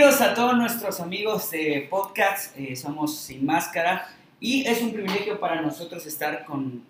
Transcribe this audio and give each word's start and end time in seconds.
Bienvenidos 0.00 0.26
a 0.26 0.34
todos 0.34 0.56
nuestros 0.56 0.98
amigos 1.00 1.50
de 1.50 1.86
podcast, 1.90 2.56
eh, 2.58 2.74
somos 2.74 3.18
Sin 3.18 3.44
Máscara 3.44 4.08
y 4.40 4.66
es 4.66 4.80
un 4.80 4.94
privilegio 4.94 5.38
para 5.38 5.60
nosotros 5.60 6.06
estar 6.06 6.46
con, 6.46 6.82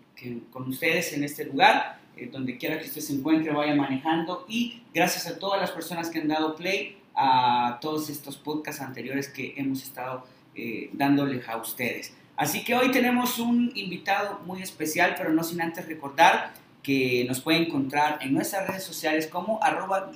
con 0.52 0.68
ustedes 0.68 1.12
en 1.12 1.24
este 1.24 1.44
lugar, 1.44 1.98
eh, 2.16 2.28
donde 2.30 2.56
quiera 2.56 2.78
que 2.78 2.86
usted 2.86 3.00
se 3.00 3.14
encuentre, 3.14 3.52
vaya 3.52 3.74
manejando 3.74 4.44
y 4.48 4.84
gracias 4.94 5.26
a 5.26 5.40
todas 5.40 5.60
las 5.60 5.72
personas 5.72 6.08
que 6.08 6.20
han 6.20 6.28
dado 6.28 6.54
play 6.54 6.98
a 7.16 7.78
todos 7.80 8.08
estos 8.10 8.36
podcasts 8.36 8.80
anteriores 8.80 9.26
que 9.28 9.54
hemos 9.56 9.82
estado 9.82 10.24
eh, 10.54 10.90
dándoles 10.92 11.48
a 11.48 11.56
ustedes. 11.56 12.14
Así 12.36 12.62
que 12.62 12.76
hoy 12.76 12.92
tenemos 12.92 13.40
un 13.40 13.72
invitado 13.74 14.38
muy 14.46 14.62
especial, 14.62 15.16
pero 15.18 15.32
no 15.32 15.42
sin 15.42 15.60
antes 15.60 15.84
recordar 15.86 16.52
que 16.84 17.24
nos 17.26 17.40
puede 17.40 17.58
encontrar 17.58 18.20
en 18.20 18.32
nuestras 18.32 18.68
redes 18.68 18.84
sociales 18.84 19.26
como 19.26 19.60
arroba 19.64 20.12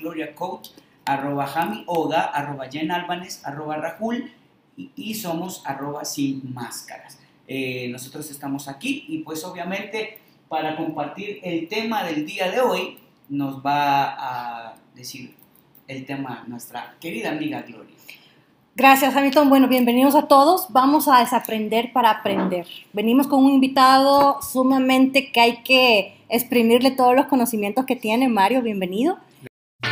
arroba 1.05 1.47
Jami 1.47 1.85
Oda, 1.87 2.25
arroba 2.25 2.69
Jen 2.71 2.91
Albanes, 2.91 3.45
arroba 3.45 3.77
Rahul 3.77 4.31
y, 4.77 5.15
somos 5.15 5.62
arroba 5.65 6.05
sin 6.05 6.53
máscaras. 6.53 7.19
Eh, 7.47 7.89
nosotros 7.91 8.31
estamos 8.31 8.69
aquí 8.69 9.05
y 9.09 9.19
pues 9.19 9.45
obviamente 9.45 10.19
para 10.48 10.77
compartir 10.77 11.41
el 11.43 11.69
tema 11.69 12.03
del 12.05 12.27
día 12.27 12.51
de 12.51 12.61
hoy 12.61 12.98
nos 13.29 13.65
va 13.65 14.15
a 14.69 14.75
decir 14.95 15.35
el 15.87 16.07
tema 16.07 16.45
nuestra 16.47 16.95
querida 17.01 17.31
amiga 17.31 17.62
Gloria. 17.62 17.95
Gracias, 18.77 19.15
Hamilton. 19.15 19.48
Bueno, 19.51 19.69
bienvenidos 19.69 20.17
a 20.17 20.27
todos. 20.27 20.67
Vamos 20.71 21.07
a 21.07 21.21
desaprender 21.21 21.93
para 21.93 22.11
aprender. 22.11 22.67
Venimos 22.93 23.29
con 23.29 23.45
un 23.45 23.53
invitado 23.53 24.43
sumamente 24.43 25.31
que 25.31 25.41
hay 25.41 25.57
que 25.62 26.17
exprimirle 26.28 26.91
todos 26.91 27.15
los 27.15 27.27
conocimientos 27.27 27.84
que 27.84 27.95
tiene. 27.95 28.28
Mario, 28.28 28.62
bienvenido. 28.62 29.19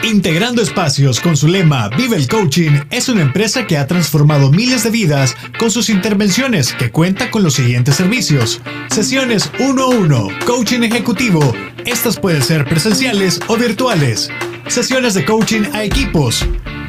Integrando 0.02 0.62
espacios 0.62 1.20
con 1.20 1.36
su 1.36 1.46
lema 1.46 1.88
Vive 1.88 2.16
el 2.16 2.28
Coaching 2.28 2.80
es 2.90 3.08
una 3.08 3.22
empresa 3.22 3.66
que 3.66 3.78
ha 3.78 3.86
transformado 3.86 4.50
miles 4.50 4.82
de 4.82 4.90
vidas 4.90 5.36
con 5.58 5.70
sus 5.70 5.90
intervenciones 5.90 6.72
que 6.72 6.90
cuenta 6.90 7.30
con 7.30 7.42
los 7.42 7.54
siguientes 7.54 7.96
servicios. 7.96 8.60
Sesiones 8.90 9.50
1 9.60 9.82
a 9.82 9.86
1, 9.86 10.28
coaching 10.46 10.82
ejecutivo. 10.82 11.52
Estas 11.84 12.18
pueden 12.18 12.42
ser 12.42 12.64
presenciales 12.64 13.40
o 13.46 13.56
virtuales. 13.56 14.28
Sesiones 14.66 15.14
de 15.14 15.24
coaching 15.24 15.62
a 15.72 15.84
equipos. 15.84 16.44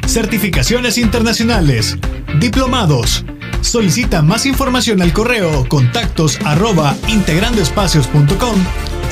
Certificaciones 0.06 0.98
internacionales. 0.98 1.96
Diplomados. 2.40 3.24
Solicita 3.60 4.22
más 4.22 4.44
información 4.44 5.00
al 5.00 5.12
correo 5.12 5.66
contactos 5.68 6.38
arroba 6.44 6.96
integrandoespacios.com 7.08 8.93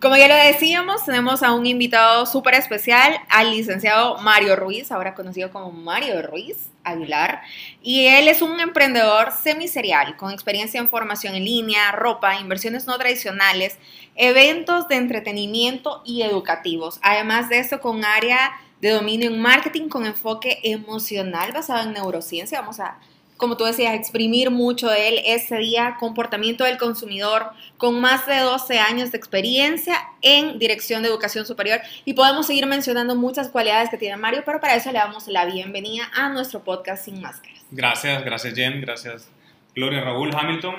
Como 0.00 0.16
ya 0.16 0.28
lo 0.28 0.36
decíamos, 0.36 1.04
tenemos 1.04 1.42
a 1.42 1.52
un 1.52 1.66
invitado 1.66 2.24
súper 2.24 2.54
especial, 2.54 3.18
al 3.28 3.50
licenciado 3.50 4.16
Mario 4.18 4.54
Ruiz, 4.54 4.92
ahora 4.92 5.16
conocido 5.16 5.50
como 5.50 5.72
Mario 5.72 6.22
Ruiz 6.22 6.68
Aguilar, 6.84 7.42
y 7.82 8.06
él 8.06 8.28
es 8.28 8.40
un 8.40 8.60
emprendedor 8.60 9.32
semiserial 9.32 10.16
con 10.16 10.30
experiencia 10.30 10.78
en 10.78 10.88
formación 10.88 11.34
en 11.34 11.44
línea, 11.44 11.90
ropa, 11.90 12.38
inversiones 12.38 12.86
no 12.86 12.96
tradicionales, 12.96 13.76
eventos 14.14 14.86
de 14.86 14.96
entretenimiento 14.96 16.00
y 16.04 16.22
educativos. 16.22 17.00
Además 17.02 17.48
de 17.48 17.58
eso, 17.58 17.80
con 17.80 18.04
área 18.04 18.52
de 18.80 18.90
dominio 18.90 19.28
en 19.30 19.40
marketing 19.40 19.88
con 19.88 20.06
enfoque 20.06 20.60
emocional 20.62 21.50
basado 21.50 21.82
en 21.82 21.92
neurociencia. 21.92 22.60
Vamos 22.60 22.78
a 22.78 22.98
como 23.38 23.56
tú 23.56 23.64
decías, 23.64 23.94
exprimir 23.94 24.50
mucho 24.50 24.88
de 24.88 25.08
él 25.08 25.20
ese 25.24 25.56
día, 25.58 25.96
comportamiento 25.98 26.64
del 26.64 26.76
consumidor, 26.76 27.46
con 27.76 28.00
más 28.00 28.26
de 28.26 28.38
12 28.40 28.80
años 28.80 29.12
de 29.12 29.18
experiencia 29.18 29.96
en 30.22 30.58
dirección 30.58 31.02
de 31.02 31.08
educación 31.08 31.46
superior. 31.46 31.80
Y 32.04 32.14
podemos 32.14 32.48
seguir 32.48 32.66
mencionando 32.66 33.14
muchas 33.14 33.48
cualidades 33.48 33.90
que 33.90 33.96
tiene 33.96 34.16
Mario, 34.16 34.42
pero 34.44 34.60
para 34.60 34.74
eso 34.74 34.90
le 34.90 34.98
damos 34.98 35.28
la 35.28 35.46
bienvenida 35.46 36.10
a 36.14 36.28
nuestro 36.30 36.64
podcast 36.64 37.04
Sin 37.04 37.22
Máscaras. 37.22 37.64
Gracias, 37.70 38.24
gracias 38.24 38.54
Jen, 38.54 38.80
gracias 38.80 39.30
Gloria 39.74 40.00
Raúl 40.00 40.34
Hamilton. 40.34 40.74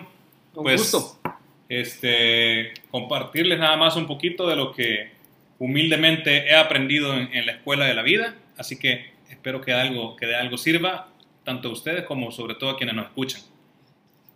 Un 0.56 0.64
pues, 0.64 0.92
gusto. 0.92 1.18
Este, 1.70 2.74
compartirles 2.92 3.58
nada 3.58 3.78
más 3.78 3.96
un 3.96 4.06
poquito 4.06 4.50
de 4.50 4.58
lo 4.58 4.74
que 4.74 5.14
humildemente 5.60 6.50
he 6.50 6.56
aprendido 6.56 7.14
en, 7.14 7.34
en 7.34 7.46
la 7.46 7.54
escuela 7.54 7.86
de 7.86 7.94
la 7.94 8.02
vida, 8.02 8.36
así 8.58 8.78
que 8.78 9.14
espero 9.30 9.62
que 9.62 9.72
algo, 9.72 10.18
que 10.18 10.26
de 10.26 10.36
algo 10.36 10.58
sirva 10.58 11.08
tanto 11.50 11.70
a 11.70 11.72
ustedes 11.72 12.06
como 12.06 12.32
sobre 12.32 12.54
todo 12.54 12.70
a 12.70 12.78
quienes 12.78 12.96
nos 12.96 13.08
escuchan. 13.08 13.42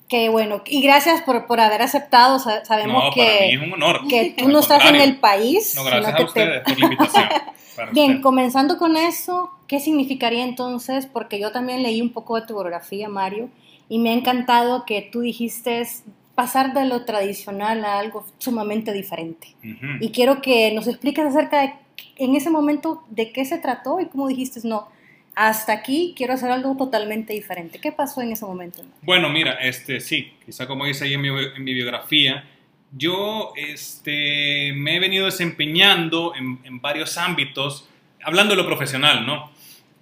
Qué 0.10 0.30
bueno. 0.30 0.64
Y 0.66 0.82
gracias 0.82 1.22
por, 1.22 1.46
por 1.46 1.60
haber 1.60 1.84
aceptado. 1.84 2.40
Sabemos 2.40 3.14
que, 3.14 3.54
es 3.54 3.62
un 3.62 3.72
honor. 3.74 4.08
que 4.08 4.34
tú 4.36 4.50
no 4.50 4.60
estás 4.60 4.84
en 4.86 4.96
el 4.96 5.18
país. 5.18 5.76
No, 5.76 5.84
gracias 5.84 6.20
a 6.20 6.24
ustedes 6.24 6.64
por 6.64 6.80
la 6.80 6.86
invitación. 6.86 7.30
Bien, 7.92 8.22
comenzando 8.22 8.78
con 8.80 8.98
eso, 8.98 9.52
¿qué 9.68 9.80
significaría 9.80 10.44
entonces? 10.44 11.06
Porque 11.06 11.40
yo 11.40 11.52
también 11.52 11.84
leí 11.84 12.02
un 12.02 12.12
poco 12.12 12.40
de 12.40 12.48
tu 12.48 12.56
biografía, 12.56 13.10
Mario, 13.10 13.50
y 13.90 14.00
me 14.00 14.10
ha 14.10 14.14
encantado 14.14 14.86
que 14.86 15.08
tú 15.12 15.22
dijiste 15.22 15.88
pasar 16.34 16.74
de 16.74 16.86
lo 16.86 17.06
tradicional 17.06 17.86
a 17.86 18.00
algo 18.00 18.26
sumamente 18.40 18.92
diferente. 18.92 19.56
Y 20.00 20.10
quiero 20.10 20.42
que 20.42 20.72
nos 20.74 20.88
expliques 20.88 21.26
acerca 21.26 21.62
de, 21.62 21.74
en 22.18 22.36
ese 22.36 22.50
momento, 22.50 23.04
de 23.10 23.32
qué 23.32 23.46
se 23.46 23.60
trató 23.60 24.00
y 24.00 24.08
cómo 24.08 24.28
dijiste, 24.28 24.60
no, 24.64 24.88
hasta 25.36 25.74
aquí 25.74 26.14
quiero 26.16 26.34
hacer 26.34 26.52
algo 26.52 26.76
totalmente 26.78 27.34
diferente. 27.34 27.80
¿Qué 27.80 27.92
pasó 27.92 28.22
en 28.22 28.32
ese 28.32 28.46
momento? 28.46 28.82
Bueno, 29.02 29.30
mira, 29.30 29.54
este, 29.54 30.00
sí, 30.00 30.34
quizá 30.46 30.68
como 30.68 30.86
dice 30.86 31.06
ahí 31.06 31.14
en 31.14 31.22
mi, 31.22 31.74
biografía, 31.74 32.46
yo 32.92 33.54
este, 33.56 34.74
me 34.76 34.98
he 34.98 35.00
venido 35.00 35.26
desempeñando 35.26 36.34
en, 36.36 36.82
varios 36.82 37.18
ámbitos, 37.18 37.90
hablando 38.24 38.56
de 38.56 38.62
lo 38.62 38.68
profesional, 38.68 39.26
¿no? 39.26 39.52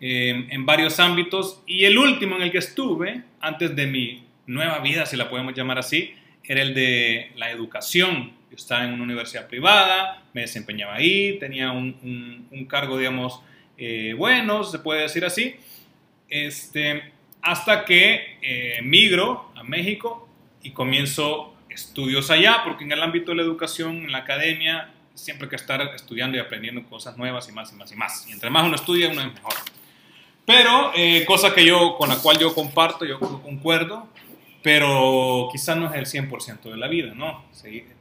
en 0.03 0.65
varios 0.65 0.99
ámbitos 0.99 1.61
y 1.67 1.85
el 1.85 1.95
último 1.95 2.35
en 2.35 2.41
el 2.41 2.51
que 2.51 2.57
estuve, 2.57 3.21
antes 3.39 3.75
de 3.75 3.85
mi 3.85 4.23
nueva 4.47 4.79
vida, 4.79 5.05
si 5.05 5.15
la 5.15 5.29
podemos 5.29 5.53
llamar 5.53 5.77
así, 5.77 6.15
era 6.43 6.61
el 6.61 6.73
de 6.73 7.31
la 7.35 7.51
educación. 7.51 8.33
Yo 8.49 8.55
estaba 8.57 8.83
en 8.83 8.93
una 8.93 9.03
universidad 9.03 9.47
privada, 9.47 10.23
me 10.33 10.41
desempeñaba 10.41 10.95
ahí, 10.95 11.37
tenía 11.39 11.71
un, 11.71 12.47
un 12.51 12.65
cargo, 12.65 12.97
digamos, 12.97 13.41
eh, 13.83 14.13
buenos, 14.13 14.69
se 14.69 14.77
puede 14.77 15.01
decir 15.01 15.25
así, 15.25 15.55
este, 16.29 17.01
hasta 17.41 17.83
que 17.83 18.37
eh, 18.43 18.79
migro 18.83 19.51
a 19.55 19.63
México 19.63 20.29
y 20.61 20.69
comienzo 20.69 21.55
estudios 21.67 22.29
allá, 22.29 22.61
porque 22.63 22.83
en 22.83 22.91
el 22.91 23.01
ámbito 23.01 23.31
de 23.31 23.37
la 23.37 23.41
educación, 23.41 24.03
en 24.03 24.11
la 24.11 24.19
academia, 24.19 24.91
siempre 25.15 25.45
hay 25.45 25.49
que 25.49 25.55
estar 25.55 25.81
estudiando 25.95 26.37
y 26.37 26.39
aprendiendo 26.39 26.87
cosas 26.87 27.17
nuevas 27.17 27.49
y 27.49 27.53
más 27.53 27.73
y 27.73 27.75
más 27.75 27.91
y 27.91 27.95
más. 27.95 28.27
Y 28.27 28.33
entre 28.33 28.51
más 28.51 28.65
uno 28.65 28.75
estudia, 28.75 29.09
uno 29.09 29.21
es 29.21 29.33
mejor. 29.33 29.53
Pero, 30.45 30.91
eh, 30.95 31.25
cosa 31.25 31.55
que 31.55 31.65
yo, 31.65 31.95
con 31.97 32.09
la 32.09 32.17
cual 32.17 32.37
yo 32.37 32.53
comparto, 32.53 33.03
yo 33.03 33.19
concuerdo, 33.19 34.07
pero 34.61 35.49
quizás 35.51 35.75
no 35.75 35.91
es 35.91 35.95
el 35.95 36.05
100% 36.05 36.69
de 36.69 36.77
la 36.77 36.87
vida, 36.87 37.15
¿no? 37.15 37.45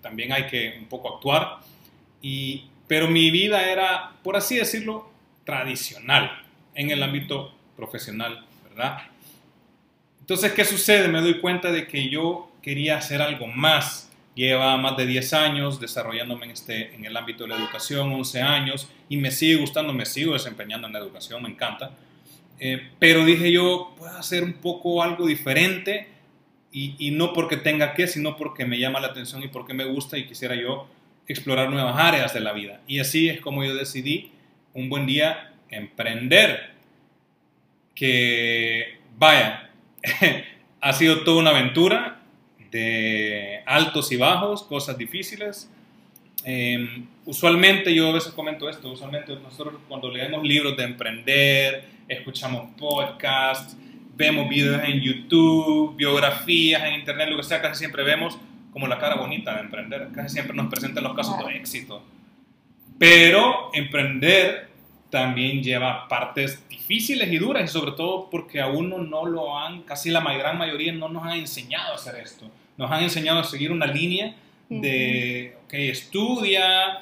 también 0.03 0.31
hay 0.35 0.47
que 0.47 0.77
un 0.79 0.89
poco 0.91 1.15
actuar. 1.15 1.61
Y, 2.21 2.67
pero 2.87 3.09
mi 3.09 3.31
vida 3.31 3.71
era, 3.71 4.12
por 4.23 4.37
así 4.37 4.57
decirlo, 4.57 5.09
tradicional 5.44 6.42
en 6.75 6.90
el 6.90 7.02
ámbito 7.02 7.54
profesional, 7.76 8.46
¿verdad? 8.69 8.98
Entonces, 10.20 10.52
¿qué 10.52 10.64
sucede? 10.64 11.08
Me 11.08 11.20
doy 11.20 11.40
cuenta 11.40 11.72
de 11.72 11.87
que 11.87 12.08
yo 12.08 12.52
quería 12.62 12.98
hacer 12.98 13.20
algo 13.20 13.46
más. 13.46 14.10
Lleva 14.34 14.76
más 14.76 14.96
de 14.96 15.06
10 15.06 15.32
años 15.34 15.81
desarrollándome 15.81 16.46
en, 16.46 16.52
este, 16.52 16.94
en 16.94 17.04
el 17.04 17.16
ámbito 17.16 17.44
de 17.44 17.50
la 17.50 17.56
educación, 17.56 18.12
11 18.12 18.40
años, 18.40 18.88
y 19.08 19.16
me 19.16 19.31
sigue 19.32 19.56
gustando, 19.56 19.92
me 19.92 20.06
sigo 20.06 20.34
desempeñando 20.34 20.87
en 20.87 20.92
la 20.92 21.00
educación, 21.00 21.42
me 21.42 21.48
encanta. 21.48 21.90
Eh, 22.60 22.90
pero 22.98 23.25
dije 23.25 23.50
yo, 23.50 23.94
puedo 23.98 24.16
hacer 24.16 24.44
un 24.44 24.52
poco 24.52 25.02
algo 25.02 25.26
diferente 25.26 26.08
y, 26.70 26.94
y, 26.98 27.10
no 27.10 27.32
porque 27.32 27.56
tenga 27.56 27.94
que, 27.94 28.06
sino 28.06 28.37
porque 28.37 28.64
me 28.64 28.78
llama 28.78 29.00
la 29.00 29.08
atención 29.08 29.42
y 29.42 29.48
porque 29.48 29.75
me 29.75 29.84
gusta 29.84 30.16
y 30.16 30.26
quisiera 30.26 30.54
yo 30.54 30.87
explorar 31.26 31.70
nuevas 31.70 31.96
áreas 31.98 32.32
de 32.32 32.40
la 32.40 32.52
vida. 32.52 32.81
Y 32.87 33.00
así 33.00 33.28
es 33.28 33.40
como 33.40 33.64
yo 33.64 33.75
decidí 33.75 34.31
un 34.75 34.88
buen 34.88 35.06
día 35.06 35.52
emprender. 35.69 36.70
Que 37.94 38.99
vaya, 39.19 39.70
ha 40.81 40.93
sido 40.93 41.22
toda 41.22 41.40
una 41.40 41.50
aventura 41.50 42.20
de 42.70 43.62
altos 43.67 44.11
y 44.12 44.17
bajos, 44.17 44.62
cosas 44.62 44.96
difíciles. 44.96 45.70
Em, 46.44 47.06
usualmente, 47.26 47.94
yo 47.94 48.08
a 48.08 48.12
veces 48.12 48.32
comento 48.32 48.69
esto, 48.69 48.90
usualmente 48.90 49.37
nosotros 49.37 49.81
cuando 49.88 50.11
leemos 50.11 50.43
libros 50.43 50.76
de 50.76 50.84
emprender, 50.84 51.84
escuchamos 52.08 52.70
podcasts, 52.78 53.76
vemos 54.16 54.49
videos 54.49 54.82
en 54.84 55.00
YouTube, 55.00 55.96
biografías 55.96 56.82
en 56.84 56.94
internet, 56.94 57.28
lo 57.28 57.37
que 57.37 57.43
sea, 57.43 57.61
casi 57.61 57.81
siempre 57.81 58.05
vemos 58.05 58.38
como 58.73 58.87
la 58.87 58.99
cara 58.99 59.16
bonita 59.16 59.55
de 59.55 59.61
emprender. 59.61 60.08
Casi 60.14 60.34
siempre 60.34 60.56
nos 60.56 60.69
presentan 60.70 61.05
los 61.05 61.14
casos 61.14 61.37
de 61.44 61.56
éxito. 61.56 62.02
Pero 63.00 63.70
emprender 63.73 64.69
también 65.08 65.62
lleva 65.62 66.06
partes 66.06 66.69
difíciles 66.69 67.32
y 67.32 67.38
duras, 67.38 67.64
y 67.64 67.69
sobre 67.73 67.93
todo 67.93 68.29
porque 68.31 68.61
a 68.61 68.67
uno 68.67 68.99
no 68.99 69.25
lo 69.25 69.58
han, 69.58 69.85
casi 69.85 70.11
la 70.11 70.20
gran 70.20 70.58
mayoría 70.58 70.93
no 70.93 71.08
nos 71.08 71.25
han 71.25 71.32
enseñado 71.38 71.93
a 71.93 71.94
hacer 71.94 72.17
esto. 72.23 72.44
Nos 72.76 72.91
han 72.93 73.02
enseñado 73.02 73.38
a 73.41 73.44
seguir 73.44 73.73
una 73.73 73.87
línea 73.87 74.35
de, 74.69 75.56
ok, 75.64 75.73
estudia, 75.75 77.00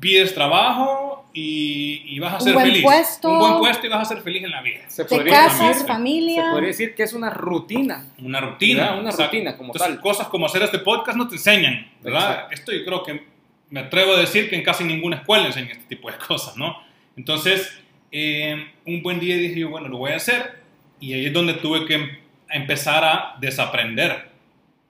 pides 0.00 0.34
trabajo 0.34 1.26
y, 1.34 2.02
y 2.06 2.18
vas 2.20 2.32
a 2.32 2.36
Un 2.36 2.42
ser 2.42 2.54
buen 2.54 2.66
feliz. 2.68 2.82
puesto. 2.82 3.28
Un 3.30 3.38
buen 3.38 3.58
puesto 3.58 3.86
y 3.86 3.90
vas 3.90 4.00
a 4.00 4.14
ser 4.14 4.22
feliz 4.22 4.44
en 4.44 4.50
la 4.50 4.62
vida. 4.62 4.80
Se 4.88 5.04
Te 5.04 5.24
casas, 5.24 5.68
decir, 5.68 5.86
familia. 5.86 6.44
se 6.46 6.50
podría 6.52 6.68
decir 6.68 6.94
que 6.94 7.02
es 7.02 7.12
una 7.12 7.28
rutina. 7.28 8.06
Una 8.18 8.40
rutina. 8.40 8.84
¿verdad? 8.84 9.00
Una 9.00 9.10
rutina 9.10 9.56
como 9.58 9.72
Entonces, 9.74 9.92
tal. 9.94 10.00
cosas 10.00 10.28
como 10.28 10.46
hacer 10.46 10.62
este 10.62 10.78
podcast 10.78 11.18
no 11.18 11.28
te 11.28 11.34
enseñan, 11.34 11.86
¿verdad? 12.02 12.30
Exacto. 12.30 12.54
Esto 12.54 12.72
yo 12.72 12.84
creo 12.86 13.02
que 13.02 13.33
me 13.70 13.80
atrevo 13.80 14.14
a 14.14 14.20
decir 14.20 14.48
que 14.48 14.56
en 14.56 14.62
casi 14.62 14.84
ninguna 14.84 15.16
escuela 15.16 15.46
enseñan 15.46 15.72
este 15.72 15.96
tipo 15.96 16.10
de 16.10 16.16
cosas, 16.18 16.56
¿no? 16.56 16.82
Entonces, 17.16 17.78
eh, 18.10 18.72
un 18.86 19.02
buen 19.02 19.18
día 19.18 19.36
dije 19.36 19.60
yo, 19.60 19.70
bueno, 19.70 19.88
lo 19.88 19.98
voy 19.98 20.12
a 20.12 20.16
hacer. 20.16 20.62
Y 21.00 21.12
ahí 21.12 21.26
es 21.26 21.32
donde 21.32 21.54
tuve 21.54 21.84
que 21.86 21.94
em- 21.94 22.18
empezar 22.48 23.04
a 23.04 23.36
desaprender, 23.40 24.30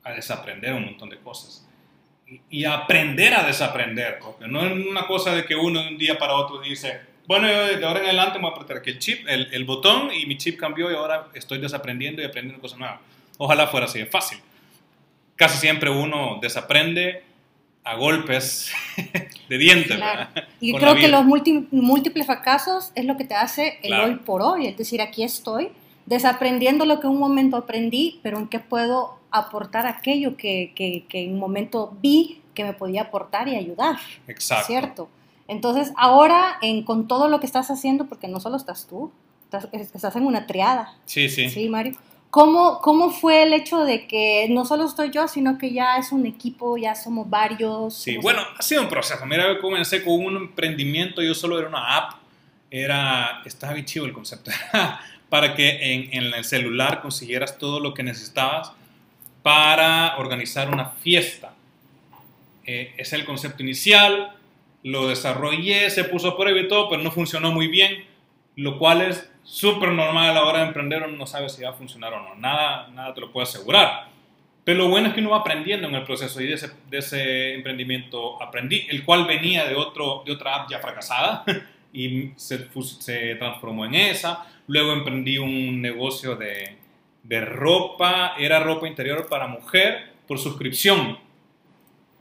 a 0.03 0.12
desaprender 0.12 0.75
un 0.75 0.85
montón 0.85 1.09
de 1.09 1.19
cosas. 1.19 1.67
Y, 2.50 2.65
a 2.65 2.75
aprender 2.75 3.35
a 3.35 3.44
desaprender, 3.44 4.19
porque 4.19 4.49
no 4.49 4.65
es 4.65 4.73
una 4.73 5.06
cosa 5.06 5.35
de 5.35 5.44
que 5.44 5.55
uno 5.55 5.82
de 5.82 5.88
un 5.88 5.99
día 5.99 6.19
para 6.19 6.35
otro 6.35 6.61
dice, 6.61 7.00
bueno, 7.27 7.49
yo 7.49 7.79
de 7.79 7.85
ahora 7.85 8.00
en 8.00 8.06
adelante 8.06 8.38
me 8.38 8.44
voy 8.44 8.53
a 8.53 8.55
apretar 8.55 8.79
aquí 8.79 8.91
el 8.91 8.99
chip, 8.99 9.27
el 9.29 9.65
botón, 9.65 10.11
y 10.12 10.27
mi 10.27 10.37
chip 10.37 10.59
cambió 10.59 10.91
y 10.91 10.94
ahora 10.94 11.29
estoy 11.35 11.59
desaprendiendo 11.59 12.23
y 12.23 12.25
aprendiendo 12.25 12.61
cosas 12.61 12.79
nuevas. 12.79 13.00
Ojalá 13.38 13.67
fuera 13.67 13.87
así 13.87 13.99
de 13.99 14.06
fácil. 14.06 14.38
Casi 15.37 15.59
siempre 15.59 15.91
uno 15.91 16.38
desaprende 16.41 17.25
a 17.85 17.97
golpes 17.97 18.71
de 19.49 19.59
dientes. 19.59 19.99
Y 20.61 20.73
creo 20.75 20.95
que 20.95 21.09
los 21.09 21.25
múlti- 21.25 21.67
múltiples 21.71 22.27
fracasos 22.27 22.91
es 22.95 23.05
lo 23.05 23.17
que 23.17 23.25
te 23.25 23.35
hace 23.35 23.79
el 23.83 23.89
Claro. 23.89 24.05
hoy 24.07 24.17
por 24.17 24.43
hoy, 24.43 24.67
es 24.67 24.77
decir, 24.77 25.01
aquí 25.03 25.23
estoy, 25.23 25.69
desaprendiendo 26.07 26.85
lo 26.87 27.01
que 27.01 27.07
en 27.07 27.13
un 27.15 27.19
momento 27.19 27.57
aprendí, 27.57 28.21
pero 28.23 28.39
en 28.39 28.49
qué 28.49 28.59
puedo 28.59 29.19
aportar 29.31 29.87
aquello 29.87 30.37
que, 30.37 30.73
que, 30.75 31.05
que 31.09 31.25
en 31.25 31.35
un 31.35 31.39
momento 31.41 31.97
vi 32.01 32.41
que 32.55 32.63
me 32.65 32.73
podía 32.73 33.03
aportar 33.03 33.49
y 33.49 33.57
ayudar, 33.57 33.97
Exacto. 34.29 34.67
¿cierto? 34.67 35.09
Entonces, 35.49 35.93
ahora 35.97 36.57
en, 36.63 36.85
con 36.85 37.09
todo 37.09 37.29
lo 37.29 37.41
que 37.41 37.47
estás 37.47 37.71
haciendo, 37.71 38.07
porque 38.07 38.29
no 38.29 38.39
solo 38.41 38.57
estás 38.57 38.87
tú, 38.87 39.11
estás, 39.45 39.69
estás 39.73 40.17
en 40.17 40.25
una 40.27 40.47
triada, 40.47 40.95
Sí, 41.05 41.29
sí. 41.29 41.51
¿sí, 41.51 41.69
Mario? 41.69 41.95
¿Cómo, 42.35 42.81
¿Cómo 42.81 43.11
fue 43.11 43.45
el 43.45 43.53
hecho 43.53 43.85
de 43.85 44.09
que 44.09 44.49
no 44.51 44.65
solo 44.65 44.87
estoy 44.87 45.13
yo, 45.13 45.29
sino 45.29 45.57
que 45.57 45.73
ya 45.73 45.99
es 45.99 46.11
un 46.11 46.27
equipo, 46.27 46.77
ya 46.77 46.97
somos 46.97 47.31
varios? 47.31 47.95
Sí, 47.95 48.17
bueno, 48.17 48.43
ha 48.59 48.61
sido 48.61 48.83
un 48.83 48.89
proceso. 48.89 49.25
Mira, 49.25 49.47
yo 49.47 49.61
comencé 49.61 50.03
con 50.03 50.15
un 50.15 50.37
emprendimiento, 50.39 51.23
yo 51.23 51.33
solo 51.33 51.61
era 51.61 51.69
una 51.69 51.97
app, 51.97 52.15
era, 52.73 53.41
estaba 53.45 53.75
bien 53.75 53.87
chido 53.87 54.05
el 54.05 54.13
concepto, 54.13 54.51
para 55.29 55.55
que 55.55 55.95
en, 55.95 56.09
en 56.13 56.35
el 56.35 56.45
celular 56.45 57.03
consiguieras 57.03 57.57
todo 57.57 57.79
lo 57.79 57.95
que 57.95 58.03
necesitabas 58.03 58.73
para 59.45 60.17
organizar 60.17 60.75
una 60.75 60.87
fiesta. 60.87 61.55
Eh, 62.67 62.95
es 62.97 63.13
el 63.13 63.25
concepto 63.27 63.63
inicial, 63.63 64.37
lo 64.83 65.07
desarrollé, 65.07 65.89
se 65.89 66.03
puso 66.03 66.31
a 66.31 66.37
prueba 66.37 66.59
y 66.59 66.67
todo, 66.67 66.89
pero 66.89 67.01
no 67.01 67.13
funcionó 67.13 67.53
muy 67.53 67.69
bien, 67.69 68.05
lo 68.57 68.77
cual 68.77 69.03
es 69.03 69.31
súper 69.44 69.91
normal 69.91 70.31
a 70.31 70.35
la 70.35 70.44
hora 70.44 70.61
de 70.61 70.67
emprender, 70.67 71.02
uno 71.02 71.17
no 71.17 71.26
sabe 71.26 71.49
si 71.49 71.62
va 71.62 71.70
a 71.70 71.75
funcionar 71.75 72.12
o 72.14 72.20
no, 72.20 72.35
nada, 72.35 72.88
nada 72.88 73.14
te 73.14 73.20
lo 73.20 73.31
puedo 73.31 73.44
asegurar. 73.44 74.08
Pero 74.64 74.79
lo 74.79 74.88
bueno 74.88 75.08
es 75.08 75.14
que 75.14 75.20
uno 75.20 75.31
va 75.31 75.38
aprendiendo 75.38 75.87
en 75.88 75.94
el 75.94 76.05
proceso 76.05 76.41
y 76.41 76.46
de 76.46 76.55
ese, 76.55 76.70
de 76.88 76.99
ese 76.99 77.55
emprendimiento 77.55 78.43
aprendí, 78.43 78.87
el 78.88 79.05
cual 79.05 79.26
venía 79.26 79.67
de, 79.67 79.75
otro, 79.75 80.23
de 80.25 80.32
otra 80.32 80.56
app 80.56 80.70
ya 80.70 80.79
fracasada 80.79 81.44
y 81.93 82.31
se, 82.37 82.69
se 82.99 83.35
transformó 83.35 83.85
en 83.85 83.94
esa. 83.94 84.46
Luego 84.67 84.94
emprendí 84.94 85.37
un 85.37 85.82
negocio 85.82 86.35
de, 86.35 86.79
de 87.23 87.41
ropa, 87.43 88.35
era 88.38 88.61
ropa 88.61 88.88
interior 88.88 89.26
para 89.29 89.46
mujer 89.46 90.12
por 90.26 90.38
suscripción. 90.38 91.19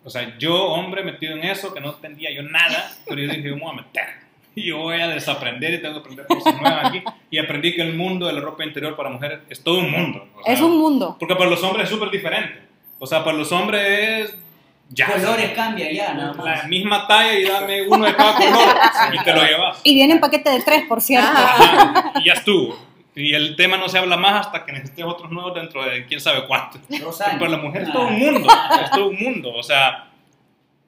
O 0.04 0.10
sea, 0.10 0.38
yo, 0.38 0.66
hombre, 0.66 1.02
metido 1.04 1.38
en 1.38 1.44
eso, 1.44 1.74
que 1.74 1.80
no 1.80 1.92
entendía 1.94 2.30
yo 2.32 2.44
nada, 2.44 2.92
pero 3.08 3.22
yo 3.22 3.30
dije, 3.30 3.42
yo 3.42 3.56
me 3.56 3.62
voy 3.62 3.72
a 3.72 3.82
meter. 3.84 4.23
Y 4.56 4.68
yo 4.68 4.78
voy 4.78 5.02
a 5.02 5.08
desaprender 5.08 5.74
y 5.74 5.82
tengo 5.82 5.96
que 5.96 6.00
aprender 6.02 6.28
cosas 6.28 6.62
nuevas 6.62 6.86
aquí. 6.86 7.02
Y 7.32 7.40
aprendí 7.40 7.74
que 7.76 7.82
el 7.82 7.96
mundo 7.96 8.28
de 8.28 8.34
la 8.34 8.42
ropa 8.42 8.64
interior 8.64 8.96
para 8.96 9.10
mujeres 9.10 9.40
es 9.50 9.64
todo 9.64 9.80
un 9.80 9.90
mundo. 9.92 10.28
O 10.36 10.44
sea, 10.44 10.54
Es 10.54 10.62
un 10.62 10.78
mundo. 10.78 11.16
porque 11.20 11.36
para 11.36 11.50
los 11.50 11.64
hombres 11.64 11.86
es 11.86 11.90
súper 11.90 12.10
diferente. 12.12 12.62
O 13.00 13.08
sea, 13.08 13.24
para 13.24 13.36
los 13.36 13.52
hombres 13.52 13.82
es 13.88 14.38
ya. 14.90 15.08
Colores 15.12 15.52
cambia 15.52 15.92
ya, 15.92 16.14
nada 16.14 16.34
La 16.36 16.44
más. 16.44 16.68
misma 16.68 17.08
talla 17.08 17.34
y 17.34 17.44
dame 17.46 17.82
uno 17.88 18.06
de 18.06 18.16
cada 18.16 18.36
color 18.36 18.76
y 19.14 19.24
te 19.24 19.34
lo 19.34 19.42
llevas. 19.44 19.82
Y 19.84 19.96
viene 19.96 20.14
en 20.14 20.20
paquete 20.20 20.50
de 20.52 20.62
tres, 20.62 20.84
por 20.88 21.02
cierto. 21.02 21.28
Ajá, 21.32 22.14
y 22.22 22.26
ya 22.28 22.34
estuvo. 22.34 22.78
Y 23.16 23.34
el 23.34 23.56
tema 23.56 23.78
no 23.78 23.90
se 23.90 23.98
habla 23.98 24.18
más 24.18 24.46
hasta 24.46 24.66
que 24.66 24.72
necesites 24.72 25.06
otros 25.06 25.32
nuevos 25.32 25.54
dentro 25.56 25.84
de 25.84 26.06
quién 26.06 26.20
sabe 26.22 26.46
cuánto. 26.48 26.80
Dos 26.90 27.22
años. 27.22 27.40
Para 27.40 27.52
la 27.52 27.58
mujer 27.58 27.84
es 27.84 27.92
todo 27.92 28.08
un 28.08 28.14
Ah. 28.16 28.18
mundo. 28.18 28.50
Es 28.84 28.92
todo 28.92 29.08
un 29.10 29.20
mundo. 29.20 29.52
O 29.54 29.64
sea, 29.64 30.10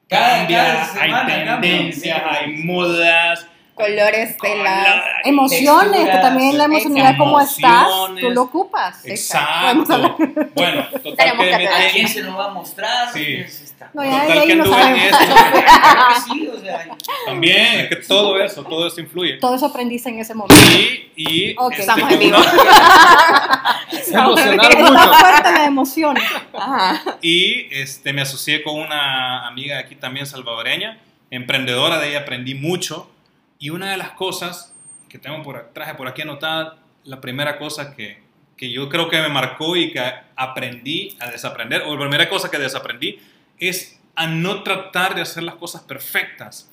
Cada- 0.08 0.38
cambia, 0.38 0.58
cada 0.64 0.84
semana 0.86 1.34
hay 1.34 1.44
cambia. 1.44 1.60
tendencias, 1.60 2.22
hay 2.30 2.52
modas. 2.64 3.48
Colores, 3.76 4.36
telas. 4.38 4.86
colores, 4.86 5.04
Emociones, 5.24 6.00
que 6.08 6.16
también 6.18 6.56
la 6.56 6.64
emocionalidad, 6.64 7.18
cómo 7.18 7.38
estás, 7.40 7.86
tú 8.18 8.30
lo 8.30 8.42
ocupas. 8.42 9.04
Exacto. 9.04 10.16
Bueno, 10.54 10.86
total 11.04 11.32
que 11.32 11.36
que 11.50 11.56
me 11.58 11.66
¿A 11.68 11.76
hacer. 11.76 11.90
quién 11.92 12.08
se 12.08 12.22
lo 12.22 12.36
va 12.36 12.46
a 12.46 12.50
mostrar? 12.54 13.12
Sí. 13.12 13.22
¿Quién 13.22 13.50
se 13.50 13.64
está? 13.64 13.90
No, 13.92 14.02
ya 14.02 14.10
de 14.10 14.20
Total 14.28 14.38
ahí 14.38 14.46
que 14.48 14.54
no 14.56 14.64
anduve 14.64 14.82
en 14.88 14.96
esto. 14.96 15.18
Claro 15.26 16.00
que 16.08 16.20
sí, 16.32 16.48
o 16.48 16.58
sea, 16.60 16.88
También, 17.26 17.80
es 17.80 17.88
que 17.90 17.96
todo 17.96 18.40
eso, 18.40 18.64
todo 18.64 18.86
eso 18.86 18.98
influye. 19.00 19.34
Todo 19.34 19.54
eso 19.54 19.66
aprendiste 19.66 20.08
en 20.08 20.20
ese 20.20 20.34
momento. 20.34 20.56
Y, 20.72 21.12
y 21.14 21.54
Ok. 21.58 21.72
este, 21.72 21.82
Estamos 21.82 22.10
en 22.12 22.18
vivo. 22.18 22.38
una- 22.38 23.78
Se 24.02 24.14
emocionaron 24.14 24.72
Está 24.78 24.90
mucho. 24.90 25.14
fuerte 25.18 25.52
la 25.52 25.64
emoción. 25.66 26.16
Ajá. 26.54 27.02
y 27.20 27.68
este, 27.74 28.14
me 28.14 28.22
asocié 28.22 28.62
con 28.62 28.76
una 28.76 29.46
amiga 29.46 29.74
de 29.76 29.82
aquí 29.82 29.96
también 29.96 30.24
salvadoreña, 30.26 30.98
emprendedora 31.30 31.98
de 31.98 32.08
ella, 32.10 32.20
aprendí 32.20 32.54
mucho. 32.54 33.10
Y 33.58 33.70
una 33.70 33.90
de 33.90 33.96
las 33.96 34.10
cosas 34.10 34.74
que 35.08 35.18
tengo 35.18 35.42
por, 35.42 35.70
traje 35.72 35.94
por 35.94 36.08
aquí 36.08 36.22
anotada, 36.22 36.78
la 37.04 37.20
primera 37.20 37.58
cosa 37.58 37.94
que, 37.94 38.22
que 38.56 38.70
yo 38.70 38.88
creo 38.88 39.08
que 39.08 39.20
me 39.20 39.28
marcó 39.28 39.76
y 39.76 39.92
que 39.92 40.02
aprendí 40.34 41.16
a 41.20 41.30
desaprender, 41.30 41.82
o 41.82 41.94
la 41.94 42.00
primera 42.00 42.28
cosa 42.28 42.50
que 42.50 42.58
desaprendí, 42.58 43.18
es 43.58 44.00
a 44.14 44.26
no 44.26 44.62
tratar 44.62 45.14
de 45.14 45.22
hacer 45.22 45.42
las 45.42 45.56
cosas 45.56 45.82
perfectas, 45.82 46.70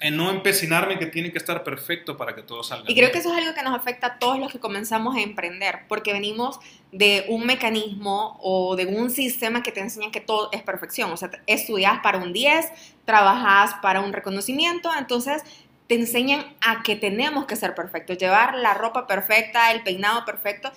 a 0.00 0.10
no 0.10 0.30
empecinarme 0.30 0.98
que 0.98 1.06
tiene 1.06 1.30
que 1.30 1.38
estar 1.38 1.62
perfecto 1.62 2.16
para 2.16 2.34
que 2.34 2.42
todo 2.42 2.62
salga 2.62 2.90
Y 2.90 2.94
creo 2.94 3.06
bien. 3.06 3.12
que 3.12 3.18
eso 3.18 3.32
es 3.32 3.38
algo 3.38 3.54
que 3.54 3.62
nos 3.62 3.74
afecta 3.74 4.08
a 4.08 4.18
todos 4.18 4.38
los 4.38 4.50
que 4.50 4.58
comenzamos 4.58 5.16
a 5.16 5.20
emprender, 5.20 5.80
porque 5.88 6.12
venimos 6.12 6.58
de 6.90 7.24
un 7.28 7.46
mecanismo 7.46 8.38
o 8.42 8.74
de 8.76 8.86
un 8.86 9.10
sistema 9.10 9.62
que 9.62 9.70
te 9.70 9.80
enseña 9.80 10.10
que 10.10 10.20
todo 10.20 10.50
es 10.52 10.62
perfección. 10.62 11.12
O 11.12 11.16
sea, 11.16 11.30
estudias 11.46 12.00
para 12.02 12.18
un 12.18 12.32
10, 12.32 12.66
trabajas 13.04 13.74
para 13.80 14.00
un 14.00 14.12
reconocimiento, 14.12 14.90
entonces 14.98 15.42
te 15.86 15.94
enseñan 15.94 16.44
a 16.60 16.82
que 16.82 16.96
tenemos 16.96 17.46
que 17.46 17.56
ser 17.56 17.74
perfectos, 17.74 18.18
llevar 18.18 18.54
la 18.56 18.74
ropa 18.74 19.06
perfecta, 19.06 19.70
el 19.72 19.82
peinado 19.82 20.24
perfecto. 20.24 20.70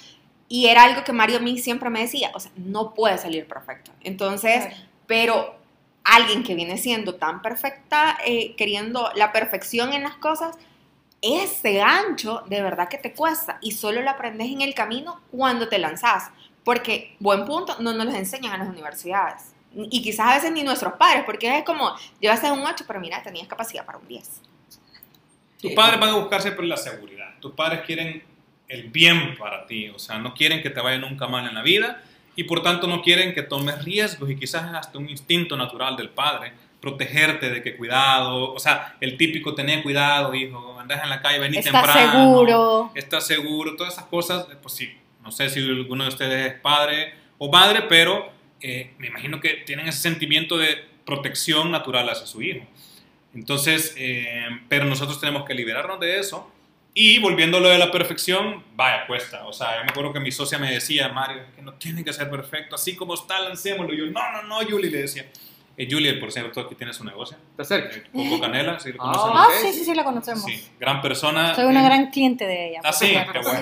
Y 0.48 0.68
era 0.68 0.84
algo 0.84 1.04
que 1.04 1.14
Mario 1.14 1.38
a 1.38 1.42
mí 1.42 1.58
siempre 1.58 1.90
me 1.90 2.02
decía, 2.02 2.32
o 2.34 2.40
sea, 2.40 2.52
no 2.56 2.94
puede 2.94 3.18
salir 3.18 3.48
perfecto. 3.48 3.92
Entonces, 4.02 4.66
pero 5.08 5.56
alguien 6.04 6.44
que 6.44 6.56
viene 6.56 6.78
siendo 6.78 7.16
tan 7.16 7.42
perfecta, 7.42 8.18
eh, 8.26 8.56
queriendo 8.56 9.10
la 9.16 9.32
perfección 9.32 9.94
en 9.94 10.04
las 10.04 10.16
cosas, 10.16 10.56
ese 11.22 11.74
gancho 11.74 12.44
de 12.48 12.62
verdad 12.62 12.88
que 12.88 13.00
te 13.00 13.14
cuesta 13.14 13.58
y 13.62 13.72
solo 13.72 14.02
lo 14.02 14.12
aprendes 14.12 14.48
en 14.52 14.62
el 14.62 14.76
camino 14.76 15.22
cuando 15.32 15.68
te 15.68 15.80
lanzas. 15.80 16.30
Porque, 16.64 17.16
buen 17.20 17.46
punto, 17.46 17.76
no 17.80 17.94
nos 17.94 18.08
los 18.08 18.16
enseñan 18.16 18.54
en 18.54 18.60
las 18.60 18.70
universidades. 18.70 19.54
Y 19.76 20.02
quizás 20.02 20.28
a 20.28 20.36
veces 20.36 20.52
ni 20.52 20.64
nuestros 20.64 20.94
padres, 20.94 21.24
porque 21.26 21.58
es 21.58 21.64
como, 21.64 21.92
llevaste 22.20 22.52
un 22.52 22.66
8, 22.66 22.86
pero 22.88 23.00
mira, 23.00 23.22
tenías 23.22 23.48
capacidad 23.48 23.86
para 23.86 23.98
un 23.98 24.08
10. 24.08 24.42
Tus 25.62 25.72
padres 25.74 26.00
van 26.00 26.10
a 26.10 26.16
buscar 26.16 26.42
siempre 26.42 26.66
la 26.66 26.78
seguridad. 26.78 27.36
Tus 27.40 27.54
padres 27.54 27.82
quieren 27.86 28.24
el 28.68 28.90
bien 28.90 29.38
para 29.38 29.66
ti. 29.66 29.90
O 29.90 30.00
sea, 30.00 30.20
no 30.20 30.34
quieren 30.34 30.62
que 30.62 30.70
te 30.70 30.82
vaya 30.82 30.98
nunca 30.98 31.28
mal 31.28 31.48
en 31.48 31.56
la 31.56 31.62
vida 31.62 32.02
y 32.36 32.44
por 32.44 32.62
tanto 32.62 32.88
no 32.88 33.02
quieren 33.02 33.34
que 33.34 33.44
tomes 33.44 33.84
riesgos 33.84 34.30
y 34.30 34.36
quizás 34.36 34.66
es 34.70 34.76
hasta 34.76 34.98
un 34.98 35.10
instinto 35.10 35.56
natural 35.56 35.96
del 35.96 36.10
padre 36.10 36.54
protegerte 36.82 37.50
de 37.50 37.64
que 37.64 37.76
cuidado, 37.76 38.54
o 38.54 38.60
sea, 38.60 38.96
el 39.00 39.18
típico 39.18 39.56
tener 39.56 39.82
cuidado, 39.82 40.36
hijo, 40.36 40.80
andas 40.80 41.02
en 41.02 41.10
la 41.10 41.20
calle, 41.20 41.40
vení 41.40 41.58
Estás 41.58 41.74
temprano. 41.74 42.12
seguro. 42.12 42.92
Estás 42.94 43.26
seguro, 43.26 43.76
todas 43.76 43.94
esas 43.94 44.06
cosas, 44.06 44.46
pues 44.62 44.76
sí, 44.76 44.96
no 45.24 45.32
sé 45.32 45.50
si 45.50 45.60
alguno 45.62 46.04
de 46.04 46.10
ustedes 46.10 46.54
es 46.54 46.60
padre 46.60 47.16
o 47.40 47.52
madre, 47.52 47.84
pero 47.90 48.30
eh, 48.62 48.94
me 49.00 49.08
imagino 49.08 49.42
que 49.42 49.64
tienen 49.66 49.88
ese 49.88 50.00
sentimiento 50.00 50.58
de 50.58 50.86
protección 51.06 51.72
natural 51.72 52.08
hacia 52.08 52.28
su 52.28 52.44
hijo. 52.44 52.66
Entonces, 53.36 53.94
eh, 53.98 54.48
pero 54.70 54.86
nosotros 54.86 55.20
tenemos 55.20 55.46
que 55.46 55.54
liberarnos 55.54 56.00
de 56.00 56.20
eso 56.20 56.51
Y 56.98 57.20
volviendo 57.20 57.58
a 57.58 57.60
lo 57.60 57.68
de 57.68 57.77
la 57.77 57.92
perfección, 57.92 58.63
vaya, 58.75 59.06
cuesta. 59.06 59.46
O 59.48 59.51
sea, 59.51 59.77
yo 59.77 59.84
me 59.84 59.89
acuerdo 59.92 60.13
que 60.13 60.22
mi 60.22 60.32
socia 60.32 60.58
me 60.58 60.72
decía, 60.72 61.10
Mario, 61.10 61.42
que 61.54 61.62
no 61.62 61.74
tiene 61.74 62.06
que 62.06 62.13
ser 62.13 62.30
perfecto, 62.30 62.75
así 62.75 62.96
como 62.96 63.15
está, 63.15 63.38
lancémoslo. 63.42 63.94
Y 63.94 63.98
yo, 63.98 64.06
no, 64.06 64.22
no, 64.32 64.44
no, 64.44 64.56
Julie, 64.70 64.89
le 64.89 65.00
decía. 65.00 65.25
Eh, 65.77 65.89
Julie, 65.92 66.13
por 66.13 66.32
cierto, 66.32 66.62
aquí 66.62 66.74
tiene 66.75 66.94
su 66.94 67.04
negocio. 67.04 67.36
Está 67.51 67.65
cerca. 67.65 67.98
Eh, 67.98 68.04
Coco 68.13 68.39
Canela, 68.39 68.80
¿sí 68.80 68.94
lo 68.94 69.04
Ah, 69.04 69.12
conocen? 69.12 69.34
Ah, 69.36 69.48
sí, 69.62 69.74
sí, 69.77 69.84
sí, 69.84 69.94
la 69.94 70.06
conocemos. 70.06 70.44
Sí, 70.46 70.68
gran 70.80 71.01
persona. 71.01 71.54
Soy 71.54 71.65
una 71.65 71.82
Eh, 71.82 71.86
gran 71.86 72.12
cliente 72.12 72.46
de 72.48 72.70
ella. 72.70 72.80
Ah, 72.82 72.94
sí, 72.94 73.08
qué 73.34 73.39
bueno. 73.39 73.60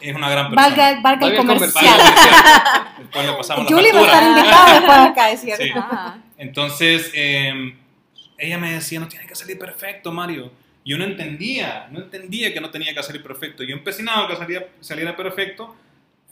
Es 0.00 0.16
una 0.16 0.30
gran 0.30 0.48
persona. 0.48 0.68
Valga, 0.76 1.00
valga 1.02 1.26
el 1.26 1.36
comercial. 1.36 1.98
Vale, 1.98 2.88
Después 3.00 3.26
le 3.26 3.32
pasamos 3.34 3.70
la 3.70 3.76
Julie 3.76 3.92
va 3.92 4.00
a 4.00 4.04
estar 4.06 4.22
invitado 4.22 4.72
después 4.72 4.98
acá, 4.98 5.30
es 5.30 5.40
cierto. 5.42 5.62
Sí. 5.62 5.70
Ajá. 5.76 6.18
Entonces, 6.38 7.10
eh, 7.14 7.76
ella 8.38 8.58
me 8.58 8.72
decía, 8.72 9.00
no 9.00 9.08
tiene 9.08 9.26
que 9.26 9.34
salir 9.34 9.58
perfecto, 9.58 10.12
Mario. 10.12 10.52
Yo 10.84 10.96
no 10.98 11.04
entendía, 11.04 11.88
no 11.90 12.00
entendía 12.00 12.52
que 12.52 12.60
no 12.60 12.70
tenía 12.70 12.94
que 12.94 13.02
salir 13.02 13.22
perfecto. 13.22 13.62
Yo 13.64 13.74
empecinado 13.74 14.28
que 14.28 14.36
saliera, 14.36 14.66
saliera 14.80 15.16
perfecto, 15.16 15.74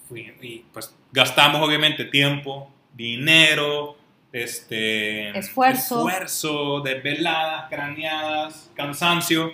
fui, 0.08 0.32
y 0.40 0.64
pues 0.72 0.94
gastamos 1.12 1.60
obviamente 1.60 2.04
tiempo, 2.04 2.72
dinero, 2.92 3.96
este, 4.32 5.36
Esfuerzo. 5.36 6.08
esfuerzo, 6.08 6.80
desveladas, 6.80 7.68
craneadas, 7.68 8.70
cansancio. 8.74 9.52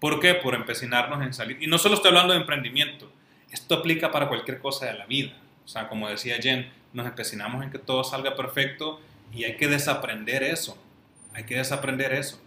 ¿Por 0.00 0.20
qué? 0.20 0.34
Por 0.34 0.54
empecinarnos 0.54 1.22
en 1.24 1.32
salir. 1.32 1.62
Y 1.62 1.66
no 1.66 1.78
solo 1.78 1.94
estoy 1.94 2.08
hablando 2.10 2.32
de 2.32 2.40
emprendimiento, 2.40 3.10
esto 3.50 3.76
aplica 3.76 4.10
para 4.10 4.28
cualquier 4.28 4.58
cosa 4.58 4.86
de 4.86 4.94
la 4.94 5.06
vida. 5.06 5.32
O 5.64 5.68
sea, 5.68 5.88
como 5.88 6.08
decía 6.08 6.36
Jen, 6.40 6.70
nos 6.92 7.06
empecinamos 7.06 7.62
en 7.64 7.70
que 7.70 7.78
todo 7.78 8.04
salga 8.04 8.36
perfecto 8.36 9.00
y 9.32 9.44
hay 9.44 9.56
que 9.56 9.68
desaprender 9.68 10.42
eso. 10.42 10.80
Hay 11.36 11.44
que 11.44 11.54
desaprender 11.56 12.12
eso. 12.14 12.40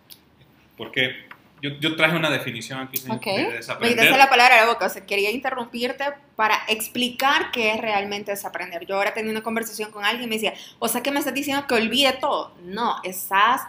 Porque 0.77 1.27
yo, 1.61 1.71
yo 1.79 1.95
traje 1.95 2.15
una 2.15 2.29
definición 2.29 2.79
aquí 2.79 2.97
señor, 2.97 3.17
Ok. 3.17 3.25
de 3.25 3.43
Me 3.47 3.53
desaprender. 3.53 3.97
quitaste 3.97 4.17
la 4.17 4.29
palabra 4.29 4.55
de 4.55 4.61
la 4.61 4.67
boca, 4.67 4.85
o 4.85 4.89
sea, 4.89 5.05
quería 5.05 5.29
interrumpirte 5.29 6.05
para 6.35 6.57
explicar 6.67 7.51
qué 7.51 7.71
es 7.73 7.79
realmente 7.81 8.31
desaprender. 8.31 8.85
Yo 8.85 8.95
ahora 8.95 9.13
tenía 9.13 9.31
una 9.31 9.43
conversación 9.43 9.91
con 9.91 10.03
alguien 10.05 10.23
y 10.23 10.27
me 10.27 10.35
decía, 10.35 10.53
o 10.79 10.87
sea, 10.87 11.01
que 11.03 11.11
me 11.11 11.19
estás 11.19 11.33
diciendo 11.33 11.67
que 11.67 11.75
olvide 11.75 12.13
todo. 12.13 12.53
No, 12.63 12.95
estás 13.03 13.61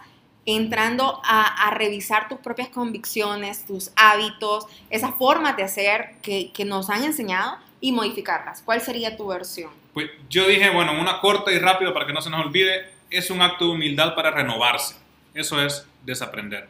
entrando 0.47 1.21
a, 1.25 1.67
a 1.69 1.71
revisar 1.73 2.29
tus 2.29 2.39
propias 2.39 2.69
convicciones, 2.69 3.67
tus 3.67 3.91
hábitos, 3.97 4.67
esas 4.89 5.15
formas 5.17 5.57
de 5.57 5.65
hacer 5.65 6.13
que, 6.23 6.51
que 6.53 6.65
nos 6.65 6.89
han 6.91 7.05
enseñado 7.05 7.59
y 7.81 7.93
modificarlas. 7.93 8.63
¿Cuál 8.63 8.81
sería 8.81 9.17
tu 9.17 9.27
versión? 9.27 9.71
Pues 9.93 10.09
yo 10.29 10.47
dije, 10.47 10.71
bueno, 10.71 10.99
una 10.99 11.21
corta 11.21 11.53
y 11.53 11.59
rápido 11.59 11.93
para 11.93 12.07
que 12.07 12.13
no 12.13 12.23
se 12.23 12.31
nos 12.31 12.45
olvide, 12.47 12.89
es 13.11 13.31
un 13.31 13.43
acto 13.43 13.65
de 13.67 13.73
humildad 13.73 14.15
para 14.15 14.31
renovarse. 14.31 14.95
Eso 15.35 15.65
es 15.65 15.87
desaprender. 16.05 16.69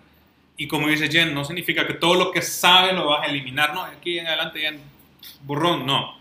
Y 0.57 0.69
como 0.69 0.89
dice 0.89 1.09
Jen, 1.09 1.35
no 1.35 1.45
significa 1.45 1.87
que 1.87 1.95
todo 1.95 2.15
lo 2.15 2.31
que 2.31 2.43
sabes 2.43 2.95
lo 2.95 3.07
vas 3.07 3.27
a 3.27 3.31
eliminar. 3.31 3.73
No, 3.73 3.83
aquí 3.83 4.19
en 4.19 4.27
adelante 4.27 4.61
ya 4.61 4.73
burrón, 5.43 5.87
no. 5.87 6.19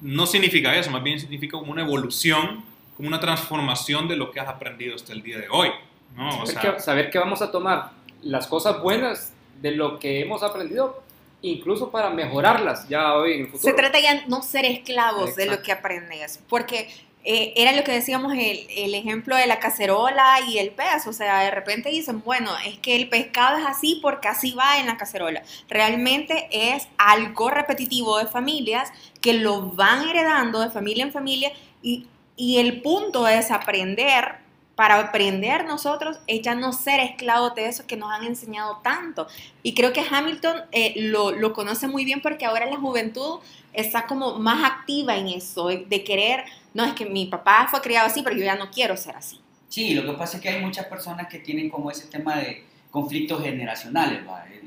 No 0.00 0.26
significa 0.26 0.74
eso, 0.76 0.90
más 0.90 1.02
bien 1.02 1.18
significa 1.18 1.58
como 1.58 1.72
una 1.72 1.82
evolución, 1.82 2.64
como 2.96 3.08
una 3.08 3.20
transformación 3.20 4.06
de 4.06 4.16
lo 4.16 4.30
que 4.30 4.40
has 4.40 4.48
aprendido 4.48 4.94
hasta 4.94 5.12
el 5.12 5.22
día 5.22 5.38
de 5.38 5.48
hoy. 5.50 5.70
¿no? 6.16 6.28
O 6.42 6.46
Saber, 6.46 6.62
sea, 6.62 6.74
que, 6.74 6.80
saber 6.80 7.10
que 7.10 7.18
vamos 7.18 7.42
a 7.42 7.50
tomar 7.50 7.90
las 8.22 8.46
cosas 8.46 8.80
buenas 8.80 9.32
de 9.60 9.72
lo 9.72 9.98
que 9.98 10.20
hemos 10.20 10.42
aprendido, 10.42 11.02
incluso 11.42 11.90
para 11.90 12.10
mejorarlas 12.10 12.88
ya 12.88 13.14
hoy 13.14 13.34
en 13.34 13.40
el 13.42 13.46
futuro. 13.46 13.72
Se 13.72 13.76
trata 13.76 13.98
ya 14.00 14.14
de 14.14 14.26
no 14.26 14.42
ser 14.42 14.64
esclavos 14.66 15.34
de 15.36 15.46
lo 15.46 15.52
Exacto. 15.52 15.66
que 15.66 15.72
aprendes, 15.72 16.40
porque 16.48 16.90
eh, 17.26 17.54
era 17.56 17.72
lo 17.72 17.84
que 17.84 17.92
decíamos, 17.92 18.34
el, 18.34 18.66
el 18.68 18.94
ejemplo 18.94 19.34
de 19.34 19.46
la 19.46 19.58
cacerola 19.58 20.40
y 20.46 20.58
el 20.58 20.70
pez, 20.70 21.06
o 21.06 21.12
sea, 21.14 21.40
de 21.40 21.50
repente 21.50 21.88
dicen, 21.88 22.22
bueno, 22.22 22.50
es 22.66 22.78
que 22.78 22.96
el 22.96 23.08
pescado 23.08 23.56
es 23.56 23.64
así 23.64 23.98
porque 24.02 24.28
así 24.28 24.52
va 24.52 24.78
en 24.78 24.86
la 24.86 24.98
cacerola. 24.98 25.42
Realmente 25.70 26.48
es 26.50 26.86
algo 26.98 27.48
repetitivo 27.48 28.18
de 28.18 28.26
familias 28.26 28.92
que 29.22 29.32
lo 29.32 29.70
van 29.70 30.06
heredando 30.06 30.60
de 30.60 30.70
familia 30.70 31.04
en 31.04 31.12
familia 31.12 31.50
y, 31.82 32.06
y 32.36 32.58
el 32.58 32.82
punto 32.82 33.26
es 33.26 33.50
aprender. 33.50 34.44
Para 34.74 34.98
aprender 34.98 35.64
nosotros 35.66 36.18
es 36.26 36.42
ya 36.42 36.56
no 36.56 36.72
ser 36.72 36.98
esclavos 36.98 37.54
de 37.54 37.68
eso 37.68 37.86
que 37.86 37.96
nos 37.96 38.10
han 38.10 38.24
enseñado 38.24 38.80
tanto. 38.82 39.28
Y 39.62 39.72
creo 39.72 39.92
que 39.92 40.04
Hamilton 40.10 40.62
eh, 40.72 40.94
lo, 40.96 41.30
lo 41.30 41.52
conoce 41.52 41.86
muy 41.86 42.04
bien 42.04 42.20
porque 42.20 42.44
ahora 42.44 42.66
la 42.66 42.76
juventud 42.76 43.38
está 43.74 44.06
como 44.06 44.38
más 44.38 44.64
activa 44.64 45.16
en 45.16 45.28
eso, 45.28 45.68
de, 45.68 46.04
querer, 46.04 46.44
no, 46.72 46.84
es 46.84 46.92
que 46.94 47.06
mi 47.06 47.26
papá 47.26 47.66
fue 47.70 47.80
criado 47.80 48.06
así, 48.06 48.22
pero 48.22 48.36
yo 48.36 48.44
ya 48.44 48.56
no 48.56 48.70
quiero 48.70 48.96
ser 48.96 49.16
así. 49.16 49.40
Sí, 49.68 49.94
lo 49.94 50.04
que 50.04 50.12
pasa 50.16 50.36
es 50.36 50.42
que 50.42 50.48
hay 50.48 50.62
muchas 50.62 50.86
personas 50.86 51.26
que 51.28 51.40
tienen 51.40 51.68
como 51.68 51.90
ese 51.90 52.06
tema 52.06 52.36
de 52.36 52.64
conflictos 52.90 53.42
generacionales. 53.42 54.20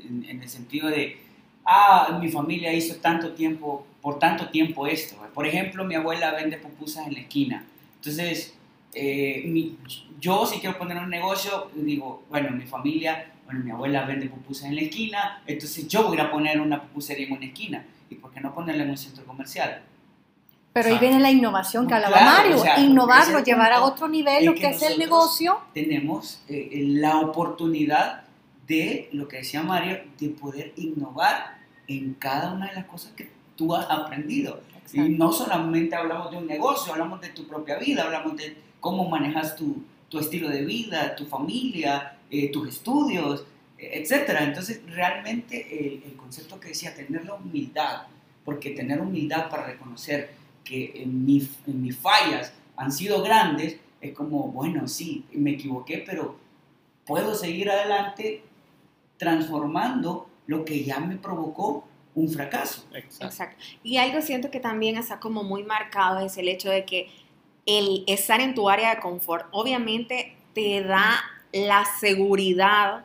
En, 0.06 0.42
el 0.42 0.48
sentido 0.48 0.88
de, 0.88 1.18
ah, 1.64 2.18
mi 2.20 2.30
familia 2.30 2.72
hizo 2.72 2.96
tanto 2.96 3.32
tiempo, 3.32 3.86
por 4.02 4.18
tanto 4.18 4.48
tiempo 4.50 4.86
esto. 4.86 5.16
Por 5.34 5.46
ejemplo, 5.46 5.84
mi 5.84 5.94
abuela 5.94 6.32
vende 6.32 6.58
pupusas 6.58 7.06
en 7.06 7.14
la 7.14 7.20
esquina. 7.20 7.64
Entonces, 7.96 8.54
eh, 8.94 9.72
yo 10.20 10.46
si 10.46 10.60
quiero 10.60 10.76
poner 10.78 10.98
un 10.98 11.10
negocio, 11.10 11.70
digo, 11.74 12.24
bueno, 12.28 12.50
mi 12.50 12.66
familia, 12.66 13.32
bueno, 13.44 13.64
mi 13.64 13.70
abuela 13.70 14.04
vende 14.04 14.28
pupusas 14.28 14.66
en 14.66 14.76
la 14.76 14.82
esquina, 14.82 15.42
entonces 15.46 15.88
yo 15.88 16.08
voy 16.08 16.18
a 16.18 16.30
poner 16.30 16.60
una 16.60 16.82
pupusería 16.82 17.26
en 17.26 17.32
una 17.32 17.46
esquina. 17.46 17.84
¿Y 18.10 18.16
por 18.16 18.32
qué 18.32 18.40
no 18.40 18.54
ponerla 18.54 18.84
en 18.84 18.90
un 18.90 18.96
centro 18.96 19.24
comercial? 19.24 19.82
Pero 20.72 20.88
ahí 20.88 20.94
Exacto. 20.94 21.08
viene 21.08 21.22
la 21.22 21.30
innovación 21.30 21.86
que 21.88 21.94
hablaba 21.94 22.18
Claro, 22.18 22.42
Mario, 22.42 22.56
o 22.56 22.62
sea, 22.62 22.80
innovarlo, 22.80 23.42
llevar 23.42 23.72
a 23.72 23.82
otro 23.82 24.08
nivel 24.08 24.44
lo 24.44 24.54
que 24.54 24.60
que 24.60 24.68
es 24.68 24.82
el 24.82 24.98
negocio. 24.98 25.60
tenemos 25.74 26.42
eh, 26.48 26.84
la 26.86 27.18
oportunidad 27.18 28.24
de, 28.66 29.08
lo 29.12 29.26
que 29.26 29.38
decía 29.38 29.62
Mario, 29.62 29.98
de 30.18 30.28
poder 30.28 30.72
innovar 30.76 31.58
en 31.88 32.14
cada 32.14 32.52
una 32.52 32.68
de 32.68 32.74
las 32.74 32.84
cosas 32.84 33.12
que 33.12 33.30
tú 33.56 33.74
has 33.74 33.90
aprendido. 33.90 34.60
Y 34.92 35.00
no 35.00 35.32
solamente 35.32 35.96
hablamos 35.96 36.30
de 36.30 36.38
un 36.38 36.46
negocio, 36.46 36.92
hablamos 36.92 37.20
de 37.20 37.28
tu 37.30 37.46
propia 37.46 37.78
vida, 37.78 38.04
hablamos 38.04 38.36
de 38.36 38.56
cómo 38.80 39.08
manejas 39.08 39.56
tu, 39.56 39.82
tu 40.08 40.18
estilo 40.18 40.48
de 40.48 40.64
vida, 40.64 41.14
tu 41.16 41.26
familia, 41.26 42.16
eh, 42.30 42.50
tus 42.50 42.68
estudios, 42.68 43.44
eh, 43.78 43.90
etc. 44.02 44.36
Entonces, 44.40 44.80
realmente 44.88 45.78
el, 45.78 46.02
el 46.04 46.16
concepto 46.16 46.58
que 46.60 46.68
decía, 46.68 46.94
tener 46.94 47.24
la 47.24 47.34
humildad, 47.34 48.02
porque 48.44 48.70
tener 48.70 49.00
humildad 49.00 49.48
para 49.50 49.66
reconocer 49.66 50.30
que 50.64 50.92
en, 51.02 51.24
mi- 51.24 51.48
en 51.66 51.82
mis 51.82 51.96
fallas 51.96 52.52
han 52.76 52.92
sido 52.92 53.22
grandes, 53.22 53.76
es 54.00 54.14
como, 54.14 54.48
bueno, 54.48 54.86
sí, 54.88 55.24
me 55.32 55.52
equivoqué, 55.52 56.02
pero 56.06 56.36
puedo 57.06 57.34
seguir 57.34 57.70
adelante 57.70 58.42
transformando 59.16 60.28
lo 60.46 60.64
que 60.64 60.84
ya 60.84 61.00
me 61.00 61.16
provocó 61.16 61.86
un 62.14 62.28
fracaso. 62.30 62.86
Exacto. 62.94 63.26
Exacto. 63.26 63.64
Y 63.82 63.96
algo 63.98 64.20
siento 64.22 64.50
que 64.50 64.60
también 64.60 64.96
está 64.96 65.20
como 65.20 65.42
muy 65.44 65.62
marcado 65.64 66.20
es 66.24 66.36
el 66.38 66.48
hecho 66.48 66.70
de 66.70 66.84
que 66.84 67.08
el 67.66 68.04
estar 68.06 68.40
en 68.40 68.54
tu 68.54 68.68
área 68.68 68.94
de 68.94 69.00
confort 69.00 69.46
obviamente 69.52 70.34
te 70.54 70.82
da 70.82 71.20
la 71.52 71.84
seguridad, 72.00 73.04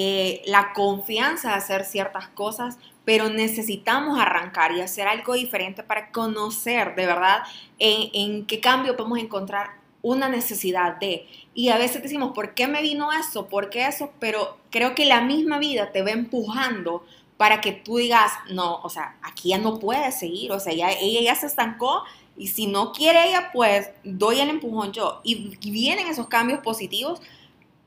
eh, 0.00 0.42
la 0.46 0.72
confianza 0.74 1.48
de 1.48 1.54
hacer 1.56 1.84
ciertas 1.84 2.28
cosas, 2.28 2.78
pero 3.04 3.28
necesitamos 3.30 4.20
arrancar 4.20 4.70
y 4.70 4.80
hacer 4.80 5.08
algo 5.08 5.34
diferente 5.34 5.82
para 5.82 6.12
conocer 6.12 6.94
de 6.94 7.04
verdad 7.04 7.38
en, 7.80 8.10
en 8.12 8.46
qué 8.46 8.60
cambio 8.60 8.96
podemos 8.96 9.18
encontrar 9.18 9.70
una 10.02 10.28
necesidad 10.28 11.00
de. 11.00 11.26
Y 11.52 11.70
a 11.70 11.78
veces 11.78 12.00
decimos, 12.00 12.30
¿por 12.32 12.54
qué 12.54 12.68
me 12.68 12.80
vino 12.80 13.10
eso? 13.10 13.48
¿Por 13.48 13.70
qué 13.70 13.88
eso? 13.88 14.12
Pero 14.20 14.58
creo 14.70 14.94
que 14.94 15.04
la 15.04 15.20
misma 15.20 15.58
vida 15.58 15.90
te 15.90 16.02
va 16.02 16.10
empujando 16.10 17.04
para 17.36 17.60
que 17.60 17.72
tú 17.72 17.96
digas, 17.96 18.30
no, 18.50 18.76
o 18.82 18.90
sea, 18.90 19.16
aquí 19.22 19.48
ya 19.48 19.58
no 19.58 19.80
puede 19.80 20.12
seguir, 20.12 20.52
o 20.52 20.60
sea, 20.60 20.74
ya, 20.74 20.92
ella 20.92 21.22
ya 21.22 21.34
se 21.34 21.46
estancó 21.46 22.04
y 22.36 22.46
si 22.46 22.68
no 22.68 22.92
quiere 22.92 23.28
ella, 23.28 23.50
pues 23.52 23.90
doy 24.04 24.38
el 24.38 24.48
empujón 24.48 24.92
yo. 24.92 25.20
Y, 25.24 25.56
vienen 25.72 26.06
esos 26.06 26.28
cambios 26.28 26.60
positivos, 26.60 27.20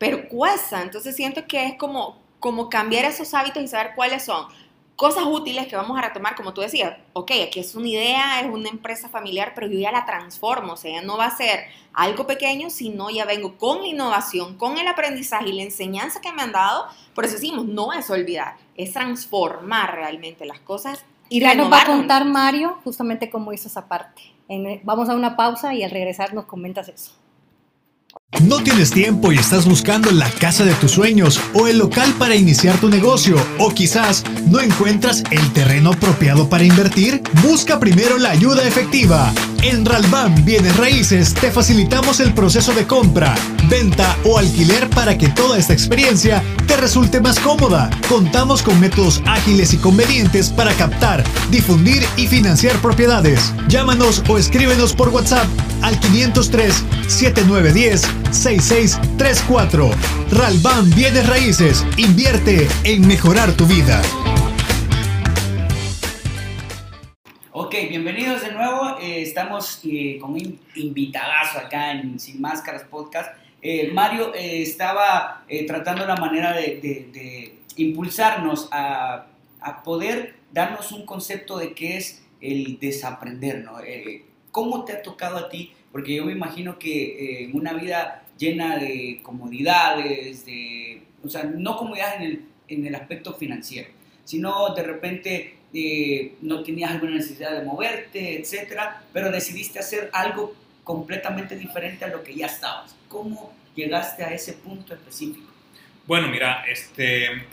pero 0.01 0.27
cuesta. 0.27 0.81
Entonces 0.81 1.15
siento 1.15 1.45
que 1.47 1.63
es 1.67 1.75
como, 1.77 2.17
como 2.39 2.69
cambiar 2.69 3.05
esos 3.05 3.33
hábitos 3.35 3.61
y 3.61 3.67
saber 3.67 3.91
cuáles 3.95 4.25
son 4.25 4.47
cosas 4.95 5.23
útiles 5.25 5.67
que 5.67 5.75
vamos 5.75 5.97
a 5.97 6.01
retomar, 6.01 6.35
como 6.35 6.53
tú 6.53 6.61
decías, 6.61 6.95
ok, 7.13 7.31
aquí 7.47 7.59
es 7.59 7.75
una 7.75 7.87
idea, 7.87 8.39
es 8.41 8.47
una 8.47 8.69
empresa 8.69 9.09
familiar, 9.09 9.53
pero 9.55 9.67
yo 9.67 9.79
ya 9.79 9.91
la 9.91 10.05
transformo, 10.05 10.73
o 10.73 10.77
sea, 10.77 10.91
ya 10.91 11.01
no 11.01 11.17
va 11.17 11.25
a 11.25 11.35
ser 11.37 11.65
algo 11.93 12.27
pequeño, 12.27 12.69
sino 12.69 13.09
ya 13.09 13.25
vengo 13.25 13.57
con 13.57 13.81
la 13.81 13.87
innovación, 13.87 14.57
con 14.57 14.77
el 14.77 14.87
aprendizaje 14.87 15.49
y 15.49 15.53
la 15.53 15.63
enseñanza 15.63 16.19
que 16.21 16.31
me 16.31 16.41
han 16.41 16.51
dado, 16.51 16.85
por 17.15 17.25
eso 17.25 17.35
decimos, 17.35 17.65
no 17.65 17.93
es 17.93 18.09
olvidar, 18.09 18.57
es 18.75 18.93
transformar 18.93 19.95
realmente 19.95 20.45
las 20.45 20.59
cosas 20.59 21.05
y 21.29 21.39
Ya 21.39 21.55
nos 21.55 21.71
va 21.71 21.81
a 21.81 21.85
contar 21.85 22.25
Mario 22.25 22.77
justamente 22.83 23.29
cómo 23.29 23.53
hizo 23.53 23.69
esa 23.69 23.87
parte. 23.87 24.21
En- 24.49 24.81
vamos 24.83 25.09
a 25.09 25.15
una 25.15 25.35
pausa 25.37 25.73
y 25.73 25.83
al 25.83 25.91
regresar 25.91 26.33
nos 26.33 26.45
comentas 26.45 26.89
eso. 26.89 27.13
¿No 28.39 28.63
tienes 28.63 28.91
tiempo 28.91 29.31
y 29.31 29.37
estás 29.37 29.65
buscando 29.65 30.09
la 30.09 30.29
casa 30.29 30.63
de 30.63 30.73
tus 30.75 30.91
sueños 30.91 31.39
o 31.53 31.67
el 31.67 31.77
local 31.77 32.11
para 32.17 32.35
iniciar 32.35 32.75
tu 32.77 32.89
negocio? 32.89 33.35
¿O 33.59 33.71
quizás 33.71 34.23
no 34.47 34.61
encuentras 34.61 35.23
el 35.31 35.51
terreno 35.51 35.91
apropiado 35.91 36.49
para 36.49 36.63
invertir? 36.63 37.21
Busca 37.43 37.79
primero 37.79 38.17
la 38.17 38.31
ayuda 38.31 38.63
efectiva. 38.63 39.31
En 39.61 39.85
Ralban 39.85 40.43
Bienes 40.43 40.75
Raíces 40.77 41.35
te 41.35 41.51
facilitamos 41.51 42.19
el 42.19 42.33
proceso 42.33 42.73
de 42.73 42.87
compra, 42.87 43.35
venta 43.69 44.17
o 44.23 44.39
alquiler 44.39 44.89
para 44.89 45.17
que 45.17 45.29
toda 45.29 45.59
esta 45.59 45.73
experiencia 45.73 46.41
te 46.65 46.77
resulte 46.77 47.19
más 47.19 47.37
cómoda. 47.37 47.91
Contamos 48.09 48.63
con 48.63 48.79
métodos 48.79 49.21
ágiles 49.27 49.73
y 49.73 49.77
convenientes 49.77 50.49
para 50.49 50.73
captar, 50.73 51.23
difundir 51.51 52.03
y 52.17 52.25
financiar 52.25 52.75
propiedades. 52.81 53.53
Llámanos 53.67 54.23
o 54.29 54.39
escríbenos 54.39 54.93
por 54.93 55.09
WhatsApp 55.09 55.47
al 55.83 55.99
503 55.99 56.83
7910 57.07 58.20
6634. 58.31 59.91
Ralban 60.31 60.89
Bienes 60.95 61.27
Raíces. 61.27 61.85
Invierte 61.97 62.67
en 62.83 63.07
mejorar 63.07 63.51
tu 63.53 63.65
vida. 63.65 64.01
Ok, 67.51 67.75
bienvenidos 67.89 68.41
de 68.41 68.51
nuevo. 68.53 68.97
Eh, 69.01 69.21
estamos 69.21 69.81
eh, 69.83 70.17
con 70.19 70.31
un 70.33 70.59
invitadazo 70.75 71.59
acá 71.59 71.91
en 71.91 72.19
Sin 72.19 72.39
Máscaras 72.41 72.83
Podcast. 72.83 73.29
Eh, 73.61 73.91
Mario 73.93 74.33
estaba 74.33 75.43
tratando 75.67 76.05
la 76.07 76.15
manera 76.15 76.53
de, 76.53 76.79
de- 76.81 77.09
de 77.13 77.55
impulsarnos 77.75 78.69
a, 78.71 79.27
a 79.59 79.83
poder 79.83 80.35
darnos 80.51 80.91
un 80.91 81.05
concepto 81.05 81.57
de 81.57 81.73
qué 81.73 81.97
es 81.97 82.23
el 82.41 82.79
desaprender, 82.79 83.63
¿no? 83.63 83.77
¿Cómo 84.51 84.83
te 84.85 84.93
ha 84.93 85.01
tocado 85.01 85.37
a 85.37 85.49
ti? 85.49 85.73
Porque 85.91 86.15
yo 86.15 86.25
me 86.25 86.31
imagino 86.31 86.77
que 86.77 87.43
eh, 87.43 87.51
una 87.53 87.73
vida 87.73 88.23
llena 88.37 88.77
de 88.77 89.19
comodidades, 89.23 90.45
de, 90.45 91.03
o 91.23 91.29
sea, 91.29 91.43
no 91.43 91.77
comodidades 91.77 92.15
en 92.15 92.21
el, 92.23 92.45
en 92.67 92.85
el 92.87 92.95
aspecto 92.95 93.33
financiero, 93.33 93.89
sino 94.23 94.73
de 94.73 94.83
repente 94.83 95.55
eh, 95.73 96.35
no 96.41 96.63
tenías 96.63 96.91
alguna 96.91 97.15
necesidad 97.15 97.57
de 97.57 97.65
moverte, 97.65 98.39
etcétera, 98.39 99.03
pero 99.13 99.31
decidiste 99.31 99.79
hacer 99.79 100.09
algo 100.13 100.53
completamente 100.83 101.55
diferente 101.55 102.03
a 102.05 102.09
lo 102.09 102.23
que 102.23 102.35
ya 102.35 102.47
estabas. 102.47 102.95
¿Cómo 103.07 103.53
llegaste 103.75 104.23
a 104.23 104.33
ese 104.33 104.53
punto 104.53 104.93
específico? 104.93 105.49
Bueno, 106.07 106.27
mira, 106.27 106.65
este, 106.69 107.43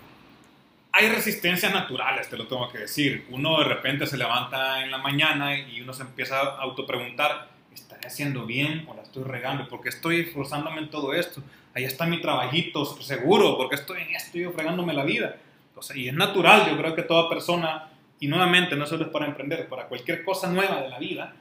hay 0.98 1.08
resistencias 1.10 1.72
naturales, 1.72 2.28
te 2.28 2.36
lo 2.36 2.48
tengo 2.48 2.68
que 2.68 2.78
decir. 2.78 3.24
Uno 3.30 3.58
de 3.58 3.64
repente 3.66 4.04
se 4.04 4.16
levanta 4.16 4.82
en 4.82 4.90
la 4.90 4.98
mañana 4.98 5.56
y 5.56 5.80
uno 5.80 5.92
se 5.92 6.02
empieza 6.02 6.40
a 6.40 6.60
autopreguntar, 6.62 7.50
¿estaré 7.72 8.08
haciendo 8.08 8.46
bien 8.46 8.84
o 8.88 8.94
la 8.94 9.02
estoy 9.02 9.22
regando? 9.22 9.68
¿Por 9.68 9.80
qué 9.80 9.90
estoy 9.90 10.20
esforzándome 10.20 10.80
en 10.80 10.90
todo 10.90 11.14
esto? 11.14 11.40
Ahí 11.74 11.84
está 11.84 12.04
mi 12.04 12.20
trabajito 12.20 12.84
seguro, 12.84 13.56
porque 13.56 13.76
estoy 13.76 14.02
en 14.02 14.14
esto 14.16 14.38
y 14.38 14.44
fregándome 14.46 14.92
la 14.92 15.04
vida. 15.04 15.36
Sea, 15.80 15.96
y 15.96 16.08
es 16.08 16.14
natural, 16.14 16.68
yo 16.68 16.76
creo 16.76 16.96
que 16.96 17.02
toda 17.02 17.28
persona, 17.28 17.90
y 18.18 18.26
nuevamente 18.26 18.74
no 18.74 18.84
solo 18.84 19.04
es 19.04 19.10
para 19.10 19.26
emprender, 19.26 19.68
para 19.68 19.86
cualquier 19.86 20.24
cosa 20.24 20.50
nueva 20.50 20.82
de 20.82 20.88
la 20.88 20.98
vida, 20.98 21.36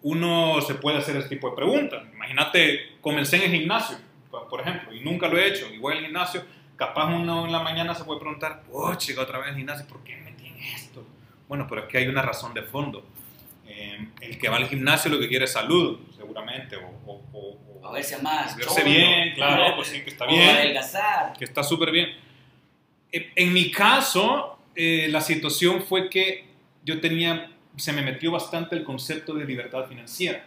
uno 0.00 0.58
se 0.62 0.76
puede 0.76 0.96
hacer 0.96 1.16
ese 1.16 1.28
tipo 1.28 1.50
de 1.50 1.56
preguntas. 1.56 2.02
Imagínate, 2.14 2.96
comencé 3.02 3.36
en 3.36 3.42
el 3.42 3.60
gimnasio, 3.60 3.98
por 4.30 4.48
por 4.48 4.62
ejemplo, 4.62 4.94
y 4.94 5.00
nunca 5.00 5.28
lo 5.28 5.36
he 5.36 5.48
hecho, 5.48 5.66
y 5.70 5.76
voy 5.76 5.98
al 5.98 6.04
gimnasio, 6.04 6.42
capaz 6.86 7.06
uno 7.14 7.46
en 7.46 7.52
la 7.52 7.60
mañana 7.62 7.94
se 7.94 8.04
puede 8.04 8.18
preguntar, 8.20 8.62
oh, 8.72 8.94
chica, 8.96 9.20
otra 9.22 9.38
vez 9.38 9.48
al 9.50 9.56
gimnasio, 9.56 9.86
¿por 9.86 10.02
qué 10.02 10.16
me 10.16 10.30
en 10.30 10.56
esto? 10.74 11.04
Bueno, 11.48 11.66
pero 11.68 11.82
es 11.82 11.88
que 11.88 11.98
hay 11.98 12.06
una 12.08 12.22
razón 12.22 12.52
de 12.54 12.62
fondo. 12.62 13.04
Eh, 13.66 14.08
el 14.20 14.38
que 14.38 14.48
va 14.48 14.56
al 14.56 14.68
gimnasio 14.68 15.10
lo 15.10 15.18
que 15.20 15.28
quiere 15.28 15.44
es 15.44 15.52
salud, 15.52 15.98
seguramente, 16.16 16.76
o, 16.76 16.88
o- 17.06 17.22
o- 17.32 17.58
o 17.82 17.86
A 17.88 17.92
verse 17.92 18.20
más. 18.20 18.56
verse 18.56 18.82
bien, 18.84 19.34
claro, 19.34 19.76
pues 19.76 19.88
sí, 19.88 20.02
que 20.02 20.10
está 20.10 20.24
o 20.24 20.28
bien 20.28 20.48
adelgazar. 20.56 21.32
que 21.38 21.44
está 21.44 21.62
súper 21.62 21.90
bien. 21.92 22.08
Eh, 23.12 23.30
En 23.36 23.52
mi 23.52 23.70
caso, 23.70 24.58
eh, 24.74 25.06
la 25.10 25.20
situación 25.20 25.82
fue 25.82 26.08
que 26.10 26.46
yo 26.84 27.00
tenía, 27.00 27.50
se 27.76 27.92
me 27.92 28.02
metió 28.02 28.30
bastante 28.32 28.74
el 28.76 28.82
concepto 28.84 29.34
de 29.34 29.44
libertad 29.44 29.86
financiera. 29.88 30.44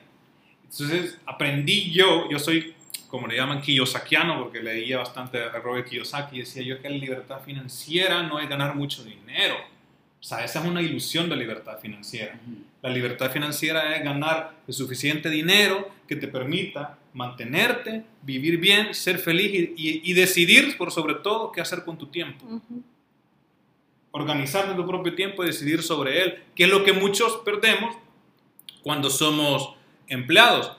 Entonces 0.63 1.18
aprendí 1.25 1.92
yo, 1.92 2.30
yo 2.30 2.39
soy, 2.39 2.75
como 3.09 3.27
le 3.27 3.35
llaman, 3.38 3.62
kiyosakiano, 3.62 4.41
porque 4.43 4.62
leía 4.62 4.97
bastante 4.97 5.41
a 5.43 5.50
Robert 5.59 5.88
Kiyosaki, 5.88 6.38
y 6.38 6.39
decía 6.39 6.63
yo 6.63 6.81
que 6.81 6.89
la 6.89 6.97
libertad 6.97 7.39
financiera 7.45 8.24
no 8.24 8.39
es 8.39 8.50
ganar 8.50 8.75
mucho 8.75 9.03
dinero. 9.03 9.55
O 10.19 10.24
sea, 10.27 10.43
esa 10.43 10.59
es 10.59 10.65
una 10.65 10.81
ilusión 10.81 11.29
de 11.29 11.35
libertad 11.35 11.77
financiera. 11.79 12.39
La 12.82 12.89
libertad 12.89 13.32
financiera 13.32 13.95
es 13.95 14.03
ganar 14.03 14.53
el 14.67 14.73
suficiente 14.73 15.30
dinero 15.30 15.88
que 16.08 16.15
te 16.15 16.27
permita 16.27 16.97
mantenerte, 17.13 18.03
vivir 18.23 18.58
bien, 18.60 18.93
ser 18.95 19.19
feliz 19.19 19.51
y, 19.53 19.73
y- 19.77 20.01
y 20.03 20.13
decidir, 20.13 20.77
por 20.77 20.91
sobre 20.91 21.15
todo, 21.15 21.51
qué 21.51 21.62
hacer 21.62 21.84
con 21.86 21.97
tu 21.97 22.08
tiempo. 22.08 22.43
Ujú. 22.45 22.82
Organizar 24.12 24.75
tu 24.75 24.88
propio 24.88 25.13
tiempo 25.13 25.43
y 25.43 25.47
decidir 25.47 25.84
sobre 25.84 26.21
él, 26.23 26.43
que 26.56 26.63
es 26.63 26.69
lo 26.69 26.84
que 26.84 26.93
muchos 26.93 27.38
perdemos 27.43 27.95
cuando 28.82 29.10
somos 29.10 29.75
empleados. 30.08 30.71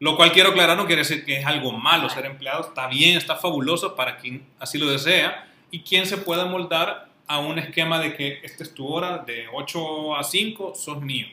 Lo 0.00 0.16
cual 0.16 0.30
quiero 0.32 0.50
aclarar, 0.50 0.76
no 0.76 0.86
quiere 0.86 1.02
decir 1.02 1.24
que 1.24 1.38
es 1.38 1.46
algo 1.46 1.72
malo 1.72 2.08
ser 2.08 2.24
empleado, 2.26 2.62
está 2.62 2.86
bien, 2.86 3.16
está 3.16 3.34
fabuloso 3.36 3.96
para 3.96 4.16
quien 4.16 4.46
así 4.60 4.78
lo 4.78 4.86
desea 4.90 5.46
y 5.72 5.80
quien 5.80 6.06
se 6.06 6.18
pueda 6.18 6.44
moldar 6.44 7.08
a 7.26 7.38
un 7.38 7.58
esquema 7.58 7.98
de 7.98 8.14
que 8.14 8.40
esta 8.44 8.62
es 8.62 8.72
tu 8.74 8.86
hora 8.86 9.18
de 9.18 9.46
8 9.52 10.16
a 10.16 10.22
5, 10.24 10.74
sos 10.74 11.00
mío. 11.02 11.26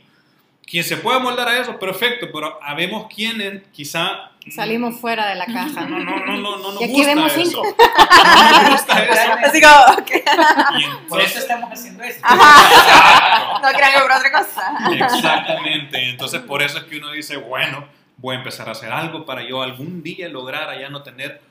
Quien 0.65 0.84
se 0.84 0.97
pueda 0.97 1.19
moldar 1.19 1.47
a 1.47 1.60
eso, 1.60 1.78
perfecto, 1.78 2.28
pero 2.34 2.60
habemos 2.62 3.08
quienes 3.13 3.62
quizá... 3.71 4.32
Salimos 4.49 4.99
fuera 4.99 5.28
de 5.30 5.36
la 5.36 5.45
caja. 5.45 5.86
No, 5.86 5.99
no, 5.99 6.17
no, 6.25 6.38
no, 6.38 6.58
no 6.58 6.71
nos 6.73 6.82
Y 6.82 6.86
aquí 6.86 6.93
gusta 6.93 7.08
vemos 7.15 7.32
eso. 7.38 7.43
cinco. 7.43 7.75
No 7.78 8.62
nos 8.62 8.71
gusta 8.71 9.04
eso. 9.06 9.34
Así 9.45 9.62
como, 9.62 10.01
ok. 10.01 10.12
Y 10.80 11.08
Por 11.08 11.21
eso 11.21 11.39
estamos 11.39 11.71
haciendo 11.71 12.04
esto. 12.04 12.28
No 12.28 13.69
crean 13.73 13.93
que 13.93 13.99
por 14.01 14.12
otra 14.12 14.32
cosa. 14.32 14.78
Exactamente. 14.91 16.10
Entonces, 16.10 16.41
por 16.41 16.62
eso 16.62 16.80
es 16.80 16.84
que 16.86 16.97
uno 16.97 17.12
dice, 17.12 17.38
bueno, 17.38 17.86
voy 18.17 18.36
a 18.36 18.39
empezar 18.39 18.67
a 18.69 18.71
hacer 18.73 18.91
algo 18.91 19.25
para 19.25 19.47
yo 19.47 19.62
algún 19.62 20.01
día 20.04 20.30
lograr 20.30 20.69
allá 20.69 20.89
no 20.89 21.04
tener 21.04 21.41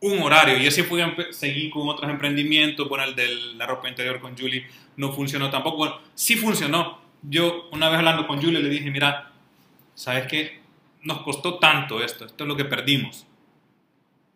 un 0.00 0.20
horario. 0.22 0.58
Y 0.58 0.66
así 0.66 0.82
fui, 0.82 1.00
a 1.00 1.14
seguí 1.30 1.70
con 1.70 1.88
otros 1.88 2.10
emprendimientos. 2.10 2.88
Bueno, 2.88 3.04
el 3.04 3.14
de 3.16 3.28
la 3.56 3.66
ropa 3.66 3.88
interior 3.88 4.20
con 4.20 4.36
Julie 4.36 4.66
no 4.96 5.12
funcionó 5.12 5.50
tampoco. 5.50 5.76
Bueno, 5.78 5.98
sí 6.14 6.36
funcionó. 6.36 6.98
Yo, 7.22 7.68
una 7.72 7.88
vez 7.88 7.98
hablando 7.98 8.26
con 8.26 8.40
Julie, 8.42 8.60
le 8.62 8.68
dije, 8.68 8.90
mira, 8.90 9.30
¿sabes 9.94 10.26
qué? 10.26 10.60
Nos 11.02 11.22
costó 11.22 11.58
tanto 11.58 12.02
esto. 12.02 12.26
Esto 12.26 12.44
es 12.44 12.48
lo 12.48 12.56
que 12.56 12.64
perdimos. 12.66 13.26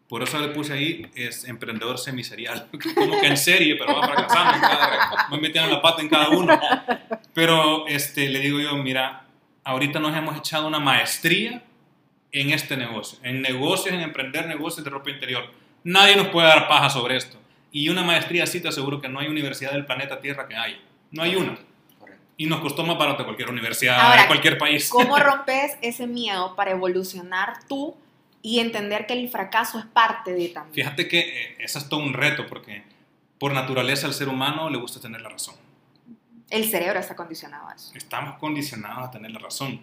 Por 0.09 0.23
eso 0.23 0.41
le 0.41 0.49
puse 0.49 0.73
ahí, 0.73 1.07
es 1.15 1.45
emprendedor 1.45 1.99
semiserial. 1.99 2.69
Como 2.95 3.21
que 3.21 3.27
en 3.27 3.37
serie, 3.37 3.77
pero 3.77 3.95
va 3.95 4.07
fracasando. 4.07 4.67
cada- 4.67 5.29
me 5.31 5.39
metieron 5.39 5.71
la 5.71 5.83
pata 5.83 6.01
en 6.01 6.09
cada 6.09 6.31
uno. 6.31 6.59
Pero 7.35 7.87
este, 7.87 8.29
le 8.31 8.41
digo 8.41 8.59
yo, 8.59 8.75
mira, 8.77 9.27
ahorita 9.65 10.01
nos 10.01 10.17
hemos 10.17 10.39
echado 10.39 10.67
una 10.67 10.79
maestría 10.81 11.63
en 12.33 12.51
este 12.51 12.77
negocio, 12.77 13.19
en 13.23 13.43
negocios, 13.43 13.95
en 13.95 14.01
emprender 14.01 14.47
negocios 14.47 14.85
de 14.85 14.91
ropa 14.91 15.11
interior. 15.11 15.51
Nadie 15.85 16.17
nos 16.17 16.29
puede 16.29 16.49
dar 16.49 16.69
paja 16.69 16.91
sobre 16.91 17.17
esto. 17.17 17.39
Y 17.71 17.89
una 17.89 18.03
maestría 18.03 18.45
así 18.45 18.61
te 18.61 18.69
aseguro 18.69 19.01
que 19.01 19.09
no 19.09 19.21
hay 19.21 19.29
universidad 19.29 19.73
del 19.73 19.87
planeta 19.87 20.21
Tierra 20.21 20.49
que 20.49 20.57
haya. 20.57 20.79
No 21.11 21.23
hay 21.23 21.37
una. 21.37 21.59
Y 22.37 22.47
nos 22.47 22.61
costó 22.61 22.85
más 22.85 22.97
barato 22.97 23.25
cualquier 23.25 23.51
universidad 23.51 23.99
Ahora, 24.01 24.23
de 24.23 24.27
cualquier 24.29 24.59
país. 24.59 24.89
¿Cómo 24.89 25.19
rompes 25.19 25.77
ese 25.83 26.07
miedo 26.07 26.55
para 26.55 26.71
evolucionar 26.71 27.65
tú 27.69 27.97
y 28.43 28.61
entender 28.61 29.07
que 29.07 29.15
el 29.15 29.29
fracaso 29.29 29.79
es 29.79 29.87
parte 29.87 30.33
de 30.33 30.49
también? 30.49 30.75
Fíjate 30.75 31.09
que 31.09 31.19
eh, 31.19 31.57
eso 31.59 31.79
es 31.79 31.89
todo 31.89 32.01
un 32.01 32.15
reto 32.15 32.47
porque 32.47 32.85
por 33.39 33.53
naturaleza 33.53 34.07
al 34.07 34.15
ser 34.15 34.29
humano 34.29 34.71
le 34.71 34.79
gusta 34.79 35.01
tener 35.01 35.21
la 35.21 35.31
razón. 35.31 35.57
El 36.51 36.65
cerebro 36.65 36.99
está 36.99 37.15
condicionado 37.15 37.69
a 37.69 37.75
eso. 37.75 37.91
Estamos 37.95 38.39
condicionados 38.39 39.09
a 39.09 39.11
tener 39.11 39.31
la 39.31 39.41
razón. 39.41 39.81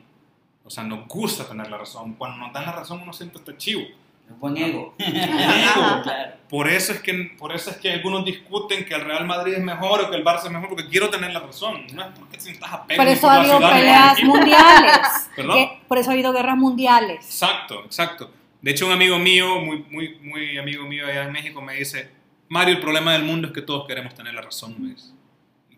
O 0.65 0.69
sea, 0.69 0.83
nos 0.83 1.07
gusta 1.07 1.47
tener 1.47 1.69
la 1.69 1.77
razón. 1.77 2.15
Cuando 2.15 2.37
nos 2.37 2.51
dan 2.51 2.65
la 2.65 2.71
razón 2.71 3.01
uno 3.01 3.13
siempre 3.13 3.37
está 3.39 3.55
chivo. 3.55 3.83
Es 4.27 4.39
buen 4.39 4.57
ego. 4.57 4.95
Claro. 5.03 6.35
Por 6.49 6.67
eso, 6.67 6.93
es 6.93 6.99
que, 6.99 7.35
por 7.37 7.53
eso 7.53 7.71
es 7.71 7.77
que 7.77 7.91
algunos 7.91 8.23
discuten 8.23 8.85
que 8.85 8.93
el 8.93 9.01
Real 9.01 9.25
Madrid 9.25 9.53
es 9.53 9.63
mejor 9.63 10.01
o 10.01 10.09
que 10.09 10.15
el 10.15 10.23
Barça 10.23 10.45
es 10.45 10.51
mejor, 10.51 10.69
porque 10.69 10.87
quiero 10.87 11.09
tener 11.09 11.31
la 11.31 11.39
razón. 11.39 11.85
No 11.93 12.03
es 12.03 12.07
porque 12.17 12.39
sientas 12.39 12.71
apego 12.71 13.01
Por 13.01 13.11
eso 13.11 13.29
ha 13.29 13.35
habido 13.35 13.59
peleas 13.59 14.23
mundiales. 14.23 15.29
¿Perdón? 15.35 15.69
Por 15.87 15.97
eso 15.97 16.09
ha 16.09 16.13
habido 16.13 16.31
guerras 16.33 16.57
mundiales. 16.57 17.25
Exacto, 17.25 17.83
exacto. 17.85 18.31
De 18.61 18.71
hecho, 18.71 18.85
un 18.85 18.91
amigo 18.91 19.17
mío, 19.19 19.59
muy, 19.59 19.85
muy, 19.89 20.17
muy 20.21 20.57
amigo 20.57 20.85
mío 20.85 21.05
allá 21.07 21.23
en 21.23 21.31
México, 21.31 21.61
me 21.61 21.75
dice, 21.75 22.09
Mario, 22.49 22.75
el 22.75 22.81
problema 22.81 23.13
del 23.13 23.23
mundo 23.23 23.47
es 23.47 23.53
que 23.53 23.61
todos 23.61 23.87
queremos 23.87 24.13
tener 24.13 24.33
la 24.33 24.41
razón, 24.41 24.75
dice. 24.79 25.09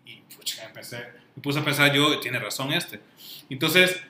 Y 0.04 0.22
pucha, 0.34 0.64
empecé, 0.64 0.98
me 1.34 1.42
puse 1.42 1.58
a 1.58 1.64
pensar 1.64 1.92
yo, 1.92 2.18
tiene 2.20 2.38
razón 2.38 2.72
este. 2.72 3.00
Entonces, 3.50 4.02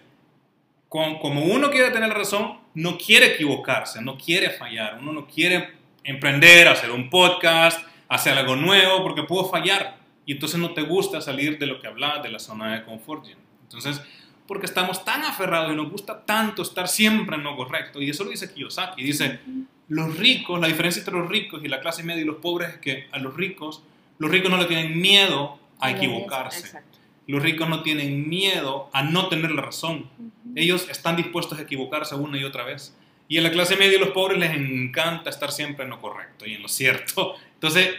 con- 0.89 1.19
como 1.19 1.43
uno 1.45 1.71
quiere 1.71 1.91
tener 1.91 2.11
razón, 2.13 2.59
no 2.75 2.97
quiere 2.99 3.35
equivocarse, 3.35 4.01
no 4.01 4.17
quiere 4.17 4.51
fallar, 4.51 4.99
uno 5.01 5.13
no 5.13 5.27
quiere 5.27 5.71
emprender, 6.05 6.69
hacer 6.69 6.91
un 6.91 7.11
podcast, 7.11 7.87
hacer 8.09 8.37
algo 8.39 8.57
nuevo, 8.57 9.03
porque 9.03 9.23
puedo 9.23 9.49
fallar. 9.49 9.99
Y 10.25 10.33
entonces 10.33 10.59
no 10.61 10.73
te 10.73 10.83
gusta 10.83 11.21
salir 11.21 11.59
de 11.59 11.67
lo 11.67 11.81
que 11.81 11.87
hablabas, 11.89 12.23
de 12.23 12.31
la 12.31 12.39
zona 12.39 12.75
de 12.75 12.85
confort. 12.85 13.27
Jim. 13.27 13.37
Entonces, 13.63 14.01
porque 14.47 14.67
estamos 14.67 15.05
tan 15.05 15.23
aferrados 15.25 15.73
y 15.73 15.77
nos 15.77 15.91
gusta 15.91 16.25
tanto 16.25 16.63
estar 16.63 16.89
siempre 16.89 17.37
en 17.37 17.43
lo 17.45 17.57
correcto. 17.57 18.01
Y 18.01 18.09
eso 18.11 18.25
lo 18.25 18.31
dice 18.31 18.53
Kiyosaki. 18.53 19.03
Dice, 19.03 19.41
los 19.89 20.17
ricos, 20.19 20.61
la 20.61 20.69
diferencia 20.69 21.01
entre 21.01 21.15
los 21.15 21.29
ricos 21.29 21.63
y 21.65 21.69
la 21.69 21.81
clase 21.81 22.03
media 22.03 22.23
y 22.23 22.27
los 22.27 22.37
pobres 22.37 22.71
es 22.71 22.77
que 22.79 23.09
a 23.13 23.19
los 23.19 23.35
ricos, 23.37 23.83
los 24.19 24.31
ricos 24.31 24.51
no 24.51 24.57
le 24.59 24.65
tienen 24.67 24.99
miedo 25.01 25.59
a 25.81 25.91
equivocarse. 25.91 26.61
Exacto. 26.61 26.98
Los 27.29 27.43
ricos 27.43 27.69
no 27.69 27.83
tienen 27.83 28.29
miedo 28.29 28.91
a 28.93 29.03
no 29.05 29.29
tener 29.29 29.51
la 29.53 29.63
razón. 29.63 30.09
Ellos 30.57 30.89
están 30.91 31.15
dispuestos 31.15 31.59
a 31.59 31.63
equivocarse 31.63 32.15
una 32.17 32.37
y 32.39 32.45
otra 32.45 32.65
vez. 32.65 32.97
Y 33.29 33.39
a 33.39 33.43
la 33.43 33.51
clase 33.53 33.77
media 33.77 33.97
y 33.97 34.01
los 34.01 34.11
pobres 34.11 34.39
les 34.39 34.51
encanta 34.53 35.29
estar 35.31 35.53
siempre 35.53 35.85
en 35.85 35.91
lo 35.91 36.01
correcto 36.01 36.47
y 36.47 36.55
en 36.55 36.63
lo 36.63 36.69
cierto. 36.69 37.35
Entonces, 37.55 37.91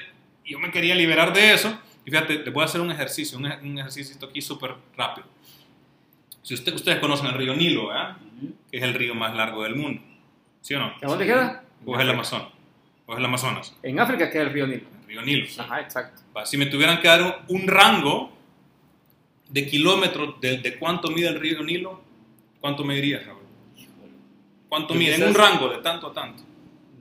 yo 0.45 0.59
me 0.59 0.71
quería 0.71 0.95
liberar 0.95 1.31
de 1.33 1.53
eso. 1.53 1.79
Y 2.05 2.11
fíjate, 2.11 2.37
te 2.39 2.49
voy 2.49 2.63
a 2.63 2.65
hacer 2.65 2.81
un 2.81 2.89
ejercicio, 2.91 3.37
un, 3.37 3.45
ej- 3.45 3.61
un 3.61 3.77
ejercicio 3.77 4.15
aquí 4.27 4.41
súper 4.41 4.73
rápido. 4.97 5.27
Si 6.41 6.53
usted- 6.55 6.73
ustedes 6.73 6.99
conocen 6.99 7.27
el 7.27 7.33
río 7.35 7.53
Nilo, 7.55 7.87
¿verdad? 7.89 8.17
Que 8.71 8.77
es 8.77 8.83
el 8.83 8.93
río 8.95 9.13
más 9.13 9.35
largo 9.35 9.63
del 9.63 9.75
mundo. 9.75 10.01
¿Sí 10.61 10.73
o 10.73 10.79
no? 10.79 10.87
¿A 10.87 11.05
dónde 11.07 11.25
queda? 11.25 11.63
O 11.85 11.95
es 11.95 12.01
el 12.01 12.09
Amazon. 12.09 12.43
O 13.05 13.13
es 13.13 13.19
el 13.19 13.25
Amazonas. 13.25 13.75
En 13.83 13.99
África 13.99 14.29
queda 14.31 14.43
el 14.43 14.49
río 14.53 14.65
Nilo. 14.65 14.87
El 15.03 15.07
río 15.07 15.21
Nilo. 15.21 15.47
Ajá, 15.59 15.81
exacto. 15.81 16.21
Si 16.45 16.57
me 16.57 16.65
tuvieran 16.65 16.99
que 17.01 17.07
dar 17.07 17.43
un 17.47 17.67
rango 17.67 18.31
de 19.49 19.65
kilómetros 19.67 20.39
de, 20.41 20.57
de 20.57 20.77
cuánto 20.77 21.09
mide 21.09 21.27
el 21.29 21.39
río 21.39 21.63
Nilo, 21.63 22.01
¿cuánto 22.61 22.83
me 22.83 22.95
dirías, 22.95 23.25
Raúl? 23.25 23.39
¿Cuánto 24.69 24.93
mide? 24.93 25.15
En 25.15 25.23
un 25.23 25.33
rango 25.33 25.67
de 25.69 25.77
tanto 25.79 26.07
a 26.07 26.13
tanto. 26.13 26.43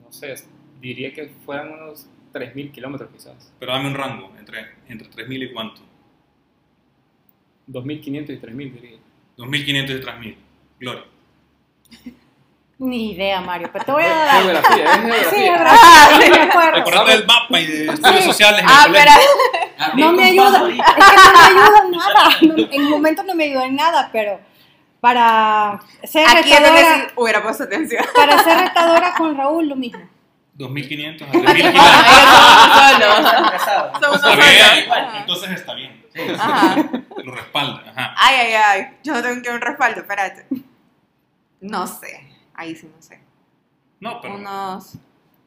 No 0.03 0.11
sé, 0.11 0.33
diría 0.81 1.13
que 1.13 1.31
fueran 1.45 1.71
unos 1.71 2.07
3.000 2.33 2.71
kilómetros 2.71 3.09
quizás. 3.11 3.51
Pero 3.59 3.71
dame 3.73 3.87
un 3.87 3.93
rango 3.95 4.31
entre, 4.39 4.65
entre 4.87 5.07
3.000 5.09 5.43
y 5.49 5.53
cuánto. 5.53 5.81
2.500 7.67 8.03
y 8.29 8.39
3.000 8.39 8.73
diría. 8.73 8.97
2.500 9.37 9.89
y 9.89 10.01
3.000. 10.03 10.35
Gloria. 10.79 11.03
Ni 12.79 13.11
idea, 13.11 13.41
Mario, 13.41 13.69
pero 13.73 13.85
te 13.85 13.91
voy 13.97 14.03
a 14.03 14.07
dar. 14.07 14.41
Geografía, 14.41 14.85
es 14.85 15.27
Sí, 15.29 15.35
geografía. 15.35 15.79
geografía, 16.15 16.25
sí 16.25 16.31
me 16.31 16.41
acuerdo. 16.49 16.71
Recordate 16.77 17.11
del 17.11 17.27
mapa 17.27 17.59
y 17.61 17.65
de 17.67 17.85
estudios 17.93 18.17
Sí. 18.21 18.23
sociales 18.23 18.61
en 18.61 18.67
Ah, 18.69 18.83
el 18.87 18.91
pero 18.93 19.11
No 19.95 20.11
me 20.13 20.23
ayuda, 20.25 20.67
es 20.69 20.75
que 20.75 21.01
no 21.01 21.31
me 21.33 21.39
ayuda 21.61 21.81
en 21.85 21.91
nada. 21.91 22.29
No, 22.41 22.55
en 22.73 22.89
momentos 22.89 23.25
no 23.25 23.35
me 23.35 23.43
ayuda 23.45 23.65
en 23.65 23.75
nada, 23.75 24.09
pero 24.11 24.39
para 24.99 25.79
ser 26.03 26.27
aquí 26.27 26.49
retadora, 26.49 26.95
sí 27.07 27.13
hubiera 27.15 27.41
puesto 27.41 27.63
atención. 27.63 28.03
para 28.15 28.43
ser 28.43 28.57
retadora 28.59 29.13
con 29.15 29.37
Raúl, 29.37 29.67
lo 29.69 29.75
mismo. 29.75 30.01
2.500 30.57 31.21
a 31.21 31.25
Ah, 31.25 31.31
3.000 31.31 31.59
ellos 31.59 31.71
kilómetros. 33.21 34.01
somos 34.01 34.15
Está 34.17 34.35
bien. 34.35 35.15
Entonces 35.21 35.49
está 35.51 35.73
bien. 35.73 36.05
Ajá. 36.37 36.75
Lo 37.23 37.31
respalda. 37.33 37.83
Ajá. 37.95 38.15
Ay, 38.17 38.35
ay, 38.35 38.53
ay. 38.53 38.97
Yo 39.03 39.13
no 39.13 39.21
tengo 39.21 39.41
que 39.41 39.49
un 39.51 39.61
respaldo, 39.61 40.01
espérate. 40.01 40.47
No 41.61 41.87
sé. 41.87 42.27
Ahí 42.53 42.75
sí 42.75 42.91
no 42.93 43.01
sé. 43.01 43.21
No, 44.01 44.19
pero 44.19 44.35
Unos. 44.35 44.97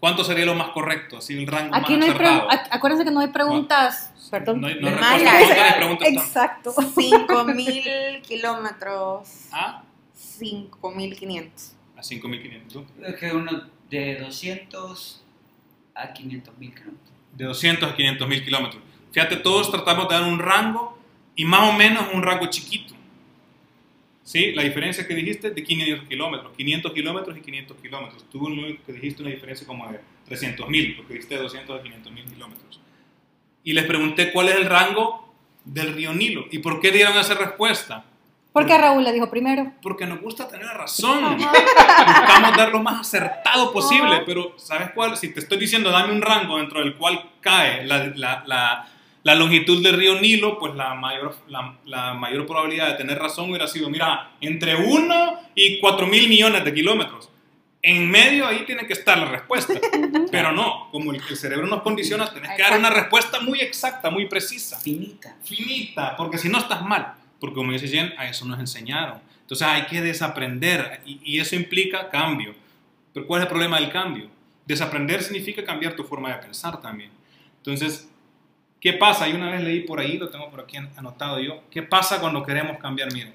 ¿Cuánto 0.03 0.25
sería 0.25 0.45
lo 0.45 0.57
más 0.57 0.71
correcto? 0.71 1.19
Así 1.19 1.39
el 1.39 1.47
rango 1.47 1.73
Aquí 1.77 1.93
no 1.93 2.01
más 2.01 2.09
hay 2.09 2.15
acertado. 2.17 2.49
pre- 2.49 2.59
ac- 2.59 2.69
acuérdense 2.73 3.05
que 3.05 3.11
no 3.13 3.21
hay 3.21 3.29
preguntas, 3.29 4.13
perdón. 4.33 4.61
No 4.61 4.67
hay, 4.67 4.81
no 4.81 4.89
hay 4.89 4.95
De 4.95 4.99
respuestas 5.01 5.23
mala. 5.31 5.39
cortas 5.47 5.67
ni 5.67 5.75
preguntas 5.79 6.09
Exacto. 6.09 6.75
5.000 6.75 8.23
kilómetros. 8.23 9.29
Ah, 9.53 9.85
5.500. 10.17 11.73
a 11.97 12.01
5.500. 12.03 12.73
¿tú? 12.73 12.85
Creo 12.99 13.17
que 13.17 13.33
uno 13.33 13.63
de 13.89 14.17
200 14.17 15.23
a 15.95 16.13
500 16.13 16.59
mil 16.59 16.71
kilómetros. 16.75 17.09
De 17.37 17.45
200 17.45 17.91
a 17.93 17.95
500 17.95 18.29
mil 18.29 18.45
kilómetros. 18.45 18.83
Fíjate, 19.13 19.37
todos 19.37 19.71
tratamos 19.71 20.09
de 20.09 20.15
dar 20.17 20.25
un 20.25 20.39
rango 20.39 20.99
y 21.37 21.45
más 21.45 21.69
o 21.71 21.73
menos 21.75 22.07
un 22.13 22.23
rango 22.23 22.47
chiquito. 22.47 22.95
¿Sí? 24.33 24.53
La 24.53 24.63
diferencia 24.63 25.07
que 25.07 25.15
dijiste 25.15 25.51
de 25.51 25.63
500 25.63 26.09
kilómetros. 26.09 26.53
500 26.57 26.93
kilómetros 26.93 27.37
y 27.37 27.41
500 27.43 27.77
kilómetros. 27.83 28.25
Tú 28.31 28.49
lo 28.49 28.63
único 28.63 28.83
que 28.87 28.93
dijiste 28.95 29.21
una 29.23 29.31
diferencia 29.31 29.67
como 29.67 29.87
de 29.93 30.01
300 30.25 30.69
mil, 30.71 30.97
porque 30.97 31.13
dijiste 31.15 31.35
de 31.37 31.43
200 31.43 31.79
a 31.79 31.83
500 31.83 32.13
mil 32.13 32.25
kilómetros. 32.25 32.81
Y 33.63 33.75
les 33.75 33.85
pregunté 33.85 34.33
cuál 34.33 34.49
es 34.49 34.55
el 34.57 34.65
rango 34.65 35.35
del 35.67 35.93
río 35.95 36.15
Nilo 36.15 36.47
y 36.51 36.61
por 36.61 36.81
qué 36.81 36.91
dieron 36.93 37.15
esa 37.19 37.35
respuesta. 37.35 38.05
¿Por 38.55 38.65
qué 38.67 38.79
Raúl 38.79 39.05
le 39.05 39.13
dijo 39.13 39.31
primero? 39.31 39.73
Porque 39.83 40.07
nos 40.07 40.21
gusta 40.23 40.49
tener 40.49 40.65
la 40.67 40.75
razón. 40.75 41.37
Buscamos 41.37 42.57
dar 42.57 42.71
lo 42.71 42.83
más 42.83 43.01
acertado 43.01 43.71
posible, 43.73 44.23
pero 44.27 44.55
¿sabes 44.59 44.91
cuál? 44.95 45.17
Si 45.19 45.33
te 45.33 45.41
estoy 45.41 45.59
diciendo, 45.59 45.91
dame 45.91 46.13
un 46.13 46.23
rango 46.23 46.57
dentro 46.57 46.81
del 46.81 46.95
cual 46.97 47.23
cae 47.41 47.85
la, 47.87 48.07
la- 48.17 48.45
la- 48.47 48.89
la 49.25 49.35
longitud 49.35 49.83
del 49.83 49.97
río 49.97 50.21
Nilo, 50.21 50.59
pues 50.59 50.75
la 50.75 50.95
mayor, 50.95 51.37
la, 51.49 51.77
la 51.85 52.15
mayor 52.15 52.47
probabilidad 52.47 52.89
de 52.89 52.95
tener 52.95 53.19
razón 53.19 53.49
hubiera 53.51 53.69
sido, 53.69 53.89
mira, 53.89 54.33
entre 54.41 54.75
1 54.77 55.41
y 55.55 55.79
4 55.81 56.07
mil 56.07 56.29
millones 56.29 56.65
de 56.65 56.75
kilómetros. 56.75 57.29
En 57.85 58.09
medio 58.11 58.47
ahí 58.47 58.65
tiene 58.65 58.87
que 58.87 58.93
estar 58.93 59.19
la 59.19 59.25
respuesta. 59.27 59.75
Pero 60.31 60.53
no, 60.53 60.89
como 60.91 61.13
el, 61.13 61.21
el 61.29 61.37
cerebro 61.37 61.67
nos 61.67 61.83
condiciona, 61.83 62.33
tenés 62.33 62.51
que 62.57 62.63
dar 62.63 62.79
una 62.79 62.91
respuesta 62.91 63.41
muy 63.41 63.61
exacta, 63.61 64.11
muy 64.11 64.27
precisa 64.27 64.79
Finita. 64.79 65.37
finita, 65.43 66.17
porque 66.17 66.39
si 66.39 66.49
no 66.49 66.59
estás 66.59 66.83
mal. 66.83 67.15
Porque 67.41 67.55
como 67.57 67.73
dice 67.73 67.89
Jen, 67.89 68.13
a 68.19 68.29
eso 68.29 68.45
nos 68.45 68.61
enseñaron. 68.61 69.21
Entonces 69.41 69.67
hay 69.67 69.87
que 69.87 70.01
desaprender 70.01 71.01
y, 71.05 71.21
y 71.25 71.41
eso 71.41 71.57
implica 71.57 72.09
cambio. 72.09 72.55
Pero 73.13 73.27
¿cuál 73.27 73.41
es 73.43 73.47
el 73.47 73.49
problema 73.51 73.79
del 73.81 73.91
cambio? 73.91 74.29
Desaprender 74.65 75.23
significa 75.23 75.65
cambiar 75.65 75.95
tu 75.95 76.05
forma 76.05 76.29
de 76.31 76.37
pensar 76.37 76.81
también. 76.81 77.11
Entonces, 77.59 78.09
¿qué 78.83 78.93
pasa? 78.93 79.29
Y 79.29 79.33
una 79.33 79.49
vez 79.49 79.63
leí 79.63 79.81
por 79.81 80.01
ahí, 80.01 80.19
lo 80.19 80.29
tengo 80.29 80.51
por 80.51 80.61
aquí 80.61 80.77
anotado 80.77 81.39
yo, 81.39 81.63
¿qué 81.71 81.83
pasa 81.83 82.21
cuando 82.21 82.43
queremos 82.43 82.79
cambiar 82.79 83.13
miedo? 83.13 83.31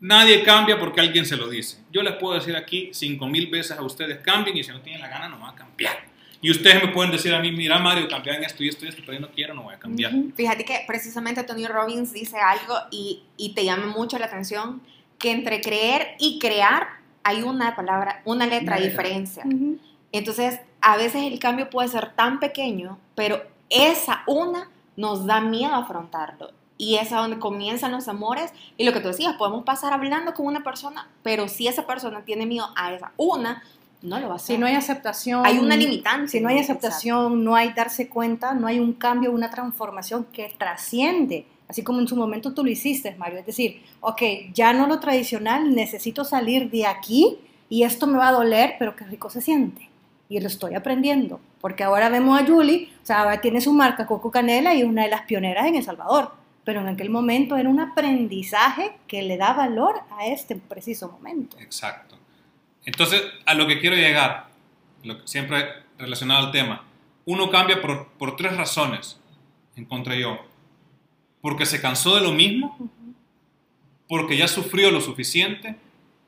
Nadie 0.00 0.44
cambia 0.44 0.78
porque 0.78 1.00
alguien 1.00 1.26
se 1.26 1.36
lo 1.36 1.48
dice. 1.48 1.78
Yo 1.90 2.02
les 2.02 2.14
puedo 2.14 2.34
decir 2.34 2.54
aquí 2.54 2.90
cinco 2.92 3.26
mil 3.26 3.48
veces 3.48 3.76
a 3.76 3.82
ustedes 3.82 4.18
cambien 4.18 4.56
y 4.56 4.62
si 4.62 4.70
no 4.70 4.80
tienen 4.80 5.02
la 5.02 5.08
gana 5.08 5.28
no 5.28 5.40
van 5.40 5.54
a 5.54 5.56
cambiar. 5.56 5.96
Y 6.40 6.52
ustedes 6.52 6.80
me 6.80 6.92
pueden 6.92 7.10
decir 7.10 7.34
a 7.34 7.40
mí, 7.40 7.50
mira 7.50 7.80
Mario, 7.80 8.06
cambiar 8.06 8.36
en 8.36 8.44
esto 8.44 8.62
y 8.62 8.68
esto 8.68 8.86
y 8.86 8.88
esto, 8.90 9.02
pero 9.04 9.14
yo 9.14 9.26
no 9.26 9.32
quiero, 9.32 9.54
no 9.54 9.64
voy 9.64 9.74
a 9.74 9.78
cambiar. 9.80 10.14
Ujú. 10.14 10.30
Fíjate 10.36 10.64
que 10.64 10.84
precisamente 10.86 11.42
Tony 11.42 11.66
Robbins 11.66 12.12
dice 12.12 12.38
algo 12.38 12.74
y, 12.92 13.24
y 13.36 13.54
te 13.54 13.64
llama 13.64 13.86
mucho 13.86 14.16
la 14.20 14.26
atención, 14.26 14.80
que 15.18 15.32
entre 15.32 15.60
creer 15.60 16.14
y 16.20 16.38
crear 16.38 16.86
hay 17.24 17.42
una 17.42 17.74
palabra, 17.74 18.22
una 18.24 18.46
letra 18.46 18.76
de 18.76 18.88
diferencia. 18.88 19.42
Entonces, 20.12 20.60
a 20.80 20.96
veces 20.96 21.24
el 21.24 21.40
cambio 21.40 21.68
puede 21.68 21.88
ser 21.88 22.14
tan 22.14 22.38
pequeño, 22.38 23.00
pero 23.16 23.42
esa 23.70 24.22
una 24.26 24.70
nos 24.96 25.26
da 25.26 25.40
miedo 25.40 25.74
afrontarlo. 25.74 26.50
Y 26.76 26.96
es 26.96 27.12
a 27.12 27.18
donde 27.18 27.38
comienzan 27.38 27.92
los 27.92 28.06
amores. 28.08 28.52
Y 28.76 28.84
lo 28.84 28.92
que 28.92 29.00
tú 29.00 29.08
decías, 29.08 29.34
podemos 29.36 29.64
pasar 29.64 29.92
hablando 29.92 30.34
con 30.34 30.46
una 30.46 30.62
persona, 30.62 31.08
pero 31.22 31.48
si 31.48 31.66
esa 31.66 31.86
persona 31.86 32.22
tiene 32.24 32.46
miedo 32.46 32.68
a 32.76 32.92
esa 32.92 33.12
una, 33.16 33.62
no 34.02 34.20
lo 34.20 34.28
va 34.28 34.34
a 34.34 34.36
hacer. 34.36 34.56
Si 34.56 34.60
no 34.60 34.66
hay 34.66 34.74
aceptación. 34.74 35.44
Hay 35.44 35.58
una 35.58 35.76
limitante. 35.76 36.28
Si 36.28 36.40
no 36.40 36.48
hay 36.48 36.58
aceptación, 36.58 37.42
no 37.42 37.56
hay 37.56 37.72
darse 37.72 38.08
cuenta, 38.08 38.54
no 38.54 38.68
hay 38.68 38.78
un 38.78 38.92
cambio, 38.92 39.32
una 39.32 39.50
transformación 39.50 40.26
que 40.32 40.54
trasciende. 40.56 41.46
Así 41.68 41.82
como 41.82 42.00
en 42.00 42.08
su 42.08 42.16
momento 42.16 42.54
tú 42.54 42.64
lo 42.64 42.70
hiciste, 42.70 43.14
Mario. 43.16 43.40
Es 43.40 43.46
decir, 43.46 43.82
ok, 44.00 44.22
ya 44.54 44.72
no 44.72 44.86
lo 44.86 45.00
tradicional, 45.00 45.74
necesito 45.74 46.24
salir 46.24 46.70
de 46.70 46.86
aquí 46.86 47.38
y 47.68 47.82
esto 47.82 48.06
me 48.06 48.18
va 48.18 48.28
a 48.28 48.32
doler, 48.32 48.76
pero 48.78 48.96
qué 48.96 49.04
rico 49.04 49.28
se 49.30 49.40
siente. 49.40 49.88
Y 50.28 50.40
lo 50.40 50.46
estoy 50.46 50.74
aprendiendo. 50.74 51.40
Porque 51.60 51.84
ahora 51.84 52.08
vemos 52.08 52.40
a 52.40 52.46
Julie, 52.46 52.90
o 53.02 53.06
sea, 53.06 53.20
ahora 53.20 53.40
tiene 53.40 53.60
su 53.60 53.72
marca 53.72 54.06
Coco 54.06 54.30
Canela 54.30 54.74
y 54.74 54.80
es 54.80 54.86
una 54.86 55.04
de 55.04 55.10
las 55.10 55.22
pioneras 55.22 55.66
en 55.66 55.76
El 55.76 55.82
Salvador. 55.82 56.32
Pero 56.64 56.80
en 56.80 56.88
aquel 56.88 57.10
momento 57.10 57.56
era 57.56 57.68
un 57.68 57.80
aprendizaje 57.80 58.92
que 59.06 59.22
le 59.22 59.38
da 59.38 59.54
valor 59.54 60.02
a 60.18 60.26
este 60.26 60.56
preciso 60.56 61.10
momento. 61.10 61.56
Exacto. 61.58 62.16
Entonces, 62.84 63.22
a 63.46 63.54
lo 63.54 63.66
que 63.66 63.80
quiero 63.80 63.96
llegar, 63.96 64.48
lo 65.02 65.20
que 65.20 65.26
siempre 65.26 65.66
relacionado 65.98 66.46
al 66.46 66.52
tema, 66.52 66.84
uno 67.24 67.50
cambia 67.50 67.80
por, 67.80 68.08
por 68.12 68.36
tres 68.36 68.56
razones, 68.56 69.18
encontré 69.76 70.20
yo. 70.20 70.38
Porque 71.40 71.66
se 71.66 71.80
cansó 71.80 72.16
de 72.16 72.22
lo 72.22 72.32
mismo, 72.32 72.76
porque 74.08 74.36
ya 74.36 74.48
sufrió 74.48 74.90
lo 74.90 75.00
suficiente 75.00 75.76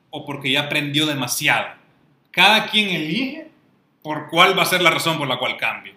o 0.09 0.25
porque 0.25 0.51
ya 0.51 0.63
aprendió 0.63 1.05
demasiado. 1.05 1.67
Cada 2.31 2.67
quien 2.67 2.89
elige 2.89 3.50
por 4.03 4.27
cuál 4.29 4.57
va 4.57 4.63
a 4.63 4.65
ser 4.65 4.81
la 4.81 4.89
razón 4.89 5.17
por 5.17 5.27
la 5.27 5.37
cual 5.37 5.57
cambie. 5.57 5.93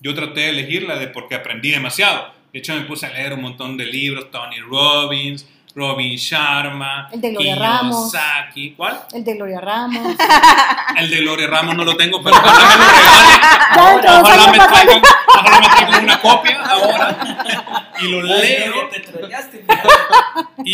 Yo 0.00 0.14
traté 0.14 0.40
de 0.40 0.50
elegir 0.50 0.82
la 0.84 0.96
de 0.96 1.08
porque 1.08 1.34
aprendí 1.34 1.70
demasiado. 1.70 2.32
De 2.52 2.58
hecho, 2.60 2.74
me 2.74 2.82
puse 2.82 3.06
a 3.06 3.10
leer 3.10 3.32
un 3.32 3.42
montón 3.42 3.76
de 3.76 3.84
libros, 3.86 4.30
Tony 4.30 4.60
Robbins, 4.60 5.46
Robin 5.74 6.16
Sharma, 6.16 7.08
El 7.12 7.20
de 7.20 7.30
Gloria 7.32 7.54
Ramos. 7.56 8.10
Kiyosaki. 8.12 8.70
¿Cuál? 8.76 8.98
El 9.12 9.24
de 9.24 9.34
Gloria 9.34 9.60
Ramos. 9.60 10.16
El 10.96 11.10
de 11.10 11.16
Gloria 11.18 11.46
Ramos 11.48 11.76
no 11.76 11.84
lo 11.84 11.96
tengo, 11.96 12.22
pero 12.22 12.36
ojalá 12.36 12.68
me 12.68 12.84
lo 12.84 12.90
regalen. 12.90 13.40
Ya, 13.40 14.02
todos 14.02 14.22
Ojalá 14.22 14.42
años 14.44 14.50
me 14.52 14.58
traigan, 14.74 15.02
ojalá 15.28 15.60
me 15.60 15.66
traigan 15.68 16.04
una 16.04 16.20
copia 16.20 16.62
ahora 16.64 17.92
y 18.00 18.08
lo 18.08 18.22
leo. 18.22 18.90
Y, 20.64 20.72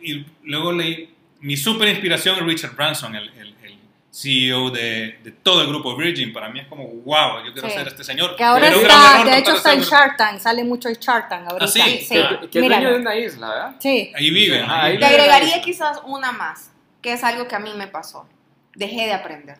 y- 0.00 0.12
y 0.12 0.26
luego 0.44 0.72
leí 0.72 1.10
mi 1.40 1.56
super 1.56 1.88
inspiración 1.88 2.36
es 2.36 2.42
Richard 2.44 2.74
Branson, 2.76 3.14
el 3.14 3.54
CEO 4.18 4.70
de, 4.70 5.18
de 5.22 5.30
todo 5.30 5.60
el 5.60 5.68
grupo 5.68 5.94
Virgin. 5.96 6.32
Para 6.32 6.48
mí 6.48 6.60
es 6.60 6.66
como, 6.68 6.84
wow, 6.86 7.44
yo 7.44 7.52
quiero 7.52 7.68
Sí. 7.68 7.74
ser 7.74 7.86
este 7.88 8.02
señor. 8.02 8.34
Que 8.36 8.44
ahora 8.44 8.68
Pero 8.68 8.80
está, 8.80 9.24
de 9.24 9.38
hecho 9.38 9.54
está 9.56 9.72
en 9.74 9.80
Shark 9.82 10.16
Tank, 10.16 10.38
sale 10.38 10.64
mucho 10.64 10.88
en 10.88 10.94
Shark 10.94 11.28
Tank 11.28 11.42
ahorita. 11.50 11.64
¿Ah, 11.64 11.68
sí? 11.68 11.80
sí. 12.06 12.16
Ah. 12.18 12.38
Que, 12.40 12.48
que 12.48 12.58
es 12.58 12.62
Míralo. 12.62 12.82
dueño 12.82 12.96
de 12.96 13.02
una 13.02 13.16
isla, 13.16 13.48
¿verdad? 13.48 13.76
Sí. 13.78 14.12
Ahí 14.14 14.30
viven. 14.30 14.64
Ah, 14.66 14.84
ahí 14.84 14.98
Te 14.98 15.04
viven. 15.06 15.20
agregaría 15.20 15.60
quizás 15.60 16.00
una 16.06 16.32
más, 16.32 16.70
que 17.02 17.12
es 17.12 17.22
algo 17.24 17.46
que 17.46 17.54
a 17.56 17.58
mí 17.58 17.72
me 17.76 17.88
pasó. 17.88 18.26
Dejé 18.74 19.06
de 19.06 19.12
aprender, 19.12 19.58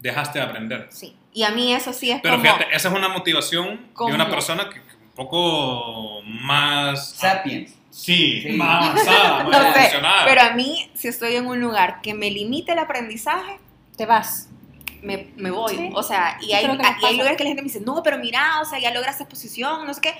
Dejaste 0.00 0.38
de 0.38 0.44
aprender. 0.44 0.88
sí. 0.90 1.16
Y 1.34 1.44
a 1.44 1.50
mí 1.50 1.72
eso 1.72 1.94
sí 1.94 2.10
es 2.10 2.20
Pero 2.22 2.34
como... 2.34 2.44
fíjate, 2.44 2.66
esa 2.76 2.88
es 2.90 2.94
una 2.94 3.08
motivación 3.08 3.88
de 4.06 4.12
una 4.12 4.28
persona 4.28 4.68
que, 4.68 4.82
que 4.82 4.96
un 5.02 5.12
poco 5.14 6.20
más... 6.24 7.12
Sapiens. 7.12 7.74
Sí, 7.92 8.40
Sí. 8.42 8.52
más 8.56 8.88
avanzada, 8.88 9.44
más 9.48 9.62
No 9.62 9.72
sé, 9.74 9.90
pero 10.24 10.40
a 10.40 10.54
mí, 10.54 10.90
si 10.94 11.08
estoy 11.08 11.36
en 11.36 11.46
un 11.46 11.60
lugar 11.60 12.00
que 12.00 12.14
me 12.14 12.30
limite 12.30 12.72
el 12.72 12.78
aprendizaje, 12.78 13.58
Te 13.96 14.06
vas. 14.06 14.48
me, 15.02 15.28
me 15.36 15.50
voy. 15.50 15.76
Sí. 15.76 15.90
O 15.94 16.02
sea, 16.02 16.38
y 16.40 16.52
hay, 16.54 16.64
y 16.64 17.04
hay 17.04 17.16
lugares 17.16 17.36
que 17.36 17.44
la 17.44 17.48
gente 17.50 17.62
me 17.62 17.66
dice, 17.68 17.80
no, 17.80 18.02
pero 18.02 18.18
mira, 18.18 18.60
o 18.62 18.64
sea, 18.64 18.78
ya 18.78 18.92
lograste 18.94 19.24
exposición, 19.24 19.86
no 19.86 19.92
sé 19.92 20.00
qué. 20.00 20.14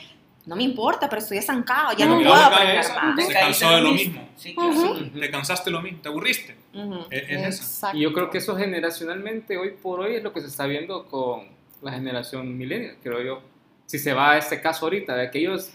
No 0.44 0.56
me 0.56 0.64
importa, 0.64 1.08
pero 1.08 1.22
estoy 1.22 1.38
estancado, 1.38 1.96
ya 1.96 2.04
no 2.04 2.16
mira 2.16 2.30
puedo 2.30 2.44
aprender 2.44 2.85
más. 2.94 3.16
Se 3.24 3.26
Te 3.28 3.32
cansó 3.32 3.70
de 3.70 3.80
lo 3.80 3.92
mismo. 3.92 4.28
Sí, 4.37 4.54
claro. 4.54 4.70
Ujú. 4.70 5.20
Te 5.20 5.30
cansaste 5.30 5.70
lo 5.70 5.80
mismo, 5.80 6.00
te 6.02 6.08
aburriste. 6.08 6.56
Ujú. 6.74 7.06
Es, 7.11 7.22
es 7.28 7.46
eso. 7.54 7.62
Exacto. 7.62 7.96
Y 7.96 8.00
yo 8.02 8.12
creo 8.12 8.28
que 8.28 8.38
eso 8.38 8.56
generacionalmente, 8.56 9.56
hoy 9.56 9.70
por 9.80 10.00
hoy, 10.00 10.16
es 10.16 10.22
lo 10.22 10.32
que 10.32 10.40
se 10.40 10.48
está 10.48 10.66
viendo 10.66 11.06
con 11.06 11.46
la 11.80 11.92
generación 11.92 12.58
millennial, 12.58 12.96
creo 13.02 13.22
yo. 13.22 13.42
Si 13.87 13.98
se 14.00 14.12
va 14.12 14.32
a 14.32 14.38
este 14.38 14.61
caso 14.61 14.85
ahorita, 14.87 15.14
de 15.14 15.30
que 15.30 15.38
ellos 15.38 15.70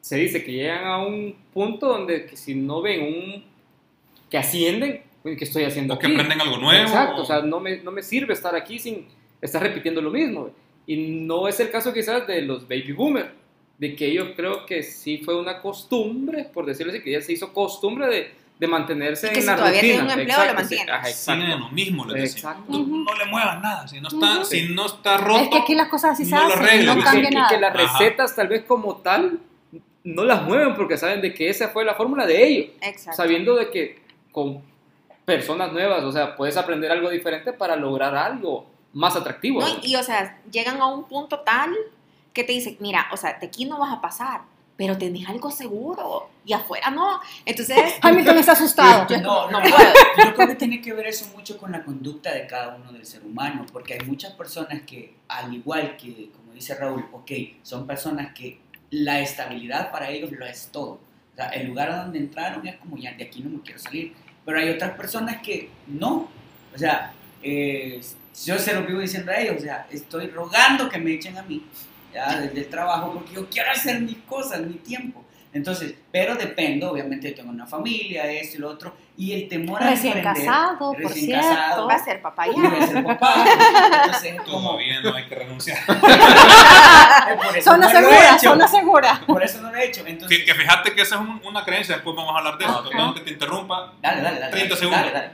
se 0.00 0.16
dice 0.16 0.42
que 0.44 0.52
llegan 0.52 0.84
a 0.86 0.98
un 0.98 1.34
punto 1.52 1.86
donde 1.88 2.26
que 2.26 2.36
si 2.36 2.54
no 2.54 2.80
ven 2.82 3.02
un 3.02 3.44
que 4.30 4.38
ascienden, 4.38 5.02
¿qué 5.24 5.36
estoy 5.44 5.64
haciendo 5.64 5.94
O 5.94 5.98
que 5.98 6.06
aquí? 6.06 6.14
aprenden 6.14 6.40
algo 6.40 6.56
nuevo. 6.58 6.82
Exacto, 6.86 7.22
o 7.22 7.24
sea, 7.24 7.40
no 7.42 7.60
me, 7.60 7.78
no 7.78 7.90
me 7.90 8.02
sirve 8.02 8.32
estar 8.32 8.54
aquí 8.54 8.78
sin 8.78 9.06
estar 9.40 9.62
repitiendo 9.62 10.00
lo 10.00 10.10
mismo. 10.10 10.50
Y 10.86 10.96
no 10.96 11.46
es 11.48 11.58
el 11.60 11.70
caso 11.70 11.92
quizás 11.92 12.26
de 12.26 12.42
los 12.42 12.62
baby 12.66 12.92
boomers, 12.92 13.28
de 13.78 13.94
que 13.96 14.06
ellos 14.06 14.30
creo 14.36 14.66
que 14.66 14.82
sí 14.82 15.18
fue 15.18 15.38
una 15.38 15.60
costumbre, 15.60 16.44
por 16.52 16.64
decirlo 16.66 16.92
así, 16.92 17.02
que 17.02 17.12
ya 17.12 17.20
se 17.20 17.32
hizo 17.32 17.52
costumbre 17.52 18.06
de, 18.08 18.30
de 18.58 18.66
mantenerse 18.66 19.28
Y 19.28 19.30
que 19.30 19.36
en 19.36 19.42
si 19.42 19.46
la 19.48 19.56
todavía 19.56 19.80
rutina. 19.80 19.94
tiene 19.98 20.12
un 20.14 20.20
empleo, 20.20 20.36
lo 20.38 20.42
Exacto, 20.44 20.68
sí, 20.68 20.74
mantiene. 20.76 20.92
ajá, 20.92 21.08
exacto. 21.08 21.58
lo 21.58 21.68
mismo, 21.70 22.04
decía. 22.06 22.24
Exacto. 22.24 22.72
Tú 22.72 22.86
no 22.86 23.14
le 23.14 23.24
muevas 23.26 23.60
nada. 23.62 23.88
Si 23.88 24.00
no 24.00 24.08
está, 24.08 24.44
si 24.44 24.68
no 24.74 24.86
está 24.86 25.16
roto, 25.18 25.40
Es 25.42 25.48
que 25.48 25.58
aquí 25.58 25.74
las 25.74 25.88
cosas 25.88 26.12
así 26.12 26.24
se 26.24 26.34
no 26.34 26.48
lo 26.48 26.54
hacen, 26.54 26.86
no 26.86 27.00
cambia 27.02 27.30
y 27.30 27.34
nada. 27.34 27.48
que 27.48 27.58
las 27.58 27.74
Ajá. 27.74 27.98
recetas 27.98 28.36
tal 28.36 28.48
vez 28.48 28.64
como 28.64 28.96
tal 28.96 29.38
no 30.04 30.24
las 30.24 30.42
mueven 30.42 30.74
porque 30.74 30.96
saben 30.96 31.20
de 31.20 31.34
que 31.34 31.48
esa 31.50 31.68
fue 31.68 31.84
la 31.84 31.94
fórmula 31.94 32.26
de 32.26 32.46
ellos, 32.46 32.70
Exacto. 32.80 33.16
sabiendo 33.16 33.54
de 33.56 33.70
que 33.70 34.02
con 34.32 34.62
personas 35.24 35.72
nuevas, 35.72 36.02
o 36.04 36.12
sea, 36.12 36.36
puedes 36.36 36.56
aprender 36.56 36.90
algo 36.90 37.10
diferente 37.10 37.52
para 37.52 37.76
lograr 37.76 38.14
algo 38.16 38.66
más 38.92 39.14
atractivo. 39.16 39.60
No, 39.60 39.68
¿no? 39.68 39.74
y, 39.82 39.92
y, 39.92 39.96
o 39.96 40.02
sea, 40.02 40.40
llegan 40.50 40.80
a 40.80 40.86
un 40.86 41.04
punto 41.04 41.40
tal 41.40 41.70
que 42.32 42.44
te 42.44 42.52
dicen, 42.52 42.76
mira, 42.80 43.06
o 43.12 43.16
sea, 43.16 43.38
de 43.38 43.46
aquí 43.46 43.64
no 43.64 43.78
vas 43.78 43.92
a 43.92 44.00
pasar, 44.00 44.40
pero 44.76 44.96
tenés 44.96 45.28
algo 45.28 45.50
seguro 45.50 46.30
y 46.44 46.52
afuera 46.54 46.90
no. 46.90 47.20
Entonces, 47.44 47.76
Hamilton 48.02 48.38
está 48.38 48.52
asustado. 48.52 49.06
Yo- 49.08 49.18
No, 49.20 49.50
no 49.50 49.60
no, 49.60 49.68
puedo. 49.68 49.92
yo 50.24 50.34
creo 50.34 50.48
que 50.48 50.54
tiene 50.54 50.80
que 50.80 50.92
ver 50.94 51.06
eso 51.06 51.26
mucho 51.36 51.58
con 51.58 51.70
la 51.70 51.84
conducta 51.84 52.32
de 52.32 52.46
cada 52.46 52.74
uno 52.76 52.90
del 52.90 53.04
ser 53.04 53.22
humano, 53.24 53.66
porque 53.72 53.94
hay 53.94 54.00
muchas 54.06 54.32
personas 54.32 54.82
que, 54.82 55.14
al 55.28 55.52
igual 55.54 55.96
que, 55.96 56.30
como 56.34 56.52
dice 56.54 56.74
Raúl, 56.74 57.04
ok, 57.12 57.30
son 57.62 57.86
personas 57.86 58.32
que 58.34 58.58
la 58.90 59.20
estabilidad 59.20 59.90
para 59.90 60.10
ellos 60.10 60.30
lo 60.32 60.46
es 60.46 60.68
todo. 60.72 61.00
O 61.32 61.36
sea, 61.36 61.46
el 61.48 61.68
lugar 61.68 61.90
a 61.90 62.02
donde 62.02 62.18
entraron 62.18 62.66
es 62.66 62.76
como 62.76 62.96
ya 62.96 63.12
de 63.12 63.24
aquí 63.24 63.42
no 63.42 63.50
me 63.50 63.62
quiero 63.62 63.78
salir. 63.78 64.12
Pero 64.44 64.58
hay 64.58 64.68
otras 64.70 64.92
personas 64.92 65.40
que 65.42 65.70
no. 65.86 66.28
O 66.74 66.78
sea, 66.78 67.12
eh, 67.42 68.00
yo 68.44 68.58
se 68.58 68.74
lo 68.74 68.82
vivo 68.84 69.00
diciendo 69.00 69.32
a 69.32 69.36
ellos, 69.36 69.56
o 69.58 69.60
sea, 69.60 69.86
estoy 69.90 70.28
rogando 70.28 70.88
que 70.88 70.98
me 70.98 71.12
echen 71.12 71.36
a 71.38 71.42
mí, 71.42 71.64
ya, 72.12 72.40
desde 72.40 72.60
el 72.60 72.68
trabajo, 72.68 73.12
porque 73.14 73.34
yo 73.34 73.48
quiero 73.48 73.70
hacer 73.70 74.00
mis 74.00 74.18
cosas, 74.18 74.60
mi 74.62 74.74
tiempo. 74.74 75.24
Entonces, 75.52 75.94
pero 76.12 76.36
dependo, 76.36 76.92
obviamente 76.92 77.32
tengo 77.32 77.50
una 77.50 77.66
familia, 77.66 78.30
esto 78.30 78.56
y 78.56 78.60
lo 78.60 78.70
otro, 78.70 78.94
y 79.16 79.32
el 79.32 79.48
temor 79.48 79.82
a 79.82 79.90
Recién 79.90 80.18
emprender, 80.18 80.46
casado, 80.46 80.78
por 80.92 80.98
recién 80.98 81.24
cierto. 81.26 81.48
casado, 81.48 81.86
va 81.88 81.94
a 81.94 82.04
ser 82.04 82.22
papá 82.22 82.46
y 82.46 82.52
voy 82.52 82.66
a 82.66 82.78
ya. 82.78 82.86
ser 82.86 83.04
papá, 83.04 83.44
entonces 84.04 84.32
es 84.36 84.40
como, 84.42 84.70
Todavía 84.70 85.00
no 85.00 85.12
hay 85.12 85.26
que 85.26 85.34
renunciar. 85.34 85.78
por 87.36 87.56
eso 87.56 87.70
Zona 87.70 87.86
no 87.86 87.92
lo 87.92 87.98
he 87.98 88.02
segura, 88.02 88.30
hecho, 88.36 88.50
zona 88.50 88.68
segura. 88.68 89.20
por 89.26 89.42
eso 89.42 89.60
no 89.60 89.70
lo 89.70 89.76
he 89.76 89.86
hecho, 89.86 90.06
entonces, 90.06 90.38
Que, 90.38 90.44
que 90.44 90.54
fíjate 90.54 90.94
que 90.94 91.02
esa 91.02 91.16
es 91.16 91.20
un- 91.20 91.40
una 91.44 91.64
creencia, 91.64 91.94
después 91.96 92.16
vamos 92.16 92.34
a 92.34 92.38
hablar 92.38 92.58
de 92.58 92.64
eso. 92.64 92.78
Ajá. 92.80 92.88
Perdón 92.88 93.14
que 93.14 93.20
te 93.20 93.30
interrumpa. 93.30 93.92
dale, 94.00 94.22
dale, 94.22 94.38
dale, 94.40 94.50
30 94.52 94.68
dale, 94.74 94.76
segundos. 94.80 95.00
dale, 95.00 95.12
dale. 95.12 95.32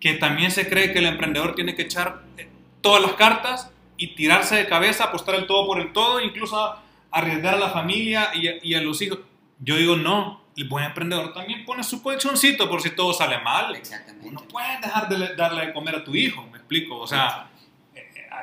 Que 0.00 0.14
también 0.14 0.50
se 0.50 0.68
cree 0.68 0.92
que 0.92 0.98
el 0.98 1.06
emprendedor 1.06 1.54
tiene 1.54 1.74
que 1.74 1.82
echar 1.82 2.22
eh, 2.36 2.48
todas 2.80 3.00
las 3.02 3.12
cartas 3.12 3.70
y 3.96 4.14
tirarse 4.14 4.56
de 4.56 4.66
cabeza, 4.66 5.04
apostar 5.04 5.36
el 5.36 5.46
todo 5.46 5.66
por 5.66 5.78
el 5.78 5.92
todo, 5.92 6.20
incluso 6.20 6.76
arriesgar 7.10 7.54
a 7.54 7.58
la 7.58 7.70
familia 7.70 8.30
y 8.34 8.48
a, 8.48 8.52
y 8.62 8.74
a 8.74 8.80
los 8.80 9.00
hijos. 9.02 9.20
Yo 9.60 9.76
digo, 9.76 9.94
no, 9.96 10.42
el 10.56 10.66
buen 10.68 10.84
emprendedor 10.84 11.32
también 11.32 11.64
pone 11.64 11.84
su 11.84 12.02
colchoncito 12.02 12.68
por 12.68 12.82
si 12.82 12.90
todo 12.90 13.12
sale 13.12 13.38
mal. 13.38 13.76
Exactamente. 13.76 14.30
No 14.32 14.40
puedes 14.42 14.80
dejar 14.80 15.08
de 15.08 15.18
le- 15.18 15.34
darle 15.36 15.66
de 15.66 15.72
comer 15.72 15.94
a 15.96 16.04
tu 16.04 16.14
hijo, 16.16 16.42
me 16.50 16.58
explico. 16.58 16.98
O 16.98 17.06
sea, 17.06 17.48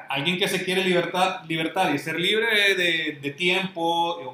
alguien 0.10 0.38
que 0.39 0.48
se 0.48 0.63
quiere 0.65 0.84
libertad, 0.84 1.41
libertad 1.48 1.93
y 1.93 2.00
ser 2.00 2.19
libre 2.19 2.76
de, 2.76 3.19
de 3.22 3.32
tiempo 3.32 3.82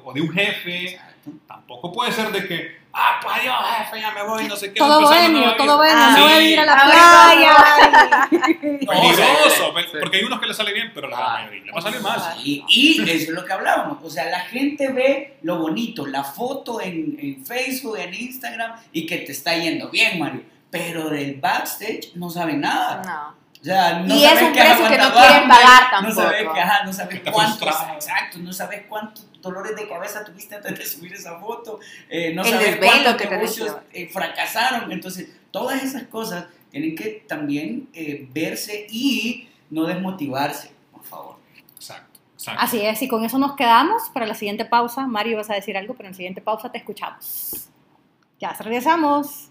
o 0.04 0.12
de 0.12 0.20
un 0.22 0.32
jefe, 0.32 0.94
Exacto. 0.94 1.30
tampoco 1.46 1.92
puede 1.92 2.12
ser 2.12 2.30
de 2.32 2.46
que, 2.48 2.76
ah, 2.92 3.18
pues 3.22 3.36
adiós, 3.36 3.54
jefe, 3.78 4.00
ya 4.00 4.10
me 4.12 4.22
voy, 4.24 4.48
no 4.48 4.56
sé 4.56 4.72
qué. 4.72 4.78
Todo 4.78 5.02
bohemio, 5.02 5.54
todo 5.56 5.80
vida". 5.82 6.16
bohemio, 6.18 6.24
me 6.24 6.38
Sí. 6.40 6.54
voy 6.54 6.54
a 6.56 6.64
la 6.64 6.74
Ah, 6.78 7.30
playa. 7.30 8.28
Peligroso, 8.60 9.74
pe- 9.74 9.82
Sí. 9.82 9.88
porque 10.00 10.16
hay 10.18 10.24
unos 10.24 10.40
que 10.40 10.46
le 10.46 10.54
sale 10.54 10.72
bien, 10.72 10.90
pero 10.94 11.08
la 11.08 11.16
Ah. 11.18 11.32
mayoría 11.42 11.64
le 11.66 11.72
va 11.72 11.78
a 11.78 11.82
salir 11.82 12.00
mal. 12.00 12.20
Y, 12.42 12.64
y 12.68 13.02
eso 13.02 13.12
es 13.12 13.28
lo 13.28 13.44
que 13.44 13.52
hablábamos. 13.52 13.98
O 14.02 14.10
sea, 14.10 14.24
la 14.30 14.40
gente 14.40 14.90
ve 14.92 15.36
lo 15.42 15.58
bonito, 15.58 16.06
la 16.06 16.24
foto 16.24 16.80
en, 16.80 17.16
en 17.20 17.44
Facebook, 17.44 17.98
en 17.98 18.14
Instagram, 18.14 18.72
y 18.92 19.06
que 19.06 19.18
te 19.18 19.32
está 19.32 19.56
yendo 19.56 19.90
bien, 19.90 20.18
Mario. 20.18 20.42
Pero 20.70 21.08
del 21.10 21.34
backstage 21.36 22.12
no 22.14 22.28
saben 22.30 22.60
nada. 22.60 23.02
No. 23.04 23.45
Sea, 23.66 23.98
no 23.98 24.14
Y 24.14 24.24
es 24.24 24.42
un 24.42 24.52
precio 24.52 24.88
que 24.88 24.96
no 24.96 25.12
quieren 25.12 25.48
pagar 25.48 26.02
No 26.04 26.12
sabes, 26.12 26.38
tampoco. 26.38 26.54
que, 26.54 26.60
ajá, 26.60 26.84
no 26.84 26.92
sabes 26.92 27.20
cuántos, 27.32 27.68
exacto, 27.94 28.38
no 28.38 28.52
sabes 28.52 28.82
cuántos 28.88 29.26
dolores 29.42 29.74
de 29.74 29.88
cabeza 29.88 30.24
tuviste 30.24 30.54
antes 30.54 30.78
de 30.78 30.86
subir 30.86 31.12
esa 31.12 31.40
foto, 31.40 31.80
eh, 32.08 32.32
no 32.32 32.44
El 32.44 32.50
sabes 32.52 32.66
desvelo 32.70 32.92
cuántos 32.92 33.16
que 33.16 33.28
negocios 33.28 33.76
eh, 33.92 34.08
fracasaron. 34.08 34.92
Entonces, 34.92 35.30
todas 35.50 35.82
esas 35.82 36.04
cosas 36.04 36.44
tienen 36.70 36.94
que 36.94 37.24
también 37.26 37.88
eh, 37.92 38.28
verse 38.32 38.86
y 38.88 39.48
no 39.70 39.84
desmotivarse, 39.86 40.70
por 40.92 41.02
favor. 41.02 41.36
Exacto, 41.74 42.20
exacto. 42.34 42.62
Así 42.62 42.80
es, 42.82 43.02
y 43.02 43.08
con 43.08 43.24
eso 43.24 43.36
nos 43.36 43.56
quedamos 43.56 44.10
para 44.14 44.26
la 44.26 44.34
siguiente 44.34 44.64
pausa. 44.64 45.08
Mario, 45.08 45.38
vas 45.38 45.50
a 45.50 45.54
decir 45.54 45.76
algo, 45.76 45.94
pero 45.94 46.06
en 46.06 46.12
la 46.12 46.16
siguiente 46.16 46.40
pausa 46.40 46.70
te 46.70 46.78
escuchamos. 46.78 47.68
Ya 48.38 48.52
regresamos. 48.52 49.50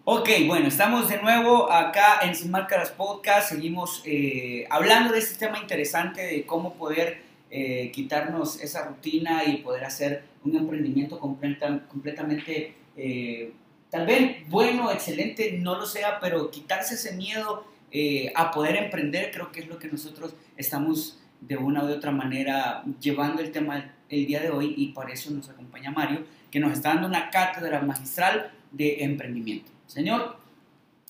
Ok, 0.05 0.29
bueno, 0.47 0.67
estamos 0.67 1.09
de 1.09 1.23
nuevo 1.23 1.71
acá 1.71 2.19
en 2.23 2.35
Sin 2.35 2.51
Máscaras 2.51 2.91
Podcast. 2.91 3.51
Seguimos 3.51 4.03
eh, 4.05 4.67
hablando 4.69 5.13
de 5.13 5.21
este 5.21 5.37
tema 5.37 5.61
interesante 5.61 6.23
de 6.23 6.45
cómo 6.45 6.75
poder 6.75 7.30
eh, 7.51 7.91
quitarnos 7.93 8.61
esa 8.63 8.85
rutina 8.87 9.45
y 9.45 9.59
poder 9.59 9.85
hacer 9.85 10.25
un 10.45 10.57
emprendimiento 10.57 11.19
completa- 11.19 11.87
completamente, 11.89 12.75
eh, 12.97 13.53
tal 13.91 14.07
vez 14.07 14.49
bueno, 14.49 14.91
excelente, 14.91 15.59
no 15.61 15.75
lo 15.77 15.87
sea, 15.87 16.21
pero 16.21 16.51
quitarse 16.51 16.95
ese 16.95 17.17
miedo 17.17 17.65
eh, 17.93 18.33
a 18.37 18.51
poder 18.53 18.77
emprender, 18.77 19.31
creo 19.33 19.51
que 19.51 19.61
es 19.61 19.69
lo 19.69 19.79
que 19.79 19.89
nosotros 19.89 20.35
estamos 20.57 21.19
de 21.41 21.57
una 21.57 21.83
u 21.85 21.89
otra 21.89 22.13
manera 22.13 22.85
llevando 23.01 23.43
el 23.43 23.51
tema 23.51 23.93
el 24.09 24.27
día 24.27 24.41
de 24.41 24.51
hoy 24.51 24.75
y 24.77 24.89
por 24.93 25.11
eso 25.11 25.31
nos 25.33 25.49
acompaña 25.49 25.91
Mario, 25.91 26.25
que 26.51 26.61
nos 26.61 26.73
está 26.73 26.91
dando 26.91 27.09
una 27.09 27.31
cátedra 27.31 27.81
magistral 27.81 28.51
de 28.71 29.03
emprendimiento. 29.05 29.71
Señor, 29.87 30.37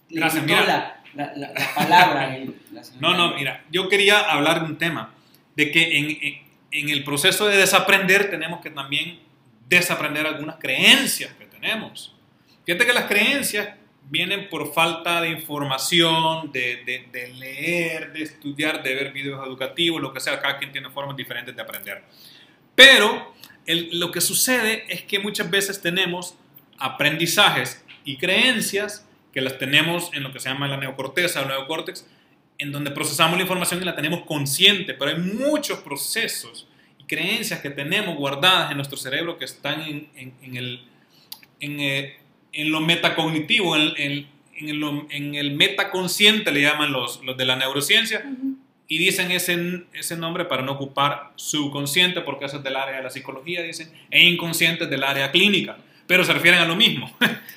le 0.08 0.20
Gracias, 0.20 0.44
mira. 0.44 0.64
la, 0.66 1.02
la- 1.14 1.34
la- 1.36 1.52
la 1.52 1.74
palabra. 1.74 2.36
el- 2.36 2.54
la 2.72 2.82
señora 2.84 3.00
No, 3.16 3.16
no, 3.30 3.34
mira, 3.36 3.64
yo 3.70 3.88
quería 3.88 4.20
hablar 4.20 4.60
de 4.60 4.66
un 4.66 4.78
tema, 4.78 5.12
de 5.56 5.70
que 5.70 5.98
en, 5.98 6.18
en- 6.72 6.88
el 6.90 7.02
proceso 7.04 7.46
de 7.46 7.56
desaprender 7.56 8.30
tenemos 8.30 8.60
que 8.60 8.70
también 8.70 9.18
desaprender 9.68 10.26
algunas 10.26 10.56
creencias 10.56 11.32
que 11.34 11.46
tenemos. 11.46 12.14
Fíjate 12.64 12.86
que 12.86 12.92
las 12.92 13.04
creencias 13.06 13.68
vienen 14.08 14.48
por 14.48 14.72
falta 14.72 15.20
de 15.20 15.30
información, 15.30 16.50
de, 16.52 17.08
de- 17.12 17.28
leer, 17.34 18.12
de 18.12 18.22
estudiar, 18.22 18.82
de 18.82 18.94
ver 18.94 19.12
videos 19.12 19.44
educativos, 19.46 20.00
lo 20.00 20.12
que 20.12 20.20
sea, 20.20 20.40
cada 20.40 20.58
quien 20.58 20.70
tiene 20.72 20.90
formas 20.90 21.16
diferentes 21.16 21.54
de 21.54 21.62
aprender. 21.62 22.02
Pero 22.74 23.34
lo 23.66 24.10
que 24.10 24.20
sucede 24.20 24.84
es 24.88 25.02
que 25.02 25.18
muchas 25.18 25.50
veces 25.50 25.80
tenemos 25.82 26.36
aprendizajes 26.78 27.84
y 28.04 28.16
creencias 28.16 29.06
que 29.32 29.40
las 29.40 29.58
tenemos 29.58 30.10
en 30.14 30.22
lo 30.22 30.32
que 30.32 30.40
se 30.40 30.48
llama 30.48 30.66
la 30.66 30.76
neocorteza 30.76 31.42
o 31.42 31.46
neocórtex, 31.46 32.06
en 32.60 32.72
donde 32.72 32.90
procesamos 32.90 33.36
la 33.36 33.42
información 33.42 33.80
y 33.82 33.84
la 33.84 33.96
tenemos 33.96 34.20
consciente, 34.26 34.94
pero 34.94 35.10
hay 35.10 35.18
muchos 35.18 35.78
procesos 35.80 36.66
y 36.98 37.04
creencias 37.04 37.60
que 37.60 37.70
tenemos 37.70 38.16
guardadas 38.16 38.70
en 38.70 38.76
nuestro 38.76 38.96
cerebro 38.98 39.38
que 39.38 39.44
están 39.46 39.82
en, 39.82 40.08
en- 40.14 40.34
en 40.42 40.56
el, 40.56 40.82
en, 41.60 41.80
eh, 41.80 42.16
en 42.52 42.70
lo 42.70 42.80
metacognitivo, 42.80 43.76
en, 43.76 44.26
lo- 44.80 45.06
en 45.10 45.34
el 45.34 45.52
metaconsciente 45.56 46.52
le 46.52 46.60
llaman 46.62 46.92
los, 46.92 47.22
los 47.24 47.36
de 47.36 47.44
la 47.46 47.56
neurociencia, 47.56 48.24
y 48.88 48.98
dicen 48.98 49.30
ese, 49.30 49.84
ese 49.92 50.16
nombre 50.16 50.44
para 50.46 50.62
no 50.62 50.72
ocupar 50.72 51.30
subconsciente, 51.36 52.20
porque 52.22 52.46
eso 52.46 52.56
es 52.58 52.62
del 52.64 52.74
área 52.76 52.96
de 52.96 53.02
la 53.04 53.10
psicología, 53.10 53.62
dicen, 53.62 53.90
e 54.10 54.24
inconsciente 54.24 54.84
es 54.84 54.90
del 54.90 55.04
área 55.04 55.30
clínica, 55.30 55.76
pero 56.08 56.24
se 56.24 56.32
refieren 56.32 56.60
a 56.60 56.64
lo 56.64 56.74
mismo. 56.74 57.08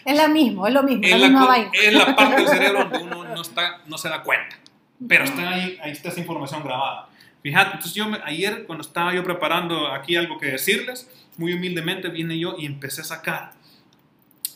Es 0.05 0.15
lo 0.15 0.29
mismo, 0.29 0.67
es 0.67 0.73
lo 0.75 0.83
mismo, 0.83 1.03
es, 1.03 1.09
la 1.11 1.17
la, 1.17 1.27
misma 1.27 1.45
vaina. 1.47 1.71
es 1.73 1.93
la 1.93 2.15
parte 2.15 2.35
del 2.35 2.47
cerebro 2.47 2.83
donde 2.85 2.99
uno 2.99 3.23
no, 3.35 3.41
está, 3.41 3.81
no 3.87 3.97
se 3.97 4.09
da 4.09 4.21
cuenta, 4.21 4.59
pero 5.07 5.23
está 5.23 5.49
ahí, 5.49 5.77
ahí 5.81 5.91
está 5.91 6.09
esa 6.09 6.19
información 6.19 6.63
grabada. 6.63 7.09
Fíjate, 7.41 7.71
entonces 7.75 7.93
yo 7.93 8.05
ayer 8.23 8.65
cuando 8.65 8.83
estaba 8.83 9.13
yo 9.13 9.23
preparando 9.23 9.87
aquí 9.87 10.15
algo 10.15 10.37
que 10.37 10.47
decirles, 10.47 11.09
muy 11.37 11.53
humildemente 11.53 12.07
vine 12.09 12.37
yo 12.37 12.55
y 12.57 12.65
empecé 12.65 13.01
a 13.01 13.05
sacar 13.05 13.53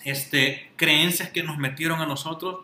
este, 0.06 0.72
creencias 0.78 1.30
que 1.30 1.44
nos 1.44 1.58
metieron 1.58 2.00
a 2.02 2.06
nosotros 2.06 2.62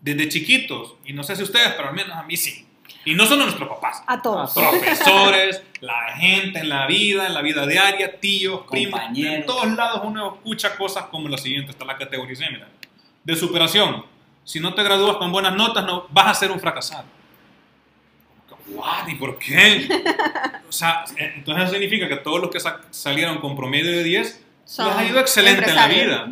desde 0.00 0.28
chiquitos, 0.28 0.94
y 1.04 1.12
no 1.12 1.24
sé 1.24 1.34
si 1.34 1.42
ustedes, 1.42 1.72
pero 1.76 1.88
al 1.88 1.94
menos 1.94 2.16
a 2.16 2.22
mí 2.22 2.36
sí. 2.36 2.66
Y 3.04 3.14
no 3.14 3.26
solo 3.26 3.44
nuestros 3.44 3.68
papás, 3.68 4.02
A 4.06 4.20
todos. 4.20 4.52
Profesores, 4.52 5.62
la 5.80 6.14
gente 6.16 6.60
en 6.60 6.68
la 6.68 6.86
vida, 6.86 7.26
en 7.26 7.34
la 7.34 7.42
vida 7.42 7.66
diaria, 7.66 8.20
tíos, 8.20 8.62
primos, 8.70 9.00
en 9.14 9.46
todos 9.46 9.66
lados 9.74 10.02
uno 10.04 10.34
escucha 10.34 10.76
cosas 10.76 11.04
como 11.04 11.28
la 11.28 11.38
siguiente, 11.38 11.70
está 11.70 11.84
la 11.84 11.96
categoría 11.96 12.50
mira, 12.50 12.68
de 13.24 13.36
superación. 13.36 14.04
Si 14.48 14.60
no 14.60 14.72
te 14.72 14.82
gradúas 14.82 15.18
con 15.18 15.30
buenas 15.30 15.54
notas, 15.54 15.84
no 15.84 16.06
vas 16.08 16.28
a 16.28 16.34
ser 16.34 16.50
un 16.50 16.58
fracasado. 16.58 17.04
What? 18.70 19.08
¿Y 19.08 19.14
por 19.16 19.38
qué? 19.38 19.88
O 20.68 20.72
sea, 20.72 21.04
entonces 21.18 21.64
eso 21.64 21.72
significa 21.72 22.08
que 22.08 22.16
todos 22.16 22.40
los 22.40 22.50
que 22.50 22.58
sa- 22.60 22.80
salieron 22.90 23.38
con 23.40 23.54
promedio 23.56 23.90
de 23.90 24.02
10 24.04 24.44
les 24.66 24.78
ha 24.78 25.04
ido 25.04 25.20
excelente 25.20 25.68
en 25.68 25.76
la 25.76 25.86
vida. 25.88 26.28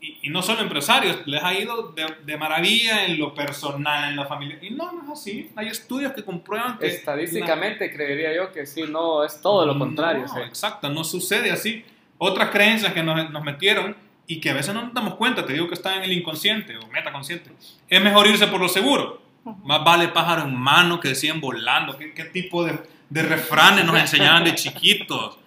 Y, 0.00 0.18
y 0.22 0.30
no 0.30 0.42
solo 0.42 0.60
empresarios, 0.62 1.18
les 1.26 1.42
ha 1.42 1.54
ido 1.54 1.92
de, 1.92 2.06
de 2.24 2.36
maravilla 2.36 3.04
en 3.04 3.18
lo 3.18 3.34
personal, 3.34 4.08
en 4.10 4.16
la 4.16 4.26
familia. 4.26 4.58
Y 4.62 4.70
no, 4.70 4.92
no 4.92 5.02
es 5.12 5.20
así. 5.20 5.50
Hay 5.56 5.68
estudios 5.68 6.12
que 6.12 6.24
comprueban 6.24 6.78
que... 6.78 6.86
Estadísticamente 6.86 7.92
creería 7.92 8.34
yo 8.34 8.50
que 8.52 8.66
sí, 8.66 8.82
no, 8.88 9.24
es 9.24 9.40
todo 9.42 9.64
lo 9.66 9.78
contrario. 9.78 10.22
No, 10.26 10.34
sí. 10.34 10.40
exacto, 10.40 10.88
no 10.88 11.04
sucede 11.04 11.50
así. 11.50 11.84
Otras 12.18 12.50
creencias 12.50 12.92
que 12.94 13.02
nos, 13.02 13.30
nos 13.30 13.44
metieron 13.44 13.96
y 14.26 14.40
que 14.40 14.50
a 14.50 14.54
veces 14.54 14.74
no 14.74 14.82
nos 14.82 14.94
damos 14.94 15.14
cuenta, 15.16 15.44
te 15.44 15.52
digo 15.52 15.68
que 15.68 15.74
están 15.74 15.98
en 15.98 16.04
el 16.04 16.12
inconsciente 16.12 16.76
o 16.76 16.86
metaconsciente, 16.88 17.50
es 17.88 18.02
mejor 18.02 18.26
irse 18.26 18.46
por 18.46 18.60
lo 18.60 18.68
seguro. 18.68 19.20
Más 19.64 19.82
vale 19.84 20.08
pájaro 20.08 20.42
en 20.42 20.54
mano 20.54 21.00
que 21.00 21.08
decían 21.08 21.40
volando. 21.40 21.98
¿Qué, 21.98 22.12
qué 22.14 22.24
tipo 22.24 22.64
de, 22.64 22.78
de 23.10 23.22
refranes 23.22 23.84
nos 23.84 23.98
enseñaban 23.98 24.44
de 24.44 24.54
chiquitos? 24.54 25.38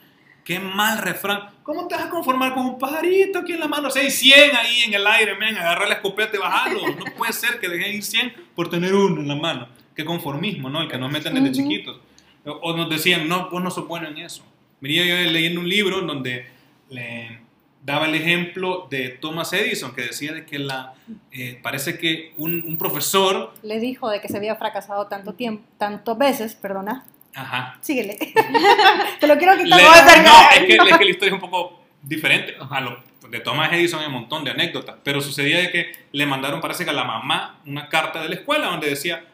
Qué 0.43 0.59
mal 0.59 0.97
refrán. 0.99 1.49
¿Cómo 1.63 1.87
te 1.87 1.95
vas 1.95 2.05
a 2.05 2.09
conformar 2.09 2.53
con 2.53 2.65
un 2.65 2.77
pajarito 2.77 3.39
aquí 3.39 3.53
en 3.53 3.61
la 3.61 3.67
mano? 3.67 3.87
O 3.87 3.91
sea, 3.91 4.01
hay 4.03 4.11
100 4.11 4.55
ahí 4.55 4.81
en 4.85 4.93
el 4.93 5.07
aire, 5.07 5.35
men, 5.35 5.57
agarra 5.57 5.87
la 5.87 5.95
escopeta 5.95 6.35
y 6.35 6.39
bajalo. 6.39 6.81
No 6.89 7.05
puede 7.17 7.31
ser 7.33 7.59
que 7.59 7.69
dejen 7.69 7.95
ir 7.95 8.03
100 8.03 8.33
por 8.53 8.69
tener 8.69 8.93
uno 8.93 9.21
en 9.21 9.27
la 9.29 9.35
mano. 9.35 9.69
Qué 9.95 10.03
conformismo, 10.03 10.69
¿no? 10.69 10.81
El 10.81 10.89
que 10.89 10.97
nos 10.97 11.09
meten 11.09 11.33
desde 11.33 11.49
Ujú. 11.49 11.57
chiquitos. 11.69 11.99
O, 12.45 12.51
o 12.51 12.77
nos 12.77 12.89
decían, 12.89 13.27
no, 13.29 13.49
vos 13.49 13.63
no 13.63 13.71
sos 13.71 13.87
bueno 13.87 14.09
en 14.09 14.17
eso. 14.17 14.45
Venía 14.81 15.05
yo 15.05 15.31
leyendo 15.31 15.61
un 15.61 15.69
libro 15.69 16.01
donde 16.01 16.47
le 16.89 17.39
daba 17.85 18.07
el 18.07 18.15
ejemplo 18.15 18.87
de 18.89 19.09
Thomas 19.09 19.53
Edison, 19.53 19.93
que 19.93 20.01
decía 20.01 20.33
de 20.33 20.45
que 20.45 20.57
la, 20.59 20.93
eh, 21.31 21.59
parece 21.61 21.97
que 21.99 22.33
un, 22.37 22.63
un 22.67 22.77
profesor, 22.77 23.53
Le 23.61 23.79
dijo 23.79 24.09
de 24.09 24.19
que 24.21 24.27
se 24.27 24.37
había 24.37 24.55
fracasado 24.55 25.07
tanto 25.07 25.33
tiempo, 25.33 25.63
tantas 25.77 26.17
veces, 26.17 26.55
perdona. 26.55 27.05
ajá, 27.35 27.77
Síguele. 27.81 28.17
Te 29.19 29.27
lo 29.27 29.37
quiero 29.37 29.55
Le- 29.55 29.63
quitar. 29.65 29.81
no, 30.23 30.31
es 30.55 30.65
que, 30.65 30.73
es 30.73 30.97
que 30.97 31.05
la 31.05 31.09
historia 31.11 31.27
es 31.27 31.33
un 31.33 31.39
poco 31.49 31.79
diferente. 32.01 32.55
A 32.69 32.81
lo, 32.81 33.03
de 33.29 33.39
Thomas 33.39 33.71
Edison 33.73 33.99
hay 33.99 34.07
un 34.07 34.13
montón 34.13 34.43
de 34.43 34.51
anécdotas, 34.51 34.95
pero 35.03 35.21
sucedía 35.21 35.59
de 35.59 35.71
que 35.71 35.91
le 36.11 36.25
mandaron, 36.25 36.61
parece 36.61 36.85
que 36.85 36.89
a 36.89 36.93
la 36.93 37.03
mamá, 37.03 37.59
una 37.67 37.87
carta 37.89 38.21
de 38.21 38.29
la 38.29 38.35
escuela 38.35 38.67
donde 38.67 38.89
decía, 38.89 39.25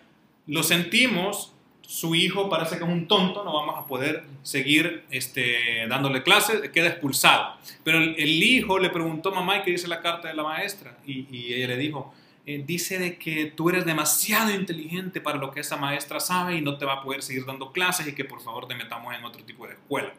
lo 0.48 0.64
sentimos, 0.64 1.54
su 1.92 2.16
hijo 2.16 2.50
parece 2.50 2.78
que 2.78 2.86
es 2.86 2.90
un 2.90 3.06
tonto, 3.06 3.44
no 3.44 3.52
vamos 3.52 3.76
a 3.78 3.86
poder 3.86 4.24
seguir 4.44 5.04
este, 5.12 5.86
dándole 5.90 6.24
clases, 6.24 6.70
queda 6.70 6.88
expulsado. 6.88 7.58
Pero 7.84 7.98
el, 7.98 8.16
el 8.18 8.42
hijo 8.42 8.80
le 8.80 8.90
preguntó, 8.90 9.30
mamá, 9.34 9.58
¿y 9.58 9.64
qué 9.64 9.72
dice 9.72 9.90
la 9.90 10.00
carta 10.00 10.30
de 10.30 10.34
la 10.34 10.44
maestra? 10.44 10.98
Y, 11.06 11.28
y 11.30 11.54
ella 11.54 11.68
le 11.68 11.76
dijo, 11.76 12.14
eh, 12.46 12.64
dice 12.66 12.98
de 12.98 13.18
que 13.18 13.48
tú 13.48 13.70
eres 13.70 13.84
demasiado 13.86 14.54
inteligente 14.54 15.20
para 15.20 15.38
lo 15.38 15.52
que 15.52 15.60
esa 15.60 15.76
maestra 15.76 16.22
sabe 16.22 16.56
y 16.56 16.62
no 16.62 16.78
te 16.78 16.86
va 16.86 16.94
a 16.94 17.04
poder 17.04 17.24
seguir 17.24 17.46
dando 17.46 17.74
clases 17.74 18.08
y 18.08 18.16
que 18.16 18.24
por 18.24 18.42
favor 18.42 18.70
te 18.70 18.76
metamos 18.76 19.14
en 19.14 19.26
otro 19.26 19.44
tipo 19.44 19.68
de 19.68 19.74
escuela. 19.74 20.14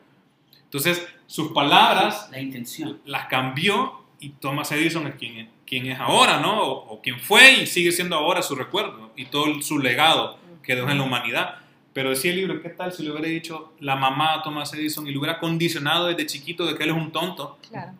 Entonces, 0.65 1.03
sus 1.27 1.53
palabras 1.53 2.29
La 2.31 2.39
intención. 2.39 3.01
las 3.07 3.29
cambió 3.29 4.05
y 4.21 4.29
Thomas 4.29 4.71
Edison 4.73 5.07
es 5.07 5.15
quien, 5.15 5.49
quien 5.67 5.87
es 5.87 5.99
ahora, 5.99 6.39
¿no? 6.39 6.63
O, 6.63 6.95
o 6.95 7.01
quien 7.01 7.19
fue 7.19 7.63
y 7.63 7.67
sigue 7.67 7.93
siendo 7.93 8.15
ahora 8.17 8.43
su 8.43 8.55
recuerdo 8.57 9.11
y 9.17 9.25
todo 9.25 9.63
su 9.63 9.79
legado 9.79 10.39
que 10.63 10.75
dejó 10.77 10.91
en 10.91 10.99
la 10.99 11.05
humanidad. 11.05 11.62
Pero 11.93 12.11
decía 12.11 12.31
el 12.33 12.39
libro, 12.39 12.63
¿qué 12.63 12.71
tal 12.71 12.93
si 12.93 13.03
le 13.03 13.11
hubiera 13.11 13.29
dicho 13.29 13.75
la 13.81 13.97
mamá 13.97 14.35
a 14.35 14.43
Thomas 14.43 14.73
Edison 14.75 15.07
y 15.07 15.11
le 15.13 15.19
hubiera 15.19 15.39
condicionado 15.39 16.07
desde 16.07 16.25
chiquito 16.27 16.65
de 16.67 16.75
que 16.75 16.85
él 16.85 16.91
es 16.91 16.97
un 16.97 17.13
tonto? 17.13 17.59
Claro. 17.69 17.93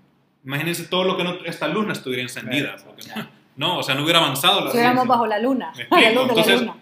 Imagínense 0.45 0.85
todo 0.85 1.05
lo 1.05 1.17
que 1.17 1.25
no, 1.25 1.35
esta 1.45 1.69
luz 1.69 1.87
no 1.87 1.93
estuviera 1.93 2.23
encendida. 2.23 2.75
Claro, 2.77 2.85
porque- 2.87 3.03
claro. 3.03 3.29
no, 3.57 3.79
o 3.79 3.83
sea, 3.83 3.95
no 3.95 4.03
hubiera 4.03 4.19
avanzado 4.21 4.65
la 4.65 4.71
Si 4.71 4.79
éramos 4.79 4.95
ciencia. 5.03 5.09
bajo 5.15 5.27
la 5.27 5.39
luna. 5.39 5.73
La 5.91 6.11
luz 6.13 6.29
de 6.35 6.45
la 6.55 6.57
luna. 6.61 6.77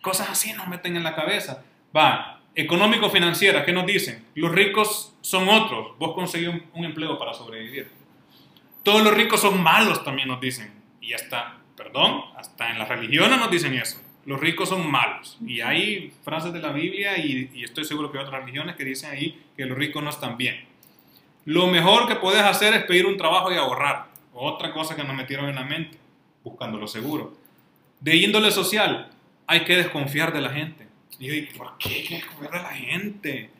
Cosas 0.00 0.30
así 0.30 0.52
nos 0.54 0.66
meten 0.68 0.96
en 0.96 1.02
la 1.04 1.14
cabeza. 1.14 1.62
Va, 1.94 2.40
económico-financiera, 2.54 3.64
¿qué 3.64 3.72
nos 3.72 3.84
dicen? 3.86 4.24
Los 4.34 4.50
ricos 4.52 5.14
son 5.20 5.48
otros. 5.48 5.98
Vos 5.98 6.14
conseguís 6.14 6.48
un, 6.48 6.62
un 6.72 6.84
empleo 6.86 7.18
para 7.18 7.34
sobrevivir. 7.34 7.90
Todos 8.82 9.02
los 9.02 9.12
ricos 9.12 9.40
son 9.40 9.62
malos, 9.62 10.02
también 10.02 10.28
nos 10.28 10.40
dicen. 10.40 10.72
Y 11.00 11.12
hasta, 11.12 11.58
perdón, 11.76 12.22
hasta 12.36 12.70
en 12.70 12.78
las 12.78 12.88
religiones 12.88 13.38
nos 13.38 13.50
dicen 13.50 13.74
eso. 13.74 14.00
Los 14.28 14.40
ricos 14.40 14.68
son 14.68 14.90
malos. 14.90 15.38
Y 15.46 15.62
hay 15.62 16.12
frases 16.22 16.52
de 16.52 16.60
la 16.60 16.70
Biblia 16.70 17.16
y, 17.16 17.50
y 17.54 17.64
estoy 17.64 17.84
seguro 17.84 18.12
que 18.12 18.18
hay 18.18 18.24
otras 18.24 18.42
religiones 18.42 18.76
que 18.76 18.84
dicen 18.84 19.10
ahí 19.10 19.42
que 19.56 19.64
los 19.64 19.78
ricos 19.78 20.02
no 20.02 20.10
están 20.10 20.36
bien. 20.36 20.66
Lo 21.46 21.66
mejor 21.66 22.06
que 22.06 22.16
puedes 22.16 22.42
hacer 22.42 22.74
es 22.74 22.84
pedir 22.84 23.06
un 23.06 23.16
trabajo 23.16 23.50
y 23.50 23.56
ahorrar. 23.56 24.08
Otra 24.34 24.70
cosa 24.74 24.94
que 24.94 25.02
nos 25.02 25.16
metieron 25.16 25.48
en 25.48 25.54
la 25.54 25.64
mente, 25.64 25.96
buscando 26.44 26.76
lo 26.76 26.86
seguro. 26.86 27.38
De 28.00 28.16
índole 28.16 28.50
social, 28.50 29.08
hay 29.46 29.64
que 29.64 29.76
desconfiar 29.78 30.30
de 30.30 30.42
la 30.42 30.50
gente. 30.50 30.86
Y 31.18 31.26
yo 31.26 31.32
digo, 31.32 31.52
¿por 31.56 31.78
qué 31.78 31.88
hay 31.88 32.04
que 32.04 32.14
desconfiar 32.16 32.52
de 32.52 32.58
la 32.62 32.74
gente? 32.74 33.50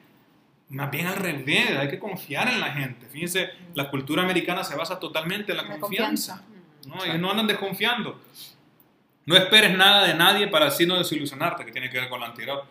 Más 0.68 0.90
bien 0.90 1.06
al 1.06 1.16
revés, 1.16 1.70
hay 1.78 1.88
que 1.88 1.98
confiar 1.98 2.46
en 2.46 2.60
la 2.60 2.72
gente. 2.72 3.06
Fíjense, 3.06 3.48
la 3.74 3.88
cultura 3.88 4.22
americana 4.22 4.62
se 4.62 4.76
basa 4.76 5.00
totalmente 5.00 5.52
en 5.52 5.56
la, 5.56 5.62
La 5.64 5.78
confianza. 5.78 6.44
confianza. 6.44 6.94
¿no? 6.94 7.04
Ellos 7.06 7.20
no 7.20 7.30
andan 7.30 7.46
desconfiando. 7.46 8.20
No 9.28 9.36
esperes 9.36 9.76
nada 9.76 10.06
de 10.06 10.14
nadie 10.14 10.48
para 10.48 10.68
así 10.68 10.86
no 10.86 10.96
desilusionarte, 10.96 11.62
que 11.62 11.70
tiene 11.70 11.90
que 11.90 12.00
ver 12.00 12.08
con 12.08 12.18
la 12.18 12.28
anterior. 12.28 12.64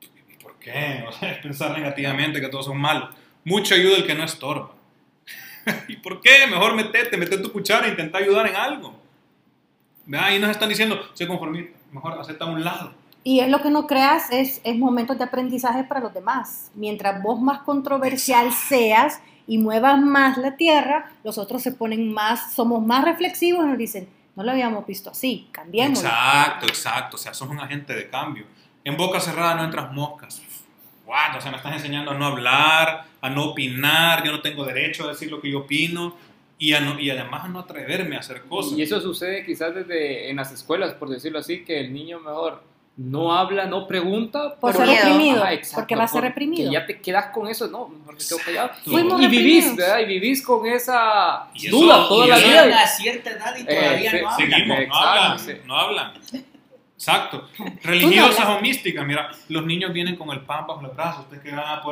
¿Y 0.00 0.42
por 0.42 0.56
qué? 0.56 1.04
O 1.08 1.12
sea, 1.12 1.30
es 1.30 1.38
pensar 1.38 1.70
negativamente 1.70 2.40
que 2.40 2.48
todos 2.48 2.66
son 2.66 2.80
malos. 2.80 3.14
Mucho 3.44 3.76
ayuda 3.76 3.98
el 3.98 4.04
que 4.04 4.16
no 4.16 4.24
estorba. 4.24 4.72
¿Y 5.88 5.98
por 5.98 6.20
qué? 6.20 6.48
Mejor 6.50 6.74
meterte, 6.74 7.16
meter 7.16 7.40
tu 7.40 7.52
cuchara 7.52 7.86
e 7.86 7.90
intentar 7.90 8.24
ayudar 8.24 8.48
en 8.48 8.56
algo. 8.56 8.92
Ahí 10.18 10.40
nos 10.40 10.50
están 10.50 10.68
diciendo, 10.68 11.00
sé 11.14 11.28
conformista, 11.28 11.78
mejor 11.92 12.18
acepta 12.18 12.44
a 12.44 12.48
un 12.48 12.64
lado. 12.64 12.92
Y 13.22 13.38
es 13.38 13.48
lo 13.48 13.62
que 13.62 13.70
no 13.70 13.86
creas, 13.86 14.32
es, 14.32 14.60
es 14.64 14.76
momentos 14.76 15.16
de 15.16 15.22
aprendizaje 15.22 15.84
para 15.84 16.00
los 16.00 16.12
demás. 16.12 16.72
Mientras 16.74 17.22
vos 17.22 17.40
más 17.40 17.60
controversial 17.60 18.52
seas 18.52 19.20
y 19.46 19.58
muevas 19.58 20.00
más 20.00 20.38
la 20.38 20.56
tierra, 20.56 21.12
los 21.22 21.38
otros 21.38 21.62
se 21.62 21.70
ponen 21.70 22.12
más, 22.12 22.52
somos 22.52 22.84
más 22.84 23.04
reflexivos 23.04 23.64
y 23.64 23.68
nos 23.68 23.78
dicen, 23.78 24.08
no 24.40 24.44
lo 24.46 24.52
habíamos 24.52 24.86
visto 24.86 25.10
así, 25.10 25.48
cambiémoslo. 25.52 26.08
Exacto, 26.08 26.66
exacto. 26.66 27.16
O 27.16 27.18
sea, 27.18 27.34
sos 27.34 27.46
un 27.50 27.60
agente 27.60 27.94
de 27.94 28.08
cambio. 28.08 28.46
En 28.84 28.96
boca 28.96 29.20
cerrada 29.20 29.54
no 29.54 29.64
entras 29.64 29.92
moscas. 29.92 30.40
what? 31.04 31.36
O 31.36 31.40
sea, 31.42 31.50
me 31.50 31.58
estás 31.58 31.74
enseñando 31.74 32.12
a 32.12 32.14
no 32.14 32.24
hablar, 32.24 33.04
a 33.20 33.28
no 33.28 33.44
opinar, 33.50 34.24
yo 34.24 34.32
no 34.32 34.40
tengo 34.40 34.64
derecho 34.64 35.04
a 35.04 35.08
decir 35.08 35.30
lo 35.30 35.42
que 35.42 35.50
yo 35.50 35.58
opino 35.60 36.16
y, 36.58 36.72
a 36.72 36.80
no- 36.80 36.98
y 36.98 37.10
además 37.10 37.44
a 37.44 37.48
no 37.48 37.58
atreverme 37.58 38.16
a 38.16 38.20
hacer 38.20 38.42
cosas. 38.44 38.78
Y 38.78 38.82
eso 38.82 38.98
sucede 39.00 39.44
quizás 39.44 39.74
desde 39.74 40.30
en 40.30 40.36
las 40.36 40.52
escuelas, 40.52 40.94
por 40.94 41.10
decirlo 41.10 41.38
así, 41.40 41.64
que 41.64 41.80
el 41.80 41.92
niño 41.92 42.18
mejor 42.20 42.62
no 43.02 43.32
habla, 43.34 43.64
no 43.64 43.86
pregunta. 43.86 44.56
Por 44.56 44.74
ser 44.74 44.86
reprimido, 44.86 45.42
Ajá, 45.42 45.52
exacto, 45.54 45.76
porque 45.80 45.96
va 45.96 46.04
a 46.04 46.08
ser 46.08 46.20
reprimido. 46.20 46.70
Ya 46.70 46.84
te 46.84 47.00
quedas 47.00 47.26
con 47.32 47.48
eso, 47.48 47.66
no, 47.68 47.88
me 47.88 48.16
quedo 48.18 48.38
callado. 48.44 48.70
Fuimos 48.84 49.20
Y 49.22 49.26
vivís, 49.26 49.64
reprimidos. 49.64 49.76
¿verdad? 49.76 49.98
Y 50.00 50.04
vivís 50.04 50.42
con 50.44 50.66
esa 50.66 51.46
Y 51.54 51.66
eso- 51.68 51.76
duda 51.78 52.08
toda 52.08 52.26
y 52.26 52.28
la 52.28 52.36
vida. 52.36 52.46
Llegan 52.64 52.72
a 52.78 52.86
cierta 52.86 53.30
edad 53.30 53.56
y 53.56 53.64
todavía 53.64 54.10
Eh, 54.12 54.22
no 54.22 54.28
hablan. 54.28 54.38
Seguimos, 54.50 54.78
no 54.88 54.94
hablan, 54.96 55.38
sí. 55.38 55.52
no 55.64 55.76
hablan. 55.76 56.12
Exacto. 56.94 57.48
Religiosas 57.82 58.40
hablas. 58.40 58.58
o 58.58 58.60
místicas, 58.60 59.06
mira, 59.06 59.30
los 59.48 59.64
niños 59.64 59.92
vienen 59.94 60.16
con 60.16 60.28
el 60.30 60.40
pan 60.40 60.66
bajo 60.66 60.82
los 60.82 60.94
brazos, 60.94 61.20
ustedes 61.24 61.42
que 61.42 61.50
van 61.52 61.60
a. 61.60 61.82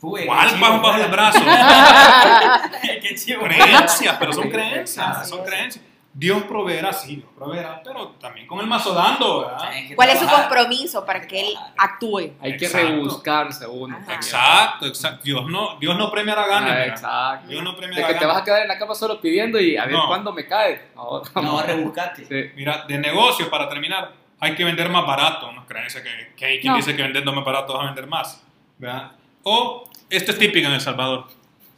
Uy, 0.00 0.24
¿Cuál 0.26 0.38
pan 0.38 0.48
chivo, 0.58 0.80
bajo 0.82 0.98
los 0.98 1.10
brazos? 1.10 1.42
Qué 3.02 3.14
chivo. 3.16 3.42
creencias, 3.42 4.16
pero 4.18 4.32
son 4.32 4.48
creencias, 4.50 5.28
son 5.28 5.44
creencias. 5.44 5.84
Dios 6.16 6.44
proveerá, 6.44 6.92
sí, 6.92 7.16
Dios 7.16 7.28
proveerá, 7.36 7.82
pero 7.84 8.10
también 8.20 8.46
con 8.46 8.60
el 8.60 8.68
mazo 8.68 8.94
dando, 8.94 9.40
¿verdad? 9.40 9.68
¿Cuál 9.96 10.10
es 10.10 10.20
su 10.20 10.28
compromiso 10.28 11.04
para 11.04 11.26
que 11.26 11.40
él 11.40 11.54
actúe? 11.76 12.34
Hay 12.40 12.56
que 12.56 12.66
Exacto. 12.66 12.86
rebuscarse 12.86 13.66
uno. 13.66 13.96
Ajá. 13.96 14.14
Exacto, 14.14 14.86
exacto. 14.86 15.22
Dios 15.24 15.44
no, 15.50 15.76
Dios 15.80 15.98
no 15.98 16.12
premia 16.12 16.36
la 16.36 16.46
gana. 16.46 16.72
Ah, 16.72 16.86
exacto. 16.86 17.48
Dios 17.48 17.64
no 17.64 17.74
premia 17.76 17.96
De 17.96 18.02
la 18.02 18.08
que 18.08 18.14
te 18.14 18.26
vas 18.26 18.36
a 18.36 18.44
quedar 18.44 18.62
en 18.62 18.68
la 18.68 18.78
cama 18.78 18.94
solo 18.94 19.20
pidiendo 19.20 19.58
y 19.58 19.76
a 19.76 19.86
ver 19.86 19.94
No. 19.94 20.06
cuándo 20.06 20.32
me 20.32 20.46
cae. 20.46 20.90
No, 20.94 21.20
No, 21.42 21.62
rebuscate. 21.66 22.24
Sí. 22.26 22.52
Mira, 22.54 22.84
de 22.86 22.96
negocios, 22.96 23.48
para 23.48 23.68
terminar, 23.68 24.12
hay 24.38 24.54
que 24.54 24.62
vender 24.62 24.88
más 24.90 25.04
barato. 25.04 25.48
Una 25.48 25.64
creencia 25.66 26.00
que, 26.00 26.32
que 26.36 26.44
hay 26.46 26.60
quien 26.60 26.74
No. 26.74 26.76
dice 26.76 26.94
que 26.94 27.02
vendiendo 27.02 27.32
más 27.32 27.44
barato 27.44 27.72
vas 27.74 27.82
a 27.82 27.86
vender 27.86 28.06
más. 28.06 28.40
¿verdad? 28.78 29.10
O, 29.42 29.88
esto 30.10 30.30
es 30.30 30.38
típico 30.38 30.68
en 30.68 30.74
El 30.74 30.80
Salvador. 30.80 31.26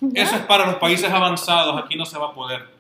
Eso 0.15 0.37
es 0.37 0.43
para 0.43 0.67
los 0.67 0.75
países 0.75 1.11
avanzados, 1.11 1.83
aquí 1.83 1.97
no 1.97 2.05
se 2.05 2.19
va 2.19 2.27
a 2.27 2.33
poder. 2.35 2.76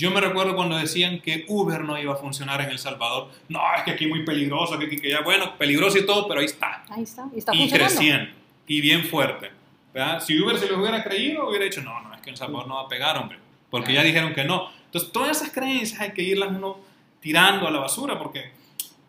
Yo 0.00 0.10
me 0.10 0.20
recuerdo 0.20 0.56
cuando 0.56 0.76
decían 0.78 1.20
que 1.20 1.44
Uber 1.48 1.84
no 1.84 1.98
iba 2.00 2.14
a 2.14 2.16
funcionar 2.16 2.60
en 2.62 2.70
El 2.70 2.78
Salvador. 2.78 3.28
No, 3.48 3.60
es 3.76 3.82
que 3.82 3.90
aquí 3.90 4.06
muy 4.06 4.24
peligroso, 4.24 4.78
que 4.78 4.86
aquí 4.86 4.96
que 4.96 5.10
ya, 5.10 5.20
bueno, 5.20 5.56
peligroso 5.58 5.98
y 5.98 6.06
todo, 6.06 6.26
pero 6.26 6.40
ahí 6.40 6.46
está. 6.46 6.82
Ahí 6.88 7.02
está, 7.02 7.26
y 7.34 7.38
está 7.38 7.54
y 7.54 7.58
funcionando. 7.58 7.94
creciendo, 7.94 8.30
y 8.66 8.80
bien 8.80 9.04
fuerte. 9.04 9.50
¿verdad? 9.92 10.20
Si 10.20 10.40
Uber 10.40 10.56
se 10.58 10.68
lo 10.68 10.78
hubiera 10.80 11.02
creído, 11.04 11.46
hubiera 11.48 11.64
dicho, 11.66 11.82
no, 11.82 12.00
no, 12.00 12.14
es 12.14 12.20
que 12.22 12.30
El 12.30 12.36
Salvador 12.36 12.66
no 12.66 12.76
va 12.76 12.82
a 12.82 12.88
pegar, 12.88 13.18
hombre, 13.18 13.38
porque 13.70 13.92
ya 13.92 14.02
dijeron 14.02 14.32
que 14.32 14.44
no. 14.44 14.70
Entonces, 14.86 15.12
todas 15.12 15.36
esas 15.36 15.50
creencias 15.52 16.00
hay 16.00 16.12
que 16.12 16.22
irlas 16.22 16.48
uno 16.50 16.78
tirando 17.20 17.68
a 17.68 17.70
la 17.70 17.80
basura, 17.80 18.18
porque 18.18 18.52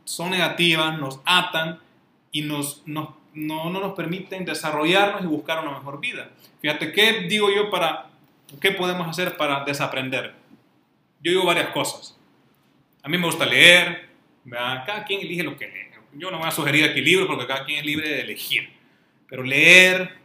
son 0.04 0.32
negativas, 0.32 1.00
nos 1.00 1.22
atan 1.24 1.80
y 2.34 2.42
nos, 2.42 2.82
nos- 2.86 3.10
no, 3.34 3.70
no 3.70 3.80
nos 3.80 3.94
permiten 3.94 4.44
desarrollarnos 4.44 5.24
y 5.24 5.28
buscar 5.28 5.60
una 5.66 5.72
mejor 5.78 6.02
vida. 6.02 6.32
Fíjate, 6.62 6.92
¿qué 6.92 7.22
digo 7.30 7.50
yo 7.50 7.70
para, 7.70 8.08
qué 8.60 8.72
podemos 8.72 9.08
hacer 9.08 9.38
para 9.38 9.64
desaprender? 9.64 10.41
Yo 11.24 11.32
digo 11.32 11.45
varias 11.45 11.69
cosas. 11.69 12.17
A 13.03 13.09
mí 13.09 13.17
me 13.17 13.26
gusta 13.26 13.45
leer, 13.45 14.09
¿verdad? 14.43 14.84
cada 14.86 15.03
quien 15.05 15.22
elige 15.22 15.43
lo 15.43 15.57
que 15.57 15.67
lee. 15.67 15.88
Yo 16.13 16.30
no 16.30 16.39
voy 16.39 16.47
a 16.47 16.51
sugerir 16.51 16.84
aquí 16.84 17.01
libros 17.01 17.28
porque 17.28 17.47
cada 17.47 17.63
quien 17.63 17.80
es 17.80 17.86
libre 17.86 18.09
de 18.09 18.22
elegir. 18.22 18.69
Pero 19.30 19.43
leer, 19.43 20.17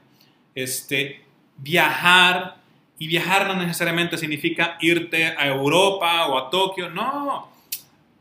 este, 0.54 1.22
viajar, 1.56 2.56
y 2.98 3.06
viajar 3.06 3.46
no 3.46 3.54
necesariamente 3.54 4.16
significa 4.16 4.78
irte 4.80 5.26
a 5.26 5.46
Europa 5.46 6.26
o 6.26 6.38
a 6.38 6.50
Tokio, 6.50 6.88
no. 6.88 7.52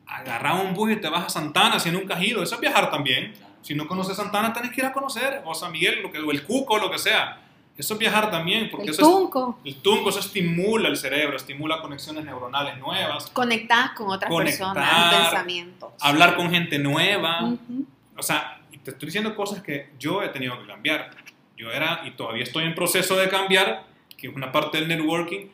Agarrar 0.05 0.65
un 0.65 0.73
bus 0.73 0.91
y 0.91 0.95
te 0.97 1.09
vas 1.09 1.25
a 1.25 1.29
Santana 1.29 1.79
si 1.79 1.91
nunca 1.91 2.15
has 2.15 2.23
ido, 2.23 2.43
eso 2.43 2.55
es 2.55 2.61
viajar 2.61 2.91
también. 2.91 3.33
Si 3.61 3.73
no 3.73 3.87
conoces 3.87 4.17
Santana, 4.17 4.53
tenés 4.53 4.71
que 4.71 4.81
ir 4.81 4.85
a 4.85 4.93
conocer, 4.93 5.41
o 5.45 5.55
San 5.55 5.71
Miguel, 5.71 6.01
lo 6.01 6.11
que, 6.11 6.19
o 6.19 6.31
el 6.31 6.43
Cuco, 6.43 6.77
lo 6.77 6.91
que 6.91 6.99
sea. 6.99 7.41
Eso 7.77 7.93
es 7.95 7.99
viajar 7.99 8.31
también, 8.31 8.69
porque 8.71 8.85
El 8.87 8.91
eso 8.93 9.01
es- 9.01 9.07
tunco. 9.07 9.59
el 9.65 9.75
tunco, 9.81 10.09
eso 10.09 10.19
estimula 10.19 10.87
el 10.87 10.95
cerebro, 10.95 11.35
estimula 11.35 11.81
conexiones 11.81 12.23
neuronales 12.23 12.77
nuevas, 12.77 13.29
Conectadas 13.31 13.91
con 13.91 14.09
otras 14.09 14.29
Conectar. 14.31 14.73
personas, 14.73 15.15
pensamientos. 15.29 15.89
hablar 15.99 16.35
con 16.37 16.49
gente 16.51 16.79
nueva. 16.79 17.43
Ujú. 17.43 17.85
O 18.17 18.23
sea, 18.23 18.61
te 18.83 18.91
estoy 18.91 19.07
diciendo 19.07 19.35
cosas 19.35 19.61
que 19.61 19.89
yo 19.99 20.21
he 20.23 20.29
tenido 20.29 20.57
que 20.61 20.67
cambiar. 20.67 21.09
Yo 21.57 21.71
era, 21.71 22.01
y 22.05 22.11
todavía 22.11 22.43
estoy 22.43 22.63
en 22.65 22.75
proceso 22.75 23.15
de 23.17 23.27
cambiar, 23.29 23.83
que 24.17 24.27
es 24.27 24.35
una 24.35 24.51
parte 24.51 24.77
del 24.77 24.87
networking, 24.87 25.47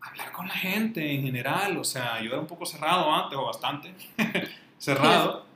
hablar 0.00 0.32
con 0.32 0.48
la 0.48 0.54
gente 0.54 1.14
en 1.14 1.22
general. 1.22 1.78
O 1.78 1.84
sea, 1.84 2.20
yo 2.20 2.30
era 2.32 2.40
un 2.40 2.46
poco 2.46 2.66
cerrado 2.66 3.10
antes, 3.14 3.38
o 3.38 3.44
bastante 3.46 3.94
cerrado. 4.78 5.46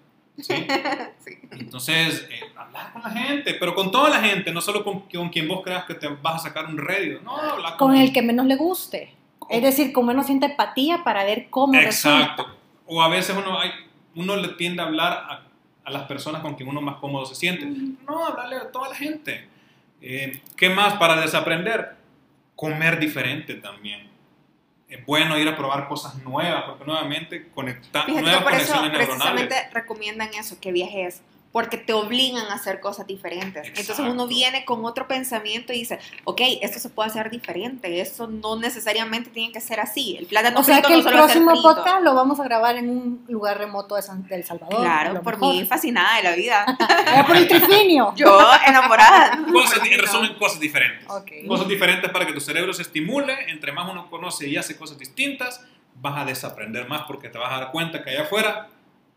¿Sí? 0.41 0.67
Sí. 1.25 1.39
Entonces, 1.51 2.27
eh, 2.31 2.41
hablar 2.57 2.93
con 2.93 3.03
la 3.03 3.11
gente, 3.11 3.55
pero 3.55 3.75
con 3.75 3.91
toda 3.91 4.11
la 4.11 4.21
gente, 4.21 4.53
no 4.53 4.61
solo 4.61 4.85
con, 4.85 5.01
con 5.01 5.29
quien 5.29 5.49
vos 5.49 5.63
creas 5.65 5.85
que 5.85 5.95
te 5.95 6.07
vas 6.07 6.37
a 6.37 6.49
sacar 6.49 6.67
un 6.67 6.79
rédito. 6.79 7.21
No, 7.23 7.37
hablar 7.37 7.77
Con 7.77 7.97
el 7.97 8.13
que 8.13 8.23
menos 8.23 8.47
le 8.47 8.57
guste. 8.57 9.13
Es 9.49 9.63
decir, 9.63 9.93
con 9.93 10.07
menos 10.07 10.27
siente 10.27 10.47
empatía 10.47 11.03
para 11.03 11.25
ver 11.25 11.49
cómo 11.51 11.75
Exacto. 11.75 12.43
resulta. 12.45 12.61
O 12.87 13.03
a 13.03 13.09
veces 13.09 13.37
uno, 13.37 13.59
hay, 13.59 13.71
uno 14.15 14.37
le 14.37 14.49
tiende 14.49 14.83
a 14.83 14.87
hablar 14.87 15.13
a, 15.13 15.47
a 15.85 15.91
las 15.91 16.03
personas 16.03 16.43
con 16.43 16.55
quien 16.55 16.69
uno 16.69 16.81
más 16.81 16.97
cómodo 16.97 17.25
se 17.27 17.35
siente. 17.35 17.65
No, 18.07 18.27
hablarle 18.27 18.57
a 18.57 18.71
toda 18.71 18.89
la 18.89 18.95
gente. 18.95 19.49
Eh, 20.03 20.41
¿Qué 20.57 20.69
más 20.69 20.95
para 20.95 21.21
desaprender? 21.21 21.97
Comer 22.57 22.99
diferente 22.99 23.55
también. 23.55 24.11
Es 24.89 25.05
bueno 25.05 25.37
ir 25.39 25.49
a 25.49 25.57
probar 25.57 25.89
cosas 25.89 26.15
nuevas, 26.23 26.65
porque 26.65 26.85
nuevamente 26.85 27.49
conecta, 27.55 28.03
Fíjate 28.05 28.15
que 28.15 28.21
nuevas 28.23 28.43
por 28.45 28.53
eso 28.53 28.73
conexiones 28.75 28.93
neuronales. 28.93 29.33
precisamente 29.33 29.71
recomiendan 29.75 30.29
eso, 30.39 30.61
que 30.61 30.71
viajes, 30.71 31.23
porque 31.57 31.79
te 31.79 31.95
obligan 31.95 32.49
a 32.51 32.57
hacer 32.57 32.81
cosas 32.81 33.07
diferentes. 33.07 33.67
Entonces 33.69 33.89
Exacto. 33.89 34.13
uno 34.13 34.27
viene 34.27 34.67
con 34.67 34.85
otro 34.85 35.09
pensamiento 35.09 35.73
y 35.73 35.79
dice, 35.79 35.99
ok, 36.25 36.43
esto 36.61 36.79
se 36.79 36.91
puede 36.91 37.09
hacer 37.09 37.31
diferente, 37.31 37.99
eso 37.99 38.27
no 38.27 38.57
necesariamente 38.57 39.31
tiene 39.31 39.55
que 39.55 39.63
ser 39.63 39.81
así. 39.81 40.19
El 40.19 40.27
plátano 40.27 40.61
O 40.61 40.63
sea 40.63 40.83
frito 40.83 40.89
que 40.89 40.93
no 40.93 40.99
el 40.99 41.05
solo 41.05 41.17
próximo 41.17 41.51
frito. 41.53 41.63
podcast 41.63 42.03
lo 42.03 42.15
vamos 42.15 42.41
a 42.41 42.45
grabar 42.45 42.77
en 42.77 42.91
un 42.91 43.25
lugar 43.29 43.57
remoto 43.57 43.95
de, 43.95 44.03
San, 44.03 44.27
de 44.29 44.35
El 44.35 44.45
Salvador. 44.45 44.83
Claro, 44.83 45.23
por 45.23 45.39
mejor. 45.39 45.55
mí 45.55 45.65
fascinada 45.65 46.19
de 46.19 46.25
la 46.25 46.37
vida. 46.37 46.67
Por 47.27 47.37
el 47.39 47.49
trifinio. 47.49 48.13
Yo 48.17 48.39
enamorada. 48.67 49.39
Cosas, 49.51 49.81
en 49.83 49.99
resumen, 49.99 50.35
cosas 50.35 50.61
diferentes. 50.61 51.09
Ok. 51.09 51.49
Cosas 51.49 51.69
diferentes 51.69 52.11
para 52.11 52.27
que 52.27 52.35
tu 52.35 52.41
cerebro 52.41 52.75
se 52.75 52.83
estimule. 52.83 53.35
Entre 53.49 53.73
más 53.73 53.91
uno 53.91 54.11
conoce 54.11 54.47
y 54.47 54.59
hace 54.59 54.77
cosas 54.77 54.99
distintas, 54.99 55.65
vas 56.03 56.19
a 56.19 56.27
desaprender 56.27 56.87
más 56.87 57.05
porque 57.07 57.31
te 57.31 57.39
vas 57.39 57.51
a 57.51 57.61
dar 57.61 57.71
cuenta 57.73 58.05
que 58.05 58.11
allá 58.11 58.25
afuera 58.25 58.69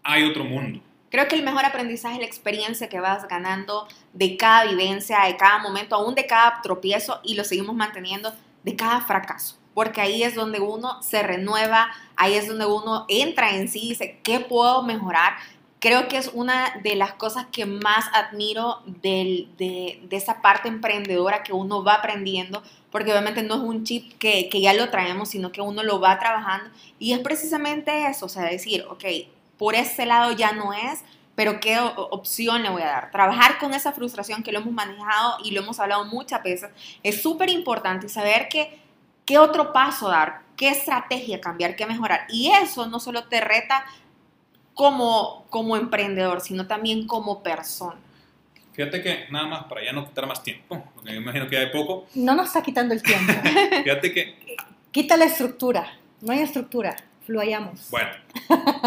hay 0.04 0.24
otro 0.24 0.46
mundo. 0.46 0.80
Creo 1.10 1.28
que 1.28 1.36
el 1.36 1.44
mejor 1.44 1.66
aprendizaje 1.66 2.16
es 2.16 2.22
la 2.22 2.28
experiencia 2.28 2.88
que 2.88 3.00
vas 3.00 3.28
ganando 3.28 3.88
de 4.14 4.38
cada 4.38 4.66
vivencia, 4.66 5.22
de 5.26 5.38
cada 5.38 5.60
momento, 5.60 5.96
aún 5.96 6.14
de 6.14 6.28
cada 6.28 6.62
tropiezo 6.62 7.20
y 7.24 7.34
lo 7.34 7.44
seguimos 7.44 7.76
manteniendo 7.76 8.32
de 8.64 8.76
cada 8.76 9.02
fracaso. 9.02 9.58
Porque 9.74 10.02
ahí 10.02 10.24
es 10.24 10.36
donde 10.36 10.60
uno 10.60 11.02
se 11.02 11.24
renueva, 11.24 11.90
ahí 12.16 12.36
es 12.36 12.48
donde 12.48 12.66
uno 12.66 13.06
entra 13.08 13.56
en 13.56 13.70
sí 13.70 13.86
y 13.86 13.90
dice, 13.90 14.20
¿qué 14.24 14.40
puedo 14.40 14.84
mejorar? 14.84 15.34
Creo 15.80 16.10
que 16.10 16.18
es 16.18 16.30
una 16.34 16.74
de 16.84 16.96
las 16.96 17.14
cosas 17.14 17.48
que 17.52 17.66
más 17.66 18.06
admiro 18.14 18.82
de, 18.86 19.48
de 19.58 20.16
esa 20.16 20.42
parte 20.42 20.68
emprendedora 20.68 21.42
que 21.42 21.54
uno 21.54 21.84
va 21.84 21.96
aprendiendo, 21.96 22.62
porque 22.92 23.12
obviamente 23.12 23.44
no 23.44 23.56
es 23.56 23.62
un 23.62 23.86
chip 23.86 24.18
que, 24.18 24.50
que 24.50 24.62
ya 24.62 24.74
lo 24.74 24.90
traemos, 24.90 25.30
sino 25.30 25.52
que 25.54 25.62
uno 25.62 25.82
lo 25.82 26.02
va 26.02 26.20
trabajando. 26.20 26.70
Y 27.00 27.14
es 27.14 27.20
precisamente 27.20 28.08
eso, 28.08 28.26
o 28.26 28.30
sea, 28.30 28.44
decir, 28.44 28.86
ok, 28.90 29.06
por 29.60 29.76
ese 29.76 30.08
lado 30.08 30.32
ya 30.32 30.54
no 30.54 30.74
es, 30.74 31.04
pero 31.36 31.60
qué 31.60 31.78
opción 31.80 32.64
le 32.64 32.70
voy 32.70 32.82
a 32.82 32.88
dar. 32.88 33.12
Trabajar 33.12 33.60
con 33.60 33.76
esa 33.76 33.92
frustración 33.92 34.42
que 34.42 34.52
lo 34.52 34.60
hemos 34.60 34.74
manejado 34.74 35.38
y 35.44 35.52
lo 35.52 35.62
hemos 35.62 35.80
hablado 35.80 36.06
muchas 36.06 36.42
veces 36.42 36.72
es 37.04 37.22
súper 37.22 37.50
importante 37.50 38.08
y 38.08 38.10
saber 38.10 38.50
que, 38.50 38.80
qué 39.26 39.38
otro 39.38 39.72
paso 39.72 40.10
dar, 40.10 40.42
qué 40.58 40.70
estrategia 40.70 41.40
cambiar, 41.40 41.76
qué 41.76 41.86
mejorar. 41.86 42.26
Y 42.30 42.50
eso 42.50 42.88
no 42.88 43.00
solo 43.00 43.26
te 43.26 43.40
reta 43.42 43.86
como, 44.74 45.46
como 45.52 45.78
emprendedor, 45.78 46.42
sino 46.42 46.66
también 46.66 47.06
como 47.06 47.44
persona. 47.44 48.00
Fíjate 48.74 49.04
que 49.04 49.28
nada 49.30 49.46
más 49.46 49.64
para 49.66 49.84
ya 49.84 49.92
no 49.92 50.08
quitar 50.08 50.26
más 50.26 50.42
tiempo, 50.42 50.82
porque 50.96 51.12
me 51.12 51.18
imagino 51.18 51.48
que 51.48 51.58
hay 51.58 51.68
poco. 51.68 52.08
No 52.16 52.34
nos 52.34 52.48
está 52.48 52.64
quitando 52.64 52.94
el 52.94 53.04
tiempo. 53.04 53.34
Fíjate 53.84 54.14
que, 54.14 54.58
Quita 54.92 55.18
la 55.18 55.26
estructura. 55.26 55.94
No 56.22 56.34
hay 56.34 56.40
estructura. 56.40 56.96
Fluyamos. 57.30 57.90
bueno, 57.92 58.10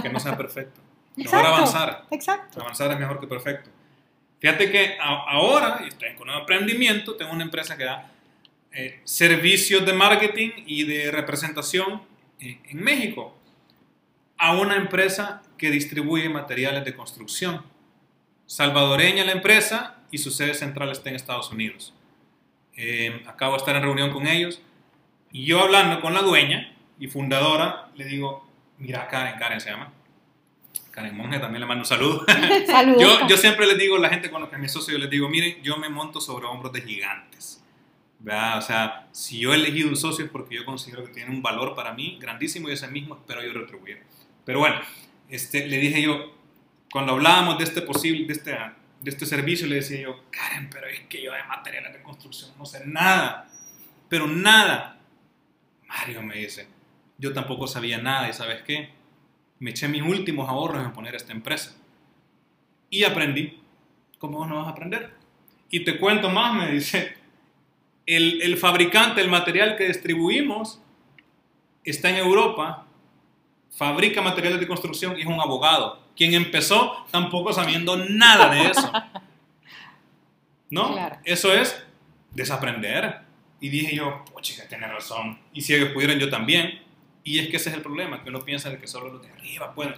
que 0.03 0.09
no 0.09 0.19
sea 0.19 0.37
perfecto. 0.37 0.81
Mejor 1.17 1.39
Exacto. 1.41 1.55
avanzar. 1.55 2.05
Exacto. 2.11 2.61
Avanzar 2.61 2.91
es 2.91 2.99
mejor 2.99 3.21
que 3.21 3.27
perfecto. 3.29 3.71
Fíjate 4.41 4.71
que 4.73 4.97
a- 5.01 5.31
ahora, 5.31 5.85
estoy 5.87 6.15
con 6.17 6.29
un 6.29 6.35
emprendimiento, 6.37 7.15
tengo 7.15 7.31
una 7.33 7.45
empresa 7.45 7.77
que 7.77 7.85
da 7.85 8.11
eh, 8.73 9.01
servicios 9.05 9.87
de 9.87 9.93
marketing 9.93 10.51
y 10.67 10.83
de 10.85 11.11
representación 11.13 12.03
eh, 12.41 12.59
en 12.69 12.83
México 12.83 13.37
a 14.39 14.57
una 14.57 14.75
empresa 14.77 15.43
que 15.57 15.71
distribuye 15.71 16.29
materiales 16.29 16.85
de 16.85 16.97
construcción. 16.97 17.63
Salvadoreña 18.47 19.25
la 19.25 19.33
empresa 19.33 19.99
y 20.11 20.19
su 20.19 20.31
sede 20.33 20.55
central 20.55 20.91
está 20.91 21.11
en 21.11 21.17
Estados 21.17 21.51
Unidos. 21.53 21.95
Eh, 22.77 23.23
acabo 23.27 23.53
de 23.53 23.59
estar 23.59 23.77
en 23.77 23.83
reunión 23.83 24.11
con 24.11 24.27
ellos 24.27 24.61
y 25.31 25.45
yo 25.45 25.61
hablando 25.63 26.01
con 26.01 26.15
la 26.15 26.23
dueña 26.23 26.75
y 27.03 27.09
fundadora, 27.09 27.89
le 27.97 28.05
digo, 28.05 28.49
mira 28.79 29.09
Karen, 29.09 29.37
Karen 29.37 29.61
se 29.61 29.71
llama, 29.71 29.93
Karen 30.93 31.17
Monge 31.17 31.41
también 31.41 31.63
le 31.63 31.67
mando 31.67 31.83
un 31.83 31.87
saludo. 31.87 32.25
Saludos. 32.67 33.03
Yo, 33.03 33.27
yo 33.27 33.37
siempre 33.37 33.67
les 33.67 33.77
digo 33.77 33.97
a 33.97 33.99
la 33.99 34.09
gente 34.09 34.31
con 34.31 34.41
la 34.41 34.49
que 34.49 34.57
me 34.57 34.69
socio, 34.69 34.93
yo 34.93 35.01
les 35.01 35.11
digo, 35.11 35.29
miren, 35.29 35.61
yo 35.65 35.77
me 35.79 35.89
monto 35.89 36.21
sobre 36.21 36.47
hombros 36.47 36.73
de 36.73 36.81
gigantes. 36.83 37.61
¿verdad? 38.21 38.59
O 38.59 38.63
sea, 38.63 39.09
si 39.11 39.41
yo 39.41 39.53
he 39.53 39.57
elegido 39.57 39.89
un 39.89 39.97
socio 39.97 40.25
es 40.25 40.31
porque 40.31 40.55
yo 40.55 40.65
considero 40.65 41.05
que 41.05 41.11
tiene 41.11 41.31
un 41.31 41.43
valor 41.43 41.75
para 41.75 41.93
mí 41.93 42.19
grandísimo 42.21 42.69
y 42.69 42.73
ese 42.75 42.87
mismo 42.87 43.17
espero 43.17 43.43
yo 43.43 43.53
retribuir. 43.53 44.05
Pero 44.45 44.61
bueno, 44.61 44.81
este, 45.29 45.67
le 45.67 45.79
dije 45.79 46.01
yo, 46.03 46.33
cuando 46.93 47.15
hablábamos 47.15 47.59
de 47.59 47.65
este 47.65 47.83
posible, 47.83 48.29
de 48.29 48.33
este, 48.33 48.53
de 48.53 49.11
este 49.11 49.27
servicio, 49.27 49.67
le 49.67 49.75
decía 49.75 50.03
yo, 50.03 50.23
Karen, 50.31 50.71
pero 50.71 50.87
es 50.87 51.01
que 51.09 51.21
yo 51.21 51.33
de 51.33 51.43
materiales 51.43 51.95
de 51.95 52.03
construcción 52.05 52.53
no 52.57 52.65
sé 52.65 52.87
nada, 52.87 53.51
pero 54.09 54.29
nada. 54.29 55.01
Mario 55.89 56.23
me 56.23 56.37
dice, 56.37 56.69
yo 57.23 57.33
tampoco 57.33 57.69
sabía 57.69 57.99
nada 57.99 58.29
y 58.29 58.33
¿sabes 58.33 58.63
qué? 58.63 58.91
Me 59.61 59.71
eché 59.71 59.87
mis 59.87 60.03
últimos 60.03 60.49
ahorros 60.49 60.85
en 60.85 60.93
poner 60.93 61.15
esta 61.15 61.31
empresa. 61.31 61.77
Y 62.91 63.05
aprendí. 63.05 63.63
¿Cómo 64.19 64.39
vos 64.39 64.49
no 64.49 64.57
vas 64.57 64.67
a 64.67 64.71
aprender? 64.71 65.13
Y 65.71 65.85
te 65.85 65.99
cuento 65.99 66.31
más, 66.31 66.53
me 66.53 66.73
dice, 66.73 67.15
el, 68.07 68.43
el 68.43 68.57
fabricante, 68.57 69.21
el 69.21 69.29
material 69.29 69.77
que 69.77 69.87
distribuimos, 69.87 70.83
está 71.85 72.11
en 72.11 72.17
Europa, 72.17 72.87
fabrica 73.71 74.21
materiales 74.21 74.59
de 74.59 74.67
construcción 74.67 75.17
y 75.17 75.21
es 75.21 75.27
un 75.29 75.41
abogado. 75.41 76.03
Quien 76.17 76.35
empezó 76.35 77.07
tampoco 77.13 77.53
sabiendo 77.53 77.97
nada 77.97 78.49
de 78.53 78.67
eso. 78.67 78.93
¿No? 80.71 80.93
Claro. 80.93 81.19
Eso 81.23 81.55
es 81.55 81.87
desaprender. 82.33 83.21
Y 83.61 83.69
dije 83.69 83.95
yo, 83.95 84.25
chica, 84.41 84.67
tiene 84.69 84.89
razón. 84.89 85.39
Y 85.53 85.61
si 85.61 85.73
ellos 85.73 85.91
pudieran, 85.91 86.19
yo 86.19 86.29
también. 86.29 86.83
Y 87.25 87.39
es 87.39 87.49
que 87.49 87.57
ese 87.57 87.71
es 87.71 87.77
el 87.77 87.83
problema, 87.83 88.23
que 88.23 88.31
uno 88.31 88.41
piensa 88.41 88.71
de 88.71 88.79
que 88.79 88.87
solo 88.87 89.09
los 89.09 89.23
de 89.23 89.31
arriba 89.31 89.75
pueden. 89.75 89.95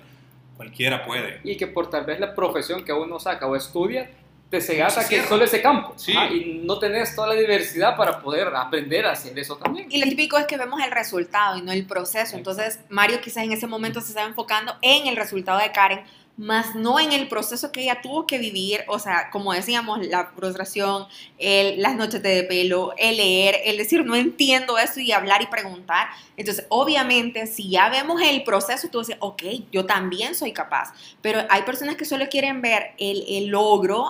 Cualquiera 0.56 1.04
puede. 1.04 1.40
Y 1.42 1.56
que 1.56 1.66
por 1.66 1.90
tal 1.90 2.04
vez 2.04 2.20
la 2.20 2.34
profesión 2.34 2.84
que 2.84 2.92
uno 2.92 3.18
saca 3.18 3.46
o 3.46 3.56
estudia, 3.56 4.10
te 4.50 4.60
cegas 4.60 4.94
Se 4.94 5.00
a 5.00 5.08
que 5.08 5.22
solo 5.26 5.44
ese 5.44 5.60
campo. 5.60 5.94
Sí. 5.96 6.12
Ajá, 6.16 6.32
y 6.32 6.62
no 6.64 6.78
tenés 6.78 7.14
toda 7.16 7.28
la 7.28 7.34
diversidad 7.34 7.96
para 7.96 8.20
poder 8.20 8.48
aprender 8.54 9.06
a 9.06 9.12
hacer 9.12 9.36
eso 9.38 9.56
también. 9.56 9.88
Y 9.90 9.98
lo 9.98 10.08
típico 10.08 10.38
es 10.38 10.46
que 10.46 10.56
vemos 10.56 10.80
el 10.82 10.90
resultado 10.90 11.58
y 11.58 11.62
no 11.62 11.72
el 11.72 11.86
proceso. 11.86 12.36
Entonces, 12.36 12.80
Mario 12.88 13.20
quizás 13.20 13.44
en 13.44 13.52
ese 13.52 13.66
momento 13.66 14.00
se 14.00 14.08
estaba 14.08 14.28
enfocando 14.28 14.76
en 14.82 15.08
el 15.08 15.16
resultado 15.16 15.58
de 15.58 15.72
Karen, 15.72 16.04
más 16.36 16.74
no 16.74 16.98
en 16.98 17.12
el 17.12 17.28
proceso 17.28 17.70
que 17.70 17.82
ella 17.82 18.00
tuvo 18.02 18.26
que 18.26 18.38
vivir. 18.38 18.80
O 18.88 18.98
sea, 18.98 19.30
como 19.30 19.52
decíamos, 19.52 20.04
la 20.06 20.32
frustración, 20.34 21.06
el, 21.38 21.80
las 21.80 21.94
noches 21.94 22.22
de 22.22 22.42
pelo, 22.42 22.92
el 22.98 23.18
leer, 23.18 23.56
el 23.64 23.76
decir, 23.76 24.04
no 24.04 24.16
entiendo 24.16 24.76
esto 24.76 24.98
y 25.00 25.12
hablar 25.12 25.42
y 25.42 25.46
preguntar. 25.46 26.08
Entonces, 26.36 26.66
obviamente, 26.70 27.46
si 27.46 27.70
ya 27.70 27.88
vemos 27.88 28.20
el 28.20 28.42
proceso, 28.42 28.88
tú 28.90 28.98
dices, 28.98 29.16
ok, 29.20 29.42
yo 29.70 29.86
también 29.86 30.34
soy 30.34 30.52
capaz. 30.52 30.92
Pero 31.22 31.40
hay 31.50 31.62
personas 31.62 31.94
que 31.96 32.04
solo 32.04 32.28
quieren 32.28 32.60
ver 32.62 32.94
el, 32.98 33.24
el 33.28 33.46
logro 33.46 34.06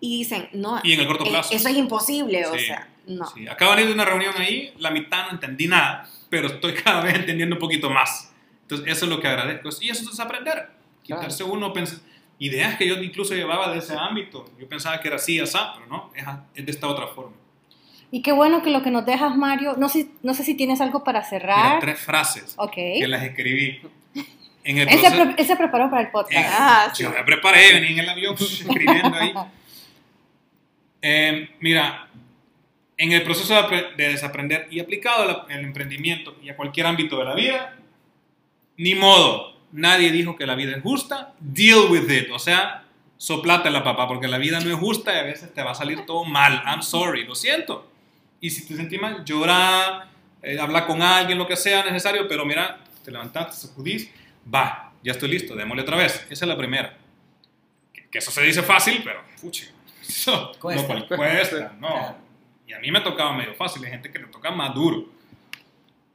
y 0.00 0.18
dicen, 0.18 0.48
no, 0.52 0.80
Y 0.82 0.94
en 0.94 1.00
el 1.00 1.06
corto 1.06 1.24
eh, 1.26 1.30
plazo. 1.30 1.54
eso 1.54 1.68
es 1.68 1.76
imposible. 1.76 2.46
O 2.46 2.54
Sí. 2.54 2.66
sea, 2.66 2.88
no. 3.06 3.26
Sí, 3.30 3.46
acabo 3.46 3.70
de 3.72 3.76
venir 3.76 3.88
de 3.90 3.94
una 3.94 4.04
reunión 4.04 4.34
ahí, 4.38 4.72
la 4.78 4.90
mitad 4.90 5.26
no 5.26 5.30
entendí 5.32 5.68
nada, 5.68 6.08
pero 6.28 6.48
estoy 6.48 6.74
cada 6.84 7.02
vez 7.02 7.14
entendiendo 7.14 7.54
un 7.54 7.60
poquito 7.60 7.90
más. 7.90 8.32
Entonces, 8.62 8.88
eso 8.90 9.04
es 9.04 9.10
lo 9.10 9.20
que 9.20 9.28
agradezco. 9.28 9.68
Y 9.80 9.90
eso 9.90 10.10
es 10.10 10.18
aprender. 10.18 10.79
Quitarse 11.02 11.42
uno 11.44 11.72
pens- 11.72 12.00
ideas 12.38 12.76
que 12.76 12.86
yo 12.88 12.94
incluso 13.02 13.34
llevaba 13.34 13.70
de 13.72 13.78
ese 13.78 13.94
ámbito. 13.96 14.50
Yo 14.58 14.68
pensaba 14.68 15.00
que 15.00 15.08
era 15.08 15.16
así, 15.16 15.38
así, 15.40 15.58
pero 15.74 15.86
no, 15.86 16.10
es, 16.14 16.24
es 16.54 16.66
de 16.66 16.72
esta 16.72 16.86
otra 16.88 17.06
forma. 17.08 17.36
Y 18.12 18.22
qué 18.22 18.32
bueno 18.32 18.62
que 18.62 18.70
lo 18.70 18.82
que 18.82 18.90
nos 18.90 19.04
dejas, 19.06 19.36
Mario, 19.36 19.74
no 19.78 19.88
sé, 19.88 20.08
no 20.22 20.34
sé 20.34 20.42
si 20.44 20.54
tienes 20.54 20.80
algo 20.80 21.04
para 21.04 21.20
Mira, 21.20 21.28
cerrar. 21.30 21.80
tres 21.80 21.98
frases 22.00 22.54
Ok. 22.56 22.72
que 22.74 23.06
las 23.06 23.22
escribí 23.22 23.80
en 24.64 24.78
el 24.78 24.88
Él 24.88 24.94
se, 24.98 25.00
proceso. 25.02 25.24
pre- 25.24 25.34
él 25.42 25.46
se 25.46 25.56
preparó 25.56 25.88
para 25.90 26.02
el 26.02 26.08
podcast. 26.10 26.32
Eh, 26.36 26.46
Ah, 26.48 26.90
sí. 26.92 27.02
Yo 27.04 27.10
me 27.10 27.22
preparé, 27.24 27.72
venía 27.74 27.90
en 27.90 27.98
el 28.00 28.08
avión 28.08 28.34
escribiendo 28.40 29.16
ahí. 29.16 29.32
Eh, 31.02 31.50
mira, 31.60 32.08
en 32.96 33.12
el 33.12 33.22
proceso 33.22 33.54
de, 33.68 33.82
de 33.96 34.08
desaprender 34.10 34.66
y 34.70 34.80
aplicado 34.80 35.46
al 35.48 35.60
emprendimiento 35.64 36.36
y 36.42 36.50
a 36.50 36.56
cualquier 36.56 36.86
ámbito 36.86 37.18
de 37.18 37.24
la 37.24 37.34
vida, 37.34 37.76
ni 38.76 38.94
modo, 38.94 39.49
nadie 39.72 40.10
dijo 40.12 40.36
que 40.36 40.46
la 40.46 40.54
vida 40.54 40.76
es 40.76 40.82
justa, 40.82 41.34
deal 41.40 41.90
with 41.90 42.10
it, 42.10 42.30
o 42.32 42.38
sea, 42.38 42.84
soplátela 43.16 43.84
papá, 43.84 44.08
porque 44.08 44.28
la 44.28 44.38
vida 44.38 44.60
no 44.60 44.70
es 44.70 44.76
justa 44.76 45.14
y 45.14 45.18
a 45.18 45.22
veces 45.22 45.52
te 45.52 45.62
va 45.62 45.72
a 45.72 45.74
salir 45.74 46.06
todo 46.06 46.24
mal, 46.24 46.62
I'm 46.66 46.82
sorry, 46.82 47.24
lo 47.24 47.34
siento. 47.34 47.90
Y 48.40 48.50
si 48.50 48.66
te 48.66 48.74
sentís 48.74 49.00
mal, 49.00 49.24
llora, 49.24 50.08
eh, 50.42 50.58
habla 50.58 50.86
con 50.86 51.02
alguien, 51.02 51.36
lo 51.36 51.46
que 51.46 51.56
sea 51.56 51.84
necesario, 51.84 52.26
pero 52.26 52.44
mira, 52.46 52.78
te 53.04 53.10
levantaste, 53.10 53.66
sacudís, 53.66 54.10
va, 54.52 54.92
ya 55.02 55.12
estoy 55.12 55.28
listo, 55.28 55.54
démosle 55.54 55.82
otra 55.82 55.96
vez. 55.96 56.26
Esa 56.30 56.44
es 56.44 56.48
la 56.48 56.56
primera. 56.56 56.96
Que, 57.92 58.08
que 58.08 58.18
eso 58.18 58.30
se 58.30 58.42
dice 58.42 58.62
fácil, 58.62 59.02
pero, 59.04 59.22
pucha, 59.40 59.66
eso 60.00 60.52
Cuesta. 60.58 60.94
no 60.94 61.06
cuesta, 61.06 61.76
no. 61.78 61.88
Claro. 61.88 62.16
Y 62.66 62.72
a 62.72 62.78
mí 62.78 62.90
me 62.90 63.00
tocaba 63.00 63.32
medio 63.32 63.54
fácil, 63.54 63.84
hay 63.84 63.90
gente 63.90 64.10
que 64.10 64.18
le 64.18 64.26
toca 64.26 64.50
más 64.50 64.74
duro. 64.74 65.06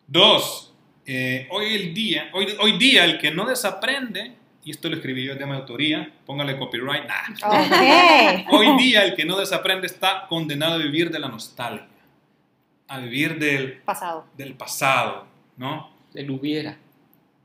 Dos, 0.08 0.65
eh, 1.06 1.48
hoy, 1.52 1.74
el 1.76 1.94
día, 1.94 2.30
hoy, 2.34 2.48
hoy 2.60 2.78
día 2.78 3.04
el 3.06 3.18
que 3.20 3.32
no 3.32 3.46
desaprende, 3.46 4.34
y 4.64 4.72
esto 4.72 4.90
lo 4.90 4.96
escribí 4.96 5.24
yo 5.26 5.36
de 5.36 5.46
mi 5.46 5.54
autoría, 5.54 6.12
póngale 6.26 6.58
copyright, 6.58 7.04
nah. 7.06 8.46
Hoy 8.52 8.78
día 8.78 9.04
el 9.06 9.16
que 9.16 9.26
no 9.26 9.38
desaprende 9.38 9.86
está 9.88 10.26
condenado 10.28 10.76
a 10.76 10.78
vivir 10.78 11.12
de 11.12 11.20
la 11.20 11.28
nostalgia, 11.28 11.88
a 12.88 13.00
vivir 13.00 13.38
del, 13.38 13.74
Pasado. 13.86 14.26
del 14.36 14.54
pasado, 14.56 15.28
¿no? 15.58 15.92
Él 16.14 16.30
hubiera. 16.32 16.78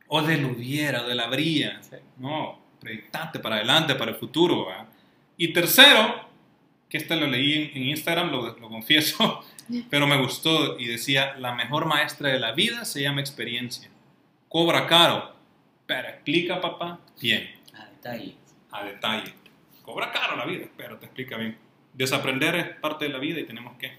O 0.08 0.22
del 0.22 0.44
hubiera, 0.44 1.02
o 1.02 1.06
del 1.08 1.20
habría, 1.20 1.82
Sí. 1.82 1.96
¿no? 2.18 2.58
Proyectante 2.80 3.38
para 3.38 3.56
adelante, 3.56 3.94
para 3.94 4.12
el 4.12 4.16
futuro, 4.16 4.66
¿verdad? 4.66 4.86
Y 5.36 5.52
tercero, 5.52 6.29
que 6.90 6.98
este 6.98 7.16
lo 7.16 7.26
leí 7.26 7.54
en, 7.72 7.76
en 7.76 7.88
Instagram, 7.90 8.30
lo, 8.30 8.58
lo 8.58 8.68
confieso, 8.68 9.42
pero 9.90 10.06
me 10.06 10.18
gustó 10.18 10.78
y 10.78 10.86
decía, 10.86 11.34
la 11.38 11.54
mejor 11.54 11.86
maestra 11.86 12.28
de 12.30 12.38
la 12.40 12.52
vida 12.52 12.84
se 12.84 13.00
llama 13.02 13.20
experiencia. 13.20 13.88
Cobra 14.48 14.86
caro, 14.86 15.32
pero 15.86 16.08
explica, 16.08 16.60
papá, 16.60 16.98
bien, 17.20 17.48
Ah, 17.74 17.86
detalle. 17.90 18.34
a 18.72 18.84
detalle. 18.84 19.32
Cobra 19.82 20.10
caro 20.12 20.36
la 20.36 20.44
vida, 20.44 20.66
pero 20.76 20.98
te 20.98 21.06
explica 21.06 21.36
bien. 21.36 21.56
Desaprender 21.94 22.54
es 22.56 22.66
parte 22.80 23.06
de 23.06 23.10
la 23.12 23.18
vida 23.18 23.40
y 23.40 23.44
tenemos 23.44 23.76
que... 23.78 23.92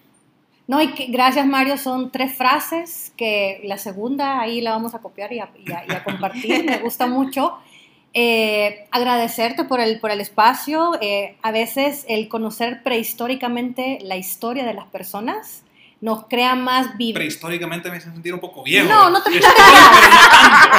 No, 0.68 0.82
y 0.82 0.94
que, 0.94 1.08
gracias 1.08 1.46
Mario, 1.46 1.76
son 1.78 2.12
tres 2.12 2.36
frases 2.38 3.12
que 3.18 3.62
la 3.66 3.78
segunda 3.78 4.40
ahí 4.40 4.62
la 4.62 4.72
vamos 4.72 4.94
a 4.96 5.00
copiar 5.00 5.34
y 5.34 5.40
a, 5.40 5.50
y 5.58 5.70
a- 5.72 5.84
y 5.88 5.92
a 5.92 6.04
compartir, 6.04 6.64
me 6.64 6.78
gusta 6.80 7.08
mucho. 7.08 7.58
Eh, 8.14 8.88
agradecerte 8.92 9.64
por 9.64 9.80
el, 9.80 10.00
por 10.00 10.12
el 10.12 10.20
espacio, 10.20 10.98
eh, 11.02 11.38
a 11.42 11.52
veces 11.52 12.06
el 12.10 12.28
conocer 12.28 12.84
prehistóricamente 12.84 14.00
la 14.02 14.18
historia 14.18 14.66
de 14.66 14.74
las 14.74 14.86
personas 14.88 15.64
nos 16.02 16.26
crea 16.26 16.56
más 16.56 16.98
vida. 16.98 17.14
Prehistóricamente 17.16 17.90
me 17.90 17.98
hace 17.98 18.12
sentir 18.12 18.34
un 18.34 18.40
poco 18.40 18.64
viejo. 18.64 18.90
No, 18.90 19.10
no 19.12 19.22
te 19.22 19.30
preocupes. 19.30 19.56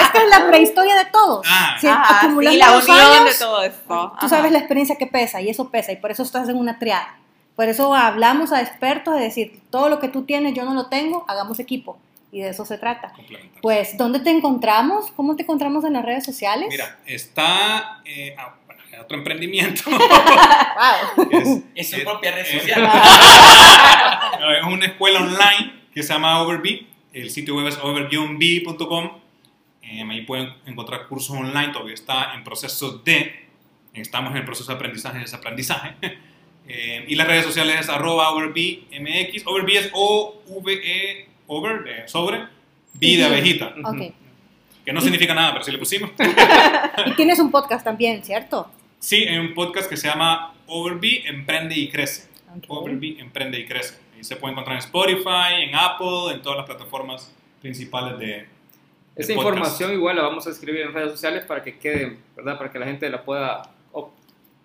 Esta 0.02 0.22
es 0.22 0.28
la 0.28 0.46
prehistoria 0.48 0.96
de 0.96 1.04
todos. 1.06 1.46
Ah. 1.48 1.76
Si 1.80 1.86
Ajá, 1.86 2.18
acumulando 2.18 2.50
sí, 2.50 2.58
la 2.58 2.74
los 2.74 2.88
unión 2.88 3.00
años, 3.00 3.32
de 3.32 3.38
todo 3.38 3.62
esto. 3.62 3.84
Tú 3.88 3.94
Ajá. 4.26 4.28
sabes 4.28 4.52
la 4.52 4.58
experiencia 4.58 4.96
que 4.96 5.06
pesa 5.06 5.40
y 5.40 5.48
eso 5.48 5.70
pesa 5.70 5.92
y 5.92 5.96
por 5.96 6.10
eso 6.10 6.24
estás 6.24 6.48
en 6.48 6.56
una 6.56 6.78
triada. 6.78 7.16
Por 7.54 7.68
eso 7.68 7.94
hablamos 7.94 8.52
a 8.52 8.60
expertos 8.60 9.14
de 9.14 9.20
decir, 9.20 9.62
todo 9.70 9.88
lo 9.88 10.00
que 10.00 10.08
tú 10.08 10.24
tienes 10.24 10.54
yo 10.54 10.64
no 10.64 10.74
lo 10.74 10.86
tengo, 10.86 11.24
hagamos 11.28 11.60
equipo. 11.60 11.98
Y 12.32 12.40
de 12.40 12.48
eso 12.48 12.64
se 12.64 12.78
trata. 12.78 13.12
Pues, 13.60 13.98
¿dónde 13.98 14.18
te 14.18 14.30
encontramos? 14.30 15.12
¿Cómo 15.12 15.36
te 15.36 15.42
encontramos 15.42 15.84
en 15.84 15.92
las 15.92 16.04
redes 16.04 16.24
sociales? 16.24 16.68
Mira, 16.70 16.98
está 17.04 18.00
eh, 18.06 18.34
ah, 18.38 18.56
bueno, 18.66 18.82
otro 19.00 19.18
emprendimiento. 19.18 19.82
Wow. 20.72 21.28
es, 21.30 21.62
Es 21.74 21.90
su 21.90 21.96
eh, 21.96 22.04
propia 22.04 22.32
red 22.32 22.46
eh, 22.46 22.58
social. 22.58 22.82
es 24.58 24.64
una 24.66 24.86
escuela 24.86 25.20
online 25.20 25.82
que 25.94 26.02
se 26.02 26.12
llama 26.12 26.42
Overbee. 26.42 26.86
El 27.12 27.30
sitio 27.30 27.54
web 27.54 27.66
es 27.66 27.78
over-b.com. 27.78 29.10
Eh, 29.82 30.02
ahí 30.02 30.22
pueden 30.22 30.54
encontrar 30.66 31.06
cursos 31.08 31.36
online. 31.36 31.72
Todavía 31.72 31.94
está 31.94 32.34
en 32.34 32.42
proceso 32.42 32.98
de. 32.98 33.48
Estamos 33.92 34.30
en 34.32 34.38
el 34.38 34.44
proceso 34.44 34.72
de 34.72 34.76
aprendizaje 34.76 35.18
y 35.18 35.20
desaprendizaje. 35.22 35.94
Eh, 36.64 37.06
y 37.08 37.16
las 37.16 37.26
redes 37.26 37.44
sociales 37.44 37.80
es 37.80 37.88
arroba 37.88 38.30
overbmx. 38.30 39.44
Overbee 39.46 39.78
es 39.78 39.90
O-V-E, 39.92 41.28
over, 41.56 41.84
de 41.84 42.08
sobre, 42.08 42.38
B 42.94 43.16
de 43.16 43.24
abejita. 43.24 43.74
Ok. 43.84 44.12
Que 44.84 44.92
no 44.92 45.00
significa 45.00 45.34
nada, 45.34 45.52
pero 45.52 45.64
sí 45.64 45.70
le 45.70 45.78
pusimos. 45.78 46.10
Y 47.06 47.12
tienes 47.12 47.38
un 47.38 47.50
podcast 47.50 47.84
también, 47.84 48.22
¿cierto? 48.24 48.70
Sí, 48.98 49.24
hay 49.28 49.38
un 49.38 49.54
podcast 49.54 49.88
que 49.88 49.96
se 49.96 50.08
llama 50.08 50.54
Overbee 50.66 51.26
Emprende 51.26 51.76
y 51.76 51.88
Crece. 51.88 52.28
Ok. 52.56 52.64
Overbee 52.68 53.20
Emprende 53.20 53.58
y 53.58 53.66
Crece. 53.66 53.98
Ahí 54.16 54.24
se 54.24 54.36
puede 54.36 54.52
encontrar 54.52 54.76
en 54.76 54.80
Spotify, 54.80 55.62
en 55.62 55.74
Apple, 55.74 56.34
en 56.34 56.42
todas 56.42 56.58
las 56.58 56.66
plataformas 56.66 57.32
principales 57.60 58.18
de, 58.18 58.26
de 58.26 58.46
Esa 59.16 59.34
podcast. 59.34 59.56
información 59.56 59.92
igual 59.92 60.16
la 60.16 60.22
vamos 60.22 60.46
a 60.46 60.50
escribir 60.50 60.82
en 60.82 60.92
redes 60.92 61.12
sociales 61.12 61.44
para 61.44 61.62
que 61.62 61.78
quede, 61.78 62.18
¿verdad? 62.36 62.58
Para 62.58 62.70
que 62.70 62.78
la 62.78 62.86
gente 62.86 63.08
la 63.08 63.22
pueda 63.22 63.62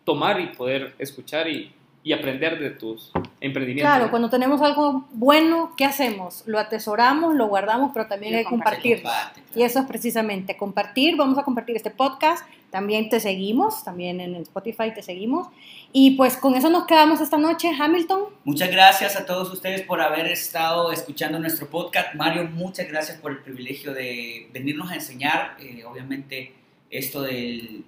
tomar 0.08 0.40
y 0.40 0.48
poder 0.48 0.96
escuchar 1.00 1.50
y, 1.50 1.70
y 2.08 2.14
aprender 2.14 2.58
de 2.58 2.70
tus 2.70 3.12
emprendimientos. 3.42 3.92
Claro, 3.92 4.10
cuando 4.10 4.30
tenemos 4.30 4.62
algo 4.62 5.06
bueno, 5.12 5.74
¿qué 5.76 5.84
hacemos? 5.84 6.42
Lo 6.46 6.58
atesoramos, 6.58 7.36
lo 7.36 7.48
guardamos, 7.48 7.92
pero 7.94 8.08
también 8.08 8.32
Lo 8.32 8.38
hay 8.38 8.46
que 8.46 8.50
compartirlo. 8.50 9.10
Comparte, 9.10 9.42
Y 9.54 9.64
eso 9.64 9.80
es 9.80 9.86
precisamente 9.88 10.56
compartir. 10.56 11.18
Vamos 11.18 11.38
a 11.38 11.44
compartir 11.44 11.76
este 11.76 11.92
podcast. 11.92 12.48
También 12.70 13.10
te 13.10 13.20
seguimos, 13.20 13.84
también 13.84 14.22
en 14.22 14.36
Spotify 14.38 14.94
te 14.96 15.04
seguimos. 15.04 15.50
Y 15.92 16.12
pues 16.12 16.38
con 16.38 16.56
eso 16.56 16.70
nos 16.70 16.86
quedamos 16.86 17.20
esta 17.20 17.38
noche, 17.38 17.72
Hamilton. 17.78 18.22
Muchas 18.46 18.72
gracias 18.72 19.18
a 19.18 19.26
todos 19.26 19.52
ustedes 19.52 19.82
por 19.82 20.00
haber 20.00 20.28
estado 20.28 20.94
escuchando 20.94 21.40
nuestro 21.40 21.68
podcast. 21.68 22.16
Mario, 22.16 22.46
muchas 22.46 22.88
gracias 22.88 23.18
por 23.18 23.34
el 23.34 23.40
privilegio 23.40 23.94
de 23.94 24.50
venirnos 24.54 24.92
a 24.92 24.96
enseñar, 24.96 25.58
eh, 25.60 25.84
obviamente, 25.84 26.54
esto 26.90 27.22
del 27.22 27.84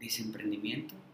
desemprendimiento. 0.00 1.05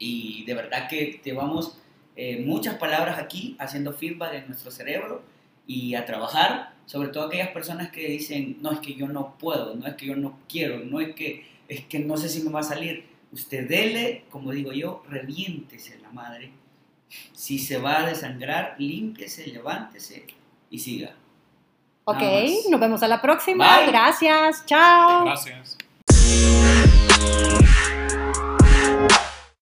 Y 0.00 0.44
de 0.46 0.54
verdad 0.54 0.88
que 0.88 1.20
llevamos 1.22 1.78
eh, 2.16 2.42
muchas 2.44 2.74
palabras 2.76 3.18
aquí 3.18 3.54
haciendo 3.60 3.92
feedback 3.92 4.34
en 4.34 4.48
nuestro 4.48 4.72
cerebro 4.72 5.22
y 5.66 5.94
a 5.94 6.04
trabajar, 6.04 6.72
sobre 6.86 7.10
todo 7.10 7.26
aquellas 7.26 7.50
personas 7.50 7.92
que 7.92 8.08
dicen, 8.08 8.56
no 8.60 8.72
es 8.72 8.80
que 8.80 8.94
yo 8.94 9.06
no 9.06 9.36
puedo, 9.38 9.76
no 9.76 9.86
es 9.86 9.94
que 9.94 10.06
yo 10.06 10.16
no 10.16 10.38
quiero, 10.48 10.80
no 10.80 11.00
es 11.00 11.14
que, 11.14 11.46
es 11.68 11.84
que 11.84 12.00
no 12.00 12.16
sé 12.16 12.28
si 12.28 12.42
me 12.42 12.50
va 12.50 12.60
a 12.60 12.64
salir. 12.64 13.04
Usted 13.30 13.68
dele, 13.68 14.24
como 14.30 14.50
digo 14.50 14.72
yo, 14.72 15.04
reviéntese 15.08 16.00
la 16.00 16.10
madre. 16.10 16.50
Si 17.32 17.58
se 17.58 17.78
va 17.78 18.00
a 18.00 18.06
desangrar, 18.06 18.74
límpiese, 18.78 19.46
levántese 19.46 20.26
y 20.70 20.78
siga. 20.78 21.14
Ok, 22.04 22.22
nos 22.70 22.80
vemos 22.80 23.02
a 23.02 23.08
la 23.08 23.20
próxima. 23.20 23.78
Bye. 23.78 23.92
Gracias. 23.92 24.64
Chao. 24.66 25.24
Gracias. 25.26 25.78